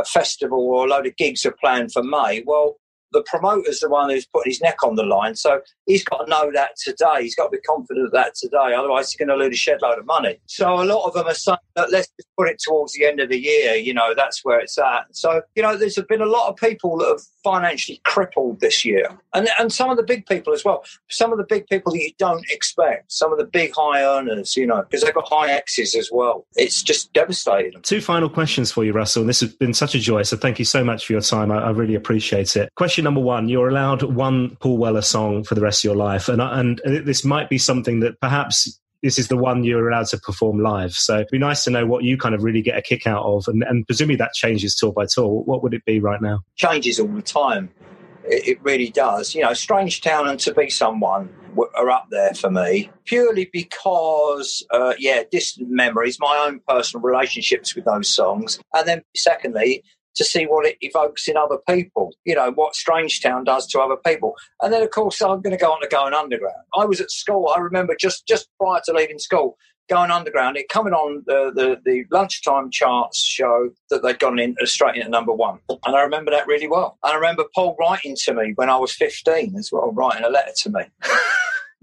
a 0.00 0.04
festival 0.04 0.58
or 0.58 0.86
a 0.86 0.88
load 0.88 1.06
of 1.06 1.16
gigs 1.16 1.44
are 1.46 1.56
planned 1.60 1.92
for 1.92 2.02
May." 2.02 2.42
Well, 2.46 2.76
the 3.14 3.22
promoter's 3.22 3.80
the 3.80 3.88
one 3.88 4.10
who's 4.10 4.26
putting 4.26 4.50
his 4.50 4.60
neck 4.60 4.82
on 4.84 4.96
the 4.96 5.02
line. 5.02 5.34
So 5.34 5.60
he's 5.86 6.04
got 6.04 6.24
to 6.24 6.30
know 6.30 6.50
that 6.52 6.72
today. 6.76 7.22
He's 7.22 7.34
got 7.34 7.44
to 7.44 7.50
be 7.50 7.60
confident 7.60 8.06
of 8.06 8.12
that 8.12 8.34
today. 8.34 8.74
Otherwise, 8.76 9.10
he's 9.10 9.16
going 9.16 9.36
to 9.36 9.42
lose 9.42 9.54
a 9.54 9.56
shed 9.56 9.80
load 9.80 9.98
of 9.98 10.06
money. 10.06 10.38
So 10.46 10.74
a 10.74 10.84
lot 10.84 11.06
of 11.06 11.14
them 11.14 11.26
are 11.26 11.34
saying 11.34 11.58
that 11.76 11.90
let's 11.90 12.08
just 12.08 12.28
put 12.36 12.48
it 12.48 12.60
towards 12.62 12.92
the 12.92 13.06
end 13.06 13.20
of 13.20 13.30
the 13.30 13.38
year. 13.38 13.74
You 13.74 13.94
know, 13.94 14.12
that's 14.14 14.44
where 14.44 14.58
it's 14.60 14.76
at. 14.78 15.06
So, 15.12 15.42
you 15.54 15.62
know, 15.62 15.76
there's 15.76 15.98
been 16.08 16.20
a 16.20 16.26
lot 16.26 16.48
of 16.48 16.56
people 16.56 16.98
that 16.98 17.08
have 17.08 17.22
financially 17.42 18.00
crippled 18.04 18.60
this 18.60 18.84
year. 18.84 19.08
And, 19.32 19.48
and 19.58 19.72
some 19.72 19.90
of 19.90 19.96
the 19.96 20.02
big 20.02 20.26
people 20.26 20.52
as 20.52 20.64
well. 20.64 20.84
Some 21.08 21.32
of 21.32 21.38
the 21.38 21.44
big 21.44 21.66
people 21.68 21.92
that 21.92 22.00
you 22.00 22.12
don't 22.18 22.44
expect. 22.50 23.12
Some 23.12 23.32
of 23.32 23.38
the 23.38 23.44
big 23.44 23.72
high 23.74 24.02
earners, 24.02 24.56
you 24.56 24.66
know, 24.66 24.82
because 24.82 25.02
they've 25.02 25.14
got 25.14 25.28
high 25.28 25.50
X's 25.52 25.94
as 25.94 26.10
well. 26.12 26.46
It's 26.56 26.82
just 26.82 27.12
devastating. 27.12 27.80
Two 27.82 28.00
final 28.00 28.28
questions 28.28 28.72
for 28.72 28.84
you, 28.84 28.92
Russell. 28.92 29.22
And 29.22 29.28
this 29.28 29.40
has 29.40 29.54
been 29.54 29.74
such 29.74 29.94
a 29.94 29.98
joy. 29.98 30.22
So 30.22 30.36
thank 30.36 30.58
you 30.58 30.64
so 30.64 30.82
much 30.82 31.06
for 31.06 31.12
your 31.12 31.22
time. 31.22 31.50
I, 31.50 31.64
I 31.64 31.70
really 31.70 31.94
appreciate 31.94 32.56
it. 32.56 32.68
Question 32.76 33.03
number 33.04 33.20
one, 33.20 33.48
you're 33.48 33.68
allowed 33.68 34.02
one 34.02 34.56
Paul 34.56 34.78
Weller 34.78 35.02
song 35.02 35.44
for 35.44 35.54
the 35.54 35.60
rest 35.60 35.84
of 35.84 35.84
your 35.84 35.96
life. 35.96 36.28
And, 36.28 36.40
and 36.40 36.80
this 36.84 37.24
might 37.24 37.48
be 37.48 37.58
something 37.58 38.00
that 38.00 38.20
perhaps 38.20 38.80
this 39.02 39.18
is 39.18 39.28
the 39.28 39.36
one 39.36 39.64
you're 39.64 39.88
allowed 39.88 40.06
to 40.06 40.18
perform 40.18 40.60
live. 40.60 40.92
So 40.92 41.16
it'd 41.16 41.28
be 41.30 41.38
nice 41.38 41.62
to 41.64 41.70
know 41.70 41.86
what 41.86 42.04
you 42.04 42.16
kind 42.16 42.34
of 42.34 42.42
really 42.42 42.62
get 42.62 42.78
a 42.78 42.82
kick 42.82 43.06
out 43.06 43.22
of. 43.22 43.46
And, 43.46 43.62
and 43.62 43.86
presumably 43.86 44.16
that 44.16 44.32
changes 44.32 44.74
tour 44.74 44.92
by 44.92 45.04
tour. 45.06 45.42
What 45.42 45.62
would 45.62 45.74
it 45.74 45.84
be 45.84 46.00
right 46.00 46.22
now? 46.22 46.40
Changes 46.56 46.98
all 46.98 47.08
the 47.08 47.22
time. 47.22 47.70
It, 48.24 48.48
it 48.48 48.62
really 48.62 48.88
does. 48.88 49.34
You 49.34 49.42
know, 49.42 49.52
Strange 49.52 50.00
Town 50.00 50.26
and 50.26 50.40
To 50.40 50.54
Be 50.54 50.70
Someone 50.70 51.28
are 51.76 51.90
up 51.90 52.06
there 52.10 52.34
for 52.34 52.50
me 52.50 52.90
purely 53.04 53.48
because, 53.52 54.66
uh, 54.72 54.94
yeah, 54.98 55.22
distant 55.30 55.68
memories, 55.70 56.18
my 56.18 56.44
own 56.48 56.60
personal 56.66 57.02
relationships 57.02 57.76
with 57.76 57.84
those 57.84 58.08
songs. 58.08 58.58
And 58.74 58.88
then, 58.88 59.02
secondly, 59.14 59.84
to 60.14 60.24
see 60.24 60.44
what 60.44 60.66
it 60.66 60.76
evokes 60.80 61.28
in 61.28 61.36
other 61.36 61.58
people, 61.68 62.14
you 62.24 62.34
know, 62.34 62.50
what 62.52 62.74
Strange 62.74 63.20
Town 63.20 63.44
does 63.44 63.66
to 63.68 63.80
other 63.80 63.96
people. 63.96 64.34
And 64.60 64.72
then, 64.72 64.82
of 64.82 64.90
course, 64.90 65.20
I'm 65.20 65.40
going 65.40 65.56
to 65.56 65.56
go 65.56 65.72
on 65.72 65.80
to 65.80 65.88
Going 65.88 66.14
Underground. 66.14 66.56
I 66.76 66.84
was 66.84 67.00
at 67.00 67.10
school, 67.10 67.52
I 67.54 67.60
remember 67.60 67.96
just, 67.98 68.26
just 68.26 68.48
prior 68.58 68.80
to 68.86 68.92
leaving 68.92 69.18
school, 69.18 69.56
going 69.88 70.10
underground, 70.10 70.56
it 70.56 70.68
coming 70.68 70.92
on 70.92 71.22
the, 71.26 71.52
the, 71.54 71.80
the 71.84 72.04
lunchtime 72.10 72.70
charts 72.70 73.22
show 73.22 73.70
that 73.90 74.02
they'd 74.02 74.18
gone 74.18 74.38
in 74.38 74.56
uh, 74.60 74.66
straight 74.66 74.96
into 74.96 75.08
number 75.08 75.32
one. 75.32 75.58
And 75.68 75.94
I 75.94 76.00
remember 76.02 76.30
that 76.30 76.46
really 76.46 76.68
well. 76.68 76.98
And 77.02 77.12
I 77.12 77.16
remember 77.16 77.44
Paul 77.54 77.76
writing 77.78 78.16
to 78.24 78.34
me 78.34 78.52
when 78.56 78.70
I 78.70 78.76
was 78.76 78.92
15 78.92 79.56
as 79.56 79.70
well, 79.72 79.92
writing 79.92 80.24
a 80.24 80.30
letter 80.30 80.52
to 80.62 80.70
me. 80.70 80.82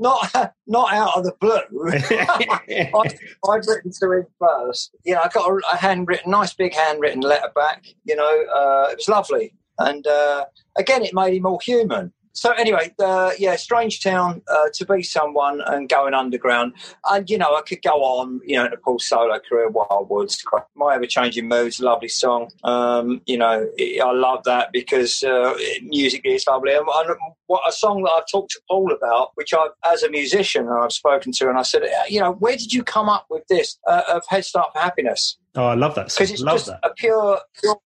not 0.02 0.54
not 0.68 0.94
out 0.94 1.18
of 1.18 1.24
the 1.24 1.34
blue. 1.40 1.92
I, 1.94 2.92
would 3.44 3.68
written 3.68 3.92
to 4.02 4.12
him 4.12 4.26
first. 4.40 4.92
You 5.06 5.14
know, 5.14 5.22
I 5.24 5.30
got 5.30 5.50
a, 5.50 5.62
a, 5.72 5.78
handwritten, 5.78 6.32
nice 6.32 6.54
big 6.54 6.74
handwritten 6.74 7.22
letter 7.22 7.52
back. 7.56 7.86
You 8.04 8.16
know, 8.16 8.24
uh, 8.24 8.90
it 8.92 8.98
was 8.98 9.08
lovely, 9.08 9.54
and 9.78 10.06
uh, 10.06 10.46
again, 10.78 11.04
it 11.04 11.14
made 11.14 11.36
him 11.36 11.44
more 11.44 11.60
human. 11.64 12.12
So 12.34 12.52
anyway, 12.52 12.94
uh, 13.00 13.32
yeah, 13.38 13.56
Strange 13.56 14.02
Town, 14.02 14.42
uh, 14.48 14.70
to 14.74 14.86
be 14.86 15.04
someone 15.04 15.62
and 15.62 15.90
going 15.90 16.14
underground, 16.14 16.74
and 17.10 17.30
you 17.30 17.38
know, 17.38 17.56
I 17.56 17.62
could 17.62 17.82
go 17.82 18.04
on, 18.04 18.42
you 18.46 18.58
know, 18.58 18.70
to 18.70 18.78
Paul's 18.78 19.06
solo 19.06 19.40
career, 19.40 19.70
Wild 19.70 20.10
Woods, 20.10 20.44
My 20.76 20.96
Ever 20.96 21.06
Changing 21.06 21.48
Moods, 21.48 21.80
lovely 21.80 22.08
song. 22.08 22.50
Um, 22.64 23.22
you 23.26 23.38
know, 23.38 23.68
I 23.80 24.12
love 24.12 24.44
that 24.46 24.72
because 24.72 25.24
uh, 25.24 25.54
music 25.84 26.22
is 26.26 26.46
lovely. 26.48 26.74
And, 26.74 26.86
and 26.88 27.18
what 27.48 27.62
a 27.68 27.72
song 27.72 28.04
that 28.04 28.12
I've 28.12 28.28
talked 28.32 28.52
to 28.52 28.62
Paul 28.70 28.92
about, 28.92 29.32
which 29.36 29.54
I, 29.54 29.68
as 29.86 30.04
a 30.04 30.10
musician, 30.10 30.70
I've 30.70 30.94
spoken 30.94 31.32
to, 31.34 31.50
and 31.50 31.58
I 31.58 31.64
said, 31.64 31.84
you 32.08 32.20
know, 32.20 32.34
where 32.34 32.56
did 32.56 32.74
you 32.74 32.84
come 32.84 33.10
up 33.10 33.26
with 33.30 33.46
this 33.48 33.78
uh, 33.88 34.04
of 34.10 34.24
Head 34.30 34.46
Start 34.46 34.70
for 34.74 34.80
Happiness? 34.80 35.38
Oh, 35.56 35.66
I 35.66 35.74
love 35.74 35.96
that. 35.96 36.08
Because 36.08 36.32
it's 36.32 36.42
love 36.42 36.58
just 36.58 36.68
that. 36.68 36.80
a 36.84 36.94
pure. 36.94 37.40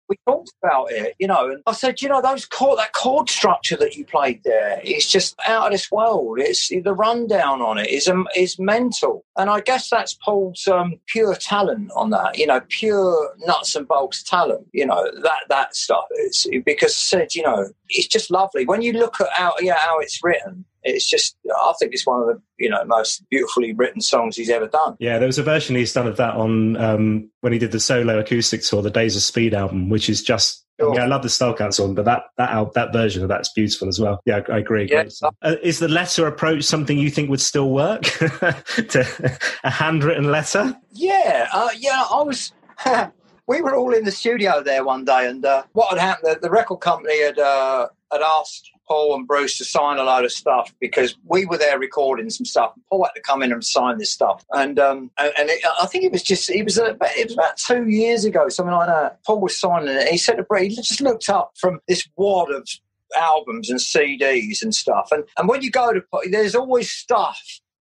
We 0.08 0.16
talked 0.26 0.52
about 0.62 0.92
it, 0.92 1.14
you 1.18 1.26
know, 1.26 1.48
and 1.48 1.62
I 1.66 1.72
said, 1.72 2.02
you 2.02 2.10
know, 2.10 2.20
those 2.20 2.44
chord, 2.44 2.78
that 2.78 2.92
chord 2.92 3.30
structure 3.30 3.76
that 3.78 3.96
you 3.96 4.04
played 4.04 4.42
there, 4.44 4.82
it's 4.84 5.10
just 5.10 5.34
out 5.48 5.66
of 5.66 5.72
this 5.72 5.90
world. 5.90 6.38
It's 6.40 6.68
the 6.68 6.92
rundown 6.92 7.62
on 7.62 7.78
it 7.78 7.88
is 7.88 8.06
um, 8.06 8.28
is 8.36 8.58
mental, 8.58 9.24
and 9.38 9.48
I 9.48 9.60
guess 9.60 9.88
that's 9.88 10.12
Paul's 10.12 10.68
um, 10.68 11.00
pure 11.06 11.34
talent 11.36 11.90
on 11.96 12.10
that. 12.10 12.36
You 12.36 12.46
know, 12.46 12.60
pure 12.68 13.34
nuts 13.38 13.74
and 13.76 13.88
bolts 13.88 14.22
talent. 14.22 14.66
You 14.72 14.84
know 14.84 15.10
that 15.22 15.44
that 15.48 15.74
stuff 15.74 16.04
is 16.18 16.46
because 16.66 16.94
said, 16.94 17.34
you 17.34 17.42
know, 17.42 17.70
it's 17.88 18.08
just 18.08 18.30
lovely 18.30 18.66
when 18.66 18.82
you 18.82 18.92
look 18.92 19.22
at 19.22 19.28
how 19.32 19.54
yeah 19.60 19.78
how 19.78 20.00
it's 20.00 20.22
written 20.22 20.66
it's 20.84 21.08
just 21.08 21.36
I 21.56 21.72
think 21.78 21.92
it's 21.92 22.06
one 22.06 22.20
of 22.20 22.26
the 22.28 22.40
you 22.58 22.68
know 22.68 22.84
most 22.84 23.24
beautifully 23.30 23.72
written 23.72 24.00
songs 24.00 24.36
he's 24.36 24.50
ever 24.50 24.68
done. 24.68 24.96
Yeah, 25.00 25.18
there 25.18 25.26
was 25.26 25.38
a 25.38 25.42
version 25.42 25.76
he's 25.76 25.92
done 25.92 26.06
of 26.06 26.16
that 26.18 26.34
on 26.34 26.76
um, 26.76 27.30
when 27.40 27.52
he 27.52 27.58
did 27.58 27.72
the 27.72 27.80
solo 27.80 28.18
acoustic 28.18 28.62
tour, 28.62 28.82
the 28.82 28.90
Days 28.90 29.16
of 29.16 29.22
Speed 29.22 29.54
album, 29.54 29.88
which 29.88 30.08
is 30.08 30.22
just. 30.22 30.60
Sure. 30.80 30.92
Yeah, 30.92 31.04
I 31.04 31.06
love 31.06 31.22
the 31.22 31.28
Style 31.28 31.54
Council 31.54 31.86
song, 31.86 31.94
but 31.94 32.04
that 32.04 32.24
that 32.36 32.72
that 32.74 32.92
version 32.92 33.22
of 33.22 33.28
that's 33.28 33.48
beautiful 33.52 33.86
as 33.86 34.00
well. 34.00 34.20
Yeah, 34.26 34.40
I, 34.48 34.54
I 34.54 34.58
agree. 34.58 34.88
Yeah. 34.90 35.04
Uh, 35.40 35.54
is 35.62 35.78
the 35.78 35.86
letter 35.86 36.26
approach 36.26 36.64
something 36.64 36.98
you 36.98 37.10
think 37.10 37.30
would 37.30 37.40
still 37.40 37.70
work? 37.70 38.02
to 38.02 39.38
a 39.62 39.70
handwritten 39.70 40.32
letter? 40.32 40.76
Yeah, 40.90 41.46
uh, 41.52 41.68
yeah. 41.78 42.04
I 42.10 42.22
was. 42.24 42.52
we 43.46 43.62
were 43.62 43.76
all 43.76 43.94
in 43.94 44.04
the 44.04 44.10
studio 44.10 44.64
there 44.64 44.84
one 44.84 45.04
day, 45.04 45.28
and 45.28 45.44
uh, 45.44 45.62
what 45.74 45.96
had 45.96 46.00
happened? 46.00 46.34
The, 46.34 46.40
the 46.40 46.50
record 46.50 46.80
company 46.80 47.22
had 47.22 47.38
uh, 47.38 47.86
had 48.10 48.22
asked 48.22 48.72
Paul 48.86 49.14
and 49.14 49.26
Bruce 49.26 49.58
to 49.58 49.64
sign 49.64 49.98
a 49.98 50.04
load 50.04 50.24
of 50.24 50.32
stuff 50.32 50.74
because 50.80 51.16
we 51.24 51.46
were 51.46 51.58
there 51.58 51.78
recording 51.78 52.30
some 52.30 52.44
stuff. 52.44 52.72
And 52.74 52.84
Paul 52.86 53.04
had 53.04 53.12
to 53.14 53.20
come 53.20 53.42
in 53.42 53.52
and 53.52 53.64
sign 53.64 53.98
this 53.98 54.12
stuff, 54.12 54.44
and 54.52 54.78
um, 54.78 55.10
and, 55.18 55.32
and 55.38 55.50
it, 55.50 55.64
I 55.80 55.86
think 55.86 56.04
it 56.04 56.12
was 56.12 56.22
just 56.22 56.50
it 56.50 56.64
was 56.64 56.78
about, 56.78 57.10
it 57.16 57.26
was 57.26 57.34
about 57.34 57.56
two 57.56 57.88
years 57.88 58.24
ago, 58.24 58.48
something 58.48 58.74
like 58.74 58.88
that. 58.88 59.22
Paul 59.24 59.40
was 59.40 59.56
signing 59.58 59.88
it. 59.88 60.08
He 60.08 60.18
said 60.18 60.36
to 60.36 60.42
Brett, 60.42 60.64
he 60.64 60.76
just 60.76 61.00
looked 61.00 61.28
up 61.28 61.52
from 61.56 61.80
this 61.88 62.06
wad 62.16 62.50
of 62.50 62.68
albums 63.16 63.70
and 63.70 63.78
CDs 63.78 64.62
and 64.62 64.74
stuff, 64.74 65.08
and 65.10 65.24
and 65.38 65.48
when 65.48 65.62
you 65.62 65.70
go 65.70 65.92
to 65.92 66.02
there's 66.30 66.54
always 66.54 66.90
stuff 66.90 67.40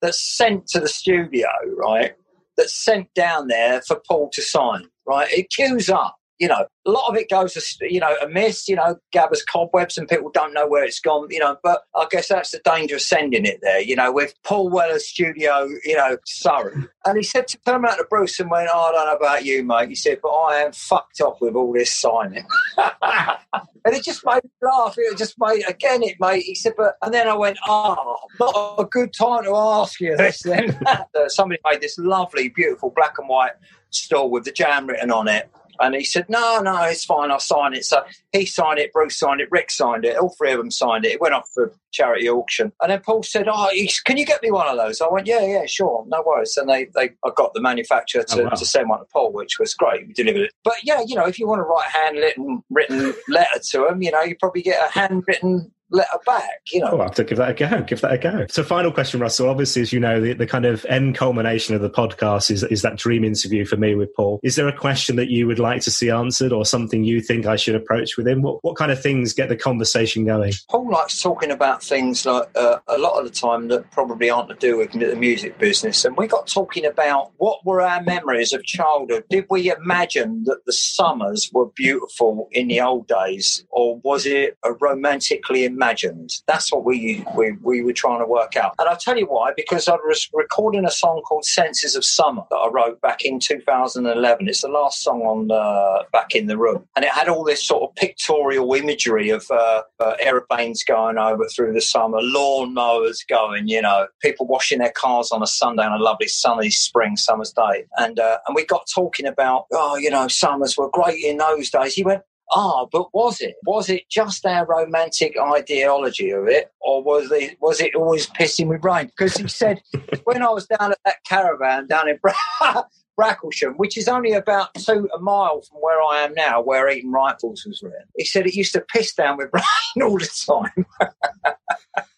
that's 0.01 0.21
sent 0.21 0.67
to 0.67 0.79
the 0.79 0.87
studio, 0.87 1.47
right? 1.75 2.13
That's 2.57 2.75
sent 2.75 3.13
down 3.13 3.47
there 3.47 3.81
for 3.81 4.01
Paul 4.07 4.29
to 4.33 4.41
sign, 4.41 4.87
right? 5.05 5.31
It 5.31 5.49
queues 5.49 5.89
up 5.89 6.17
you 6.39 6.47
know, 6.47 6.65
a 6.85 6.91
lot 6.91 7.09
of 7.09 7.15
it 7.15 7.29
goes, 7.29 7.77
you 7.81 7.99
know, 7.99 8.15
amiss, 8.21 8.67
you 8.67 8.75
know, 8.75 8.97
gathers 9.11 9.43
cobwebs 9.43 9.97
and 9.97 10.07
people 10.07 10.29
don't 10.33 10.53
know 10.53 10.67
where 10.67 10.83
it's 10.83 10.99
gone, 10.99 11.27
you 11.29 11.39
know, 11.39 11.57
but 11.63 11.83
I 11.95 12.07
guess 12.11 12.27
that's 12.27 12.51
the 12.51 12.59
danger 12.65 12.95
of 12.95 13.01
sending 13.01 13.45
it 13.45 13.59
there, 13.61 13.79
you 13.79 13.95
know, 13.95 14.11
with 14.11 14.33
Paul 14.43 14.69
Weller's 14.69 15.07
studio, 15.07 15.69
you 15.85 15.95
know, 15.95 16.17
Surrey. 16.25 16.73
And 17.05 17.17
he 17.17 17.23
said 17.23 17.47
to 17.49 17.57
turn 17.65 17.85
out 17.85 17.95
to 17.95 18.05
Bruce 18.09 18.39
and 18.39 18.51
went, 18.51 18.69
oh, 18.73 18.89
I 18.89 18.91
don't 18.91 19.05
know 19.07 19.15
about 19.15 19.45
you, 19.45 19.63
mate. 19.63 19.89
He 19.89 19.95
said, 19.95 20.19
but 20.21 20.29
I 20.29 20.57
am 20.57 20.73
fucked 20.73 21.21
off 21.21 21.39
with 21.39 21.55
all 21.55 21.71
this 21.71 21.93
signing. 21.93 22.45
and 22.77 23.95
it 23.95 24.03
just 24.03 24.25
made 24.25 24.43
me 24.43 24.49
laugh. 24.61 24.95
It 24.97 25.17
just 25.17 25.35
made, 25.39 25.63
again, 25.69 26.03
it 26.03 26.17
made, 26.19 26.41
he 26.41 26.55
said, 26.55 26.73
but, 26.75 26.95
and 27.01 27.13
then 27.13 27.29
I 27.29 27.35
went, 27.35 27.57
oh, 27.65 28.17
not 28.39 28.75
a 28.77 28.83
good 28.83 29.13
time 29.13 29.45
to 29.45 29.55
ask 29.55 30.01
you 30.01 30.17
this 30.17 30.41
then. 30.43 30.77
Somebody 31.27 31.61
made 31.69 31.81
this 31.81 31.97
lovely, 31.97 32.49
beautiful 32.49 32.91
black 32.93 33.17
and 33.19 33.29
white 33.29 33.53
store 33.91 34.29
with 34.29 34.43
the 34.43 34.51
jam 34.51 34.87
written 34.87 35.09
on 35.09 35.29
it 35.29 35.49
and 35.79 35.95
he 35.95 36.03
said, 36.03 36.27
no, 36.29 36.59
no, 36.59 36.83
it's 36.83 37.05
fine. 37.05 37.31
I'll 37.31 37.39
sign 37.39 37.73
it. 37.73 37.85
So 37.85 38.03
he 38.31 38.45
signed 38.45 38.79
it, 38.79 38.93
Bruce 38.93 39.17
signed 39.17 39.41
it, 39.41 39.49
Rick 39.51 39.71
signed 39.71 40.05
it. 40.05 40.17
All 40.17 40.33
three 40.37 40.51
of 40.51 40.57
them 40.57 40.71
signed 40.71 41.05
it. 41.05 41.13
It 41.13 41.21
went 41.21 41.33
off 41.33 41.49
for 41.53 41.73
charity 41.91 42.29
auction. 42.29 42.71
And 42.81 42.91
then 42.91 43.01
Paul 43.01 43.23
said, 43.23 43.47
oh, 43.47 43.69
can 44.05 44.17
you 44.17 44.25
get 44.25 44.41
me 44.43 44.51
one 44.51 44.67
of 44.67 44.77
those? 44.77 45.01
I 45.01 45.07
went, 45.09 45.27
yeah, 45.27 45.45
yeah, 45.45 45.65
sure. 45.65 46.03
No 46.07 46.23
worries. 46.25 46.57
And 46.57 46.69
they, 46.69 46.85
they 46.95 47.11
I 47.23 47.29
got 47.35 47.53
the 47.53 47.61
manufacturer 47.61 48.23
to, 48.23 48.41
oh, 48.41 48.43
wow. 48.45 48.49
to 48.49 48.65
send 48.65 48.89
one 48.89 48.99
to 48.99 49.05
Paul, 49.05 49.31
which 49.31 49.59
was 49.59 49.73
great. 49.73 50.07
We 50.07 50.13
delivered 50.13 50.43
it. 50.43 50.51
But 50.63 50.75
yeah, 50.83 51.01
you 51.05 51.15
know, 51.15 51.25
if 51.25 51.39
you 51.39 51.47
want 51.47 51.59
to 51.59 51.63
write 51.63 51.87
a 51.87 51.91
handwritten 51.91 52.63
written 52.69 53.13
letter 53.29 53.59
to 53.71 53.87
them, 53.89 54.01
you 54.01 54.11
know, 54.11 54.21
you 54.21 54.35
probably 54.35 54.61
get 54.61 54.85
a 54.85 54.91
handwritten 54.91 55.71
letter 55.91 56.19
back, 56.25 56.61
you 56.71 56.79
know. 56.79 56.89
Oh, 56.91 56.97
I'll 56.97 57.03
have 57.03 57.15
to 57.15 57.23
give 57.23 57.37
that 57.37 57.49
a 57.49 57.53
go. 57.53 57.81
Give 57.83 58.01
that 58.01 58.13
a 58.13 58.17
go. 58.17 58.45
So, 58.49 58.63
final 58.63 58.91
question, 58.91 59.19
Russell. 59.19 59.49
Obviously, 59.49 59.81
as 59.81 59.93
you 59.93 59.99
know, 59.99 60.19
the, 60.19 60.33
the 60.33 60.47
kind 60.47 60.65
of 60.65 60.85
end 60.85 61.15
culmination 61.15 61.75
of 61.75 61.81
the 61.81 61.89
podcast 61.89 62.51
is, 62.51 62.63
is 62.63 62.81
that 62.81 62.97
dream 62.97 63.23
interview 63.23 63.65
for 63.65 63.77
me 63.77 63.95
with 63.95 64.13
Paul. 64.15 64.39
Is 64.43 64.55
there 64.55 64.67
a 64.67 64.77
question 64.77 65.15
that 65.17 65.29
you 65.29 65.47
would 65.47 65.59
like 65.59 65.81
to 65.83 65.91
see 65.91 66.09
answered 66.09 66.51
or 66.51 66.65
something 66.65 67.03
you 67.03 67.21
think 67.21 67.45
I 67.45 67.55
should 67.55 67.75
approach 67.75 68.17
with 68.17 68.27
him? 68.27 68.41
What, 68.41 68.63
what 68.63 68.75
kind 68.75 68.91
of 68.91 69.01
things 69.01 69.33
get 69.33 69.49
the 69.49 69.55
conversation 69.55 70.25
going? 70.25 70.53
Paul 70.69 70.89
likes 70.89 71.21
talking 71.21 71.51
about 71.51 71.83
things 71.83 72.25
like 72.25 72.49
uh, 72.55 72.79
a 72.87 72.97
lot 72.97 73.19
of 73.19 73.25
the 73.25 73.31
time 73.31 73.67
that 73.69 73.91
probably 73.91 74.29
aren't 74.29 74.49
to 74.49 74.55
do 74.55 74.77
with 74.77 74.91
the 74.91 75.15
music 75.15 75.57
business. 75.59 76.05
And 76.05 76.17
we 76.17 76.27
got 76.27 76.47
talking 76.47 76.85
about 76.85 77.31
what 77.37 77.65
were 77.65 77.81
our 77.81 78.01
memories 78.01 78.53
of 78.53 78.63
childhood. 78.63 79.25
Did 79.29 79.45
we 79.49 79.71
imagine 79.71 80.43
that 80.45 80.65
the 80.65 80.73
summers 80.73 81.49
were 81.53 81.67
beautiful 81.67 82.47
in 82.51 82.67
the 82.67 82.81
old 82.81 83.07
days, 83.07 83.65
or 83.69 83.99
was 84.03 84.25
it 84.25 84.57
a 84.63 84.73
romantically 84.73 85.65
imagined. 85.75 86.31
That's 86.47 86.71
what 86.71 86.85
we, 86.85 87.25
we, 87.35 87.51
we 87.61 87.81
were 87.81 87.93
trying 87.93 88.19
to 88.19 88.25
work 88.25 88.55
out. 88.55 88.75
And 88.79 88.87
I'll 88.87 88.97
tell 88.97 89.17
you 89.17 89.25
why, 89.25 89.51
because 89.55 89.87
I 89.87 89.95
was 89.95 90.29
recording 90.33 90.85
a 90.85 90.91
song 90.91 91.21
called 91.27 91.45
Senses 91.45 91.95
of 91.95 92.05
Summer 92.05 92.43
that 92.49 92.55
I 92.55 92.69
wrote 92.69 93.01
back 93.01 93.25
in 93.25 93.39
2011. 93.39 94.47
It's 94.47 94.61
the 94.61 94.69
last 94.69 95.01
song 95.01 95.21
on 95.21 95.51
uh, 95.51 96.03
Back 96.11 96.33
in 96.35 96.47
the 96.47 96.57
Room. 96.57 96.85
And 96.95 97.03
it 97.03 97.11
had 97.11 97.27
all 97.27 97.43
this 97.43 97.63
sort 97.63 97.83
of 97.83 97.95
pictorial 97.95 98.73
imagery 98.73 99.29
of 99.29 99.45
uh, 99.51 99.83
uh, 99.99 100.13
aeroplanes 100.19 100.83
going 100.83 101.17
over 101.17 101.45
through 101.47 101.73
the 101.73 101.81
summer, 101.81 102.19
lawn 102.21 102.73
mowers 102.73 103.23
going, 103.27 103.67
you 103.67 103.81
know, 103.81 104.07
people 104.21 104.47
washing 104.47 104.79
their 104.79 104.93
cars 104.95 105.31
on 105.31 105.43
a 105.43 105.47
Sunday 105.47 105.83
on 105.83 105.99
a 105.99 106.03
lovely 106.03 106.27
sunny 106.27 106.69
spring 106.69 107.17
summer's 107.17 107.51
day. 107.51 107.85
And, 107.97 108.19
uh, 108.19 108.37
and 108.47 108.55
we 108.55 108.65
got 108.65 108.87
talking 108.93 109.25
about, 109.25 109.65
oh, 109.73 109.97
you 109.97 110.09
know, 110.09 110.27
summers 110.27 110.77
were 110.77 110.89
great 110.89 111.23
in 111.23 111.37
those 111.37 111.69
days. 111.69 111.95
He 111.95 112.03
went, 112.03 112.21
Ah, 112.51 112.85
but 112.91 113.13
was 113.13 113.41
it? 113.41 113.55
Was 113.65 113.89
it 113.89 114.03
just 114.09 114.45
our 114.45 114.65
romantic 114.65 115.35
ideology 115.39 116.29
of 116.29 116.47
it, 116.47 116.71
or 116.79 117.01
was 117.03 117.31
it 117.31 117.57
was 117.59 117.81
it 117.81 117.95
always 117.95 118.27
pissing 118.29 118.67
with 118.67 118.83
rain? 118.83 119.07
Because 119.07 119.35
he 119.35 119.47
said 119.47 119.81
when 120.25 120.41
I 120.43 120.49
was 120.49 120.67
down 120.67 120.91
at 120.91 120.99
that 121.05 121.17
caravan 121.27 121.87
down 121.87 122.07
in 122.07 122.17
Bra- 122.21 122.33
Bracklesham, 123.19 123.75
which 123.77 123.97
is 123.97 124.07
only 124.07 124.33
about 124.33 124.73
two 124.75 125.09
a 125.15 125.19
mile 125.19 125.61
from 125.61 125.79
where 125.79 126.01
I 126.01 126.23
am 126.23 126.33
now, 126.33 126.61
where 126.61 126.89
Eton 126.89 127.11
Rifles 127.11 127.65
was 127.65 127.81
written. 127.81 128.05
He 128.15 128.25
said 128.25 128.45
it 128.45 128.55
used 128.55 128.73
to 128.73 128.81
piss 128.81 129.13
down 129.13 129.37
with 129.37 129.49
rain 129.53 130.07
all 130.07 130.17
the 130.17 130.29
time. 130.47 130.85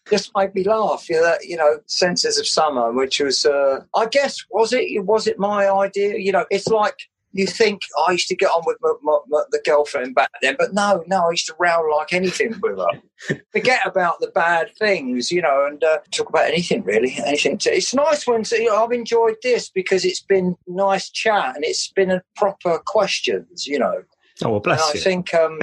just 0.10 0.32
made 0.36 0.54
me 0.56 0.64
laugh. 0.64 1.10
You 1.10 1.22
know, 1.22 1.36
you 1.42 1.56
know, 1.56 1.80
senses 1.86 2.38
of 2.38 2.48
summer, 2.48 2.92
which 2.92 3.20
was, 3.20 3.46
uh, 3.46 3.82
I 3.96 4.08
guess, 4.08 4.44
was 4.52 4.74
it? 4.74 5.06
Was 5.06 5.26
it 5.28 5.40
my 5.40 5.70
idea? 5.70 6.18
You 6.18 6.34
know, 6.34 6.46
it's 6.50 6.68
like 6.68 6.98
you 7.34 7.46
think 7.46 7.82
oh, 7.98 8.06
I 8.08 8.14
used 8.14 8.28
to 8.30 8.36
get 8.36 8.48
on 8.48 8.64
with 8.66 8.78
my, 8.82 8.94
my, 9.04 9.18
my, 9.28 9.44
the 9.52 9.62
girlfriend 9.64 10.16
back 10.16 10.32
then, 10.42 10.56
but 10.58 10.74
no, 10.74 11.04
no, 11.08 11.28
I 11.28 11.32
used 11.32 11.48
to 11.48 11.56
row 11.60 11.84
like 11.96 12.14
anything 12.14 12.56
with 12.62 12.78
her. 12.78 13.42
Forget 13.52 13.86
about 13.86 14.20
the 14.20 14.28
bad 14.28 14.72
things, 14.78 15.32
you 15.32 15.42
know, 15.42 15.66
and 15.66 15.84
uh, 15.84 16.00
talk 16.12 16.30
about 16.30 16.46
anything 16.46 16.84
really. 16.84 17.18
Anything. 17.26 17.58
To, 17.60 17.76
it's 17.76 17.94
nice 17.94 18.26
when 18.26 18.44
you 18.52 18.66
know, 18.66 18.84
I've 18.84 18.92
enjoyed 18.92 19.36
this 19.44 19.70
because 19.70 20.06
it's 20.06 20.22
been 20.22 20.56
nice 20.68 21.10
chat 21.10 21.56
and 21.56 21.64
it's 21.64 21.92
been 21.92 22.12
a 22.12 22.22
proper 22.36 22.80
questions, 22.86 23.68
you 23.68 23.80
know. 23.80 24.04
Oh 24.44 24.52
well, 24.52 24.60
bless 24.60 24.86
and 24.86 24.96
you. 24.96 25.02
I 25.02 25.04
think 25.04 25.34
um, 25.34 25.60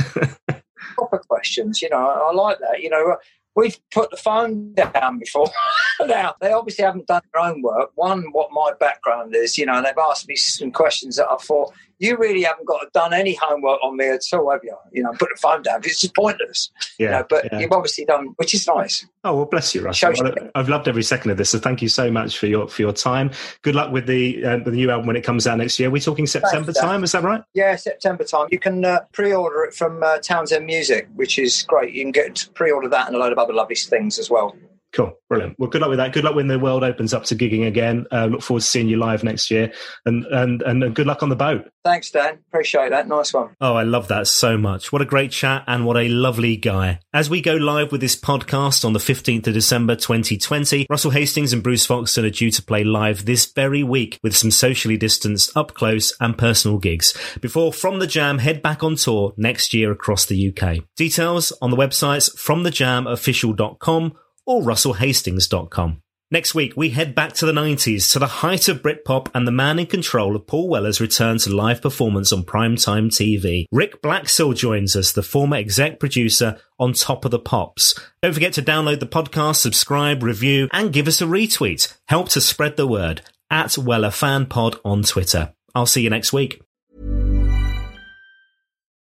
proper 0.94 1.18
questions, 1.28 1.80
you 1.80 1.88
know, 1.90 1.96
I, 1.96 2.30
I 2.30 2.32
like 2.32 2.58
that. 2.60 2.82
You 2.82 2.90
know, 2.90 3.16
we've 3.54 3.78
put 3.92 4.10
the 4.10 4.16
phone 4.16 4.74
down 4.74 5.18
before. 5.18 5.48
now, 6.00 6.34
they 6.40 6.52
obviously 6.52 6.84
haven't 6.84 7.06
done 7.06 7.22
their 7.32 7.42
own 7.42 7.62
work. 7.62 7.90
One, 7.94 8.24
what 8.32 8.50
my 8.52 8.72
background 8.78 9.34
is, 9.34 9.56
you 9.58 9.66
know, 9.66 9.74
and 9.74 9.86
they've 9.86 9.94
asked 10.10 10.28
me 10.28 10.36
some 10.36 10.72
questions 10.72 11.16
that 11.16 11.28
I 11.30 11.36
thought, 11.36 11.72
you 11.98 12.16
really 12.16 12.42
haven't 12.42 12.66
got 12.66 12.92
done 12.92 13.12
any 13.12 13.34
homework 13.40 13.78
on 13.82 13.96
me 13.96 14.08
at 14.08 14.20
all, 14.32 14.50
have 14.50 14.60
you? 14.62 14.76
You 14.92 15.02
know, 15.02 15.12
put 15.12 15.28
the 15.34 15.38
phone 15.40 15.62
down. 15.62 15.80
It's 15.84 16.00
just 16.00 16.14
pointless. 16.14 16.70
Yeah. 16.98 17.06
You 17.06 17.10
know, 17.12 17.26
but 17.28 17.44
yeah. 17.52 17.60
you've 17.60 17.72
obviously 17.72 18.04
done, 18.04 18.34
which 18.36 18.54
is 18.54 18.66
nice. 18.66 19.06
Oh 19.22 19.36
well, 19.36 19.44
bless 19.46 19.74
you, 19.74 19.82
Russell. 19.82 20.12
Well, 20.18 20.34
I've 20.54 20.68
loved 20.68 20.88
every 20.88 21.02
second 21.02 21.30
of 21.30 21.36
this. 21.36 21.50
So 21.50 21.58
thank 21.58 21.82
you 21.82 21.88
so 21.88 22.10
much 22.10 22.38
for 22.38 22.46
your 22.46 22.68
for 22.68 22.82
your 22.82 22.92
time. 22.92 23.30
Good 23.62 23.74
luck 23.74 23.92
with 23.92 24.06
the 24.06 24.44
uh, 24.44 24.58
the 24.58 24.72
new 24.72 24.90
album 24.90 25.06
when 25.06 25.16
it 25.16 25.22
comes 25.22 25.46
out 25.46 25.58
next 25.58 25.78
year. 25.78 25.90
We're 25.90 26.00
talking 26.00 26.26
September 26.26 26.72
Thanks, 26.72 26.80
time. 26.80 27.04
Is 27.04 27.12
that 27.12 27.22
right? 27.22 27.42
Yeah, 27.54 27.76
September 27.76 28.24
time. 28.24 28.48
You 28.50 28.58
can 28.58 28.84
uh, 28.84 29.00
pre-order 29.12 29.62
it 29.64 29.74
from 29.74 30.02
uh, 30.02 30.18
Townsend 30.18 30.66
Music, 30.66 31.08
which 31.14 31.38
is 31.38 31.62
great. 31.62 31.94
You 31.94 32.02
can 32.02 32.12
get 32.12 32.48
pre-order 32.54 32.88
that 32.88 33.06
and 33.06 33.16
a 33.16 33.18
load 33.18 33.32
of 33.32 33.38
other 33.38 33.54
lovely 33.54 33.76
things 33.76 34.18
as 34.18 34.28
well. 34.28 34.56
Cool, 34.94 35.12
brilliant. 35.28 35.58
Well, 35.58 35.68
good 35.68 35.80
luck 35.80 35.90
with 35.90 35.98
that. 35.98 36.12
Good 36.12 36.22
luck 36.22 36.36
when 36.36 36.46
the 36.46 36.58
world 36.58 36.84
opens 36.84 37.12
up 37.12 37.24
to 37.24 37.34
gigging 37.34 37.66
again. 37.66 38.06
Uh, 38.12 38.26
look 38.26 38.42
forward 38.42 38.60
to 38.60 38.66
seeing 38.66 38.88
you 38.88 38.96
live 38.96 39.24
next 39.24 39.50
year, 39.50 39.72
and 40.06 40.24
and 40.26 40.62
and 40.62 40.94
good 40.94 41.08
luck 41.08 41.24
on 41.24 41.30
the 41.30 41.36
boat. 41.36 41.68
Thanks, 41.84 42.12
Dan. 42.12 42.38
Appreciate 42.48 42.90
that. 42.90 43.08
Nice 43.08 43.34
one. 43.34 43.56
Oh, 43.60 43.74
I 43.74 43.82
love 43.82 44.06
that 44.08 44.28
so 44.28 44.56
much. 44.56 44.92
What 44.92 45.02
a 45.02 45.04
great 45.04 45.32
chat, 45.32 45.64
and 45.66 45.84
what 45.84 45.96
a 45.96 46.06
lovely 46.06 46.56
guy. 46.56 47.00
As 47.12 47.28
we 47.28 47.40
go 47.40 47.54
live 47.54 47.90
with 47.90 48.00
this 48.00 48.14
podcast 48.14 48.84
on 48.84 48.92
the 48.92 49.00
fifteenth 49.00 49.48
of 49.48 49.54
December, 49.54 49.96
twenty 49.96 50.38
twenty, 50.38 50.86
Russell 50.88 51.10
Hastings 51.10 51.52
and 51.52 51.62
Bruce 51.62 51.86
Foxton 51.88 52.24
are 52.24 52.30
due 52.30 52.52
to 52.52 52.62
play 52.62 52.84
live 52.84 53.24
this 53.24 53.46
very 53.52 53.82
week 53.82 54.20
with 54.22 54.36
some 54.36 54.52
socially 54.52 54.96
distanced, 54.96 55.56
up 55.56 55.74
close, 55.74 56.12
and 56.20 56.38
personal 56.38 56.78
gigs. 56.78 57.18
Before 57.40 57.72
From 57.72 57.98
the 57.98 58.06
Jam 58.06 58.38
head 58.38 58.62
back 58.62 58.84
on 58.84 58.94
tour 58.94 59.34
next 59.36 59.74
year 59.74 59.90
across 59.90 60.24
the 60.24 60.54
UK. 60.56 60.84
Details 60.96 61.52
on 61.60 61.72
the 61.72 61.76
websites 61.76 62.32
fromthejamofficial.com 62.36 64.12
or 64.46 64.62
russellhastings.com. 64.62 66.00
Next 66.30 66.52
week, 66.52 66.72
we 66.76 66.90
head 66.90 67.14
back 67.14 67.32
to 67.34 67.46
the 67.46 67.52
90s 67.52 68.10
to 68.12 68.18
the 68.18 68.26
height 68.26 68.66
of 68.68 68.82
Britpop 68.82 69.28
and 69.34 69.46
the 69.46 69.52
man 69.52 69.78
in 69.78 69.86
control 69.86 70.34
of 70.34 70.48
Paul 70.48 70.68
Weller's 70.68 71.00
return 71.00 71.38
to 71.38 71.54
live 71.54 71.80
performance 71.80 72.32
on 72.32 72.42
primetime 72.42 73.06
TV. 73.06 73.66
Ric 73.70 74.02
Blaxill 74.02 74.56
joins 74.56 74.96
us, 74.96 75.12
the 75.12 75.22
former 75.22 75.56
exec 75.56 76.00
producer 76.00 76.58
on 76.76 76.92
Top 76.92 77.24
of 77.24 77.30
the 77.30 77.38
Pops. 77.38 77.94
Don't 78.20 78.32
forget 78.32 78.54
to 78.54 78.62
download 78.62 78.98
the 78.98 79.06
podcast, 79.06 79.56
subscribe, 79.56 80.24
review, 80.24 80.68
and 80.72 80.92
give 80.92 81.06
us 81.06 81.20
a 81.20 81.24
retweet. 81.24 81.96
Help 82.08 82.30
to 82.30 82.40
spread 82.40 82.76
the 82.76 82.88
word 82.88 83.20
at 83.48 83.78
Weller 83.78 84.10
Fan 84.10 84.46
Pod 84.46 84.76
on 84.84 85.04
Twitter. 85.04 85.54
I'll 85.72 85.86
see 85.86 86.02
you 86.02 86.10
next 86.10 86.32
week. 86.32 86.63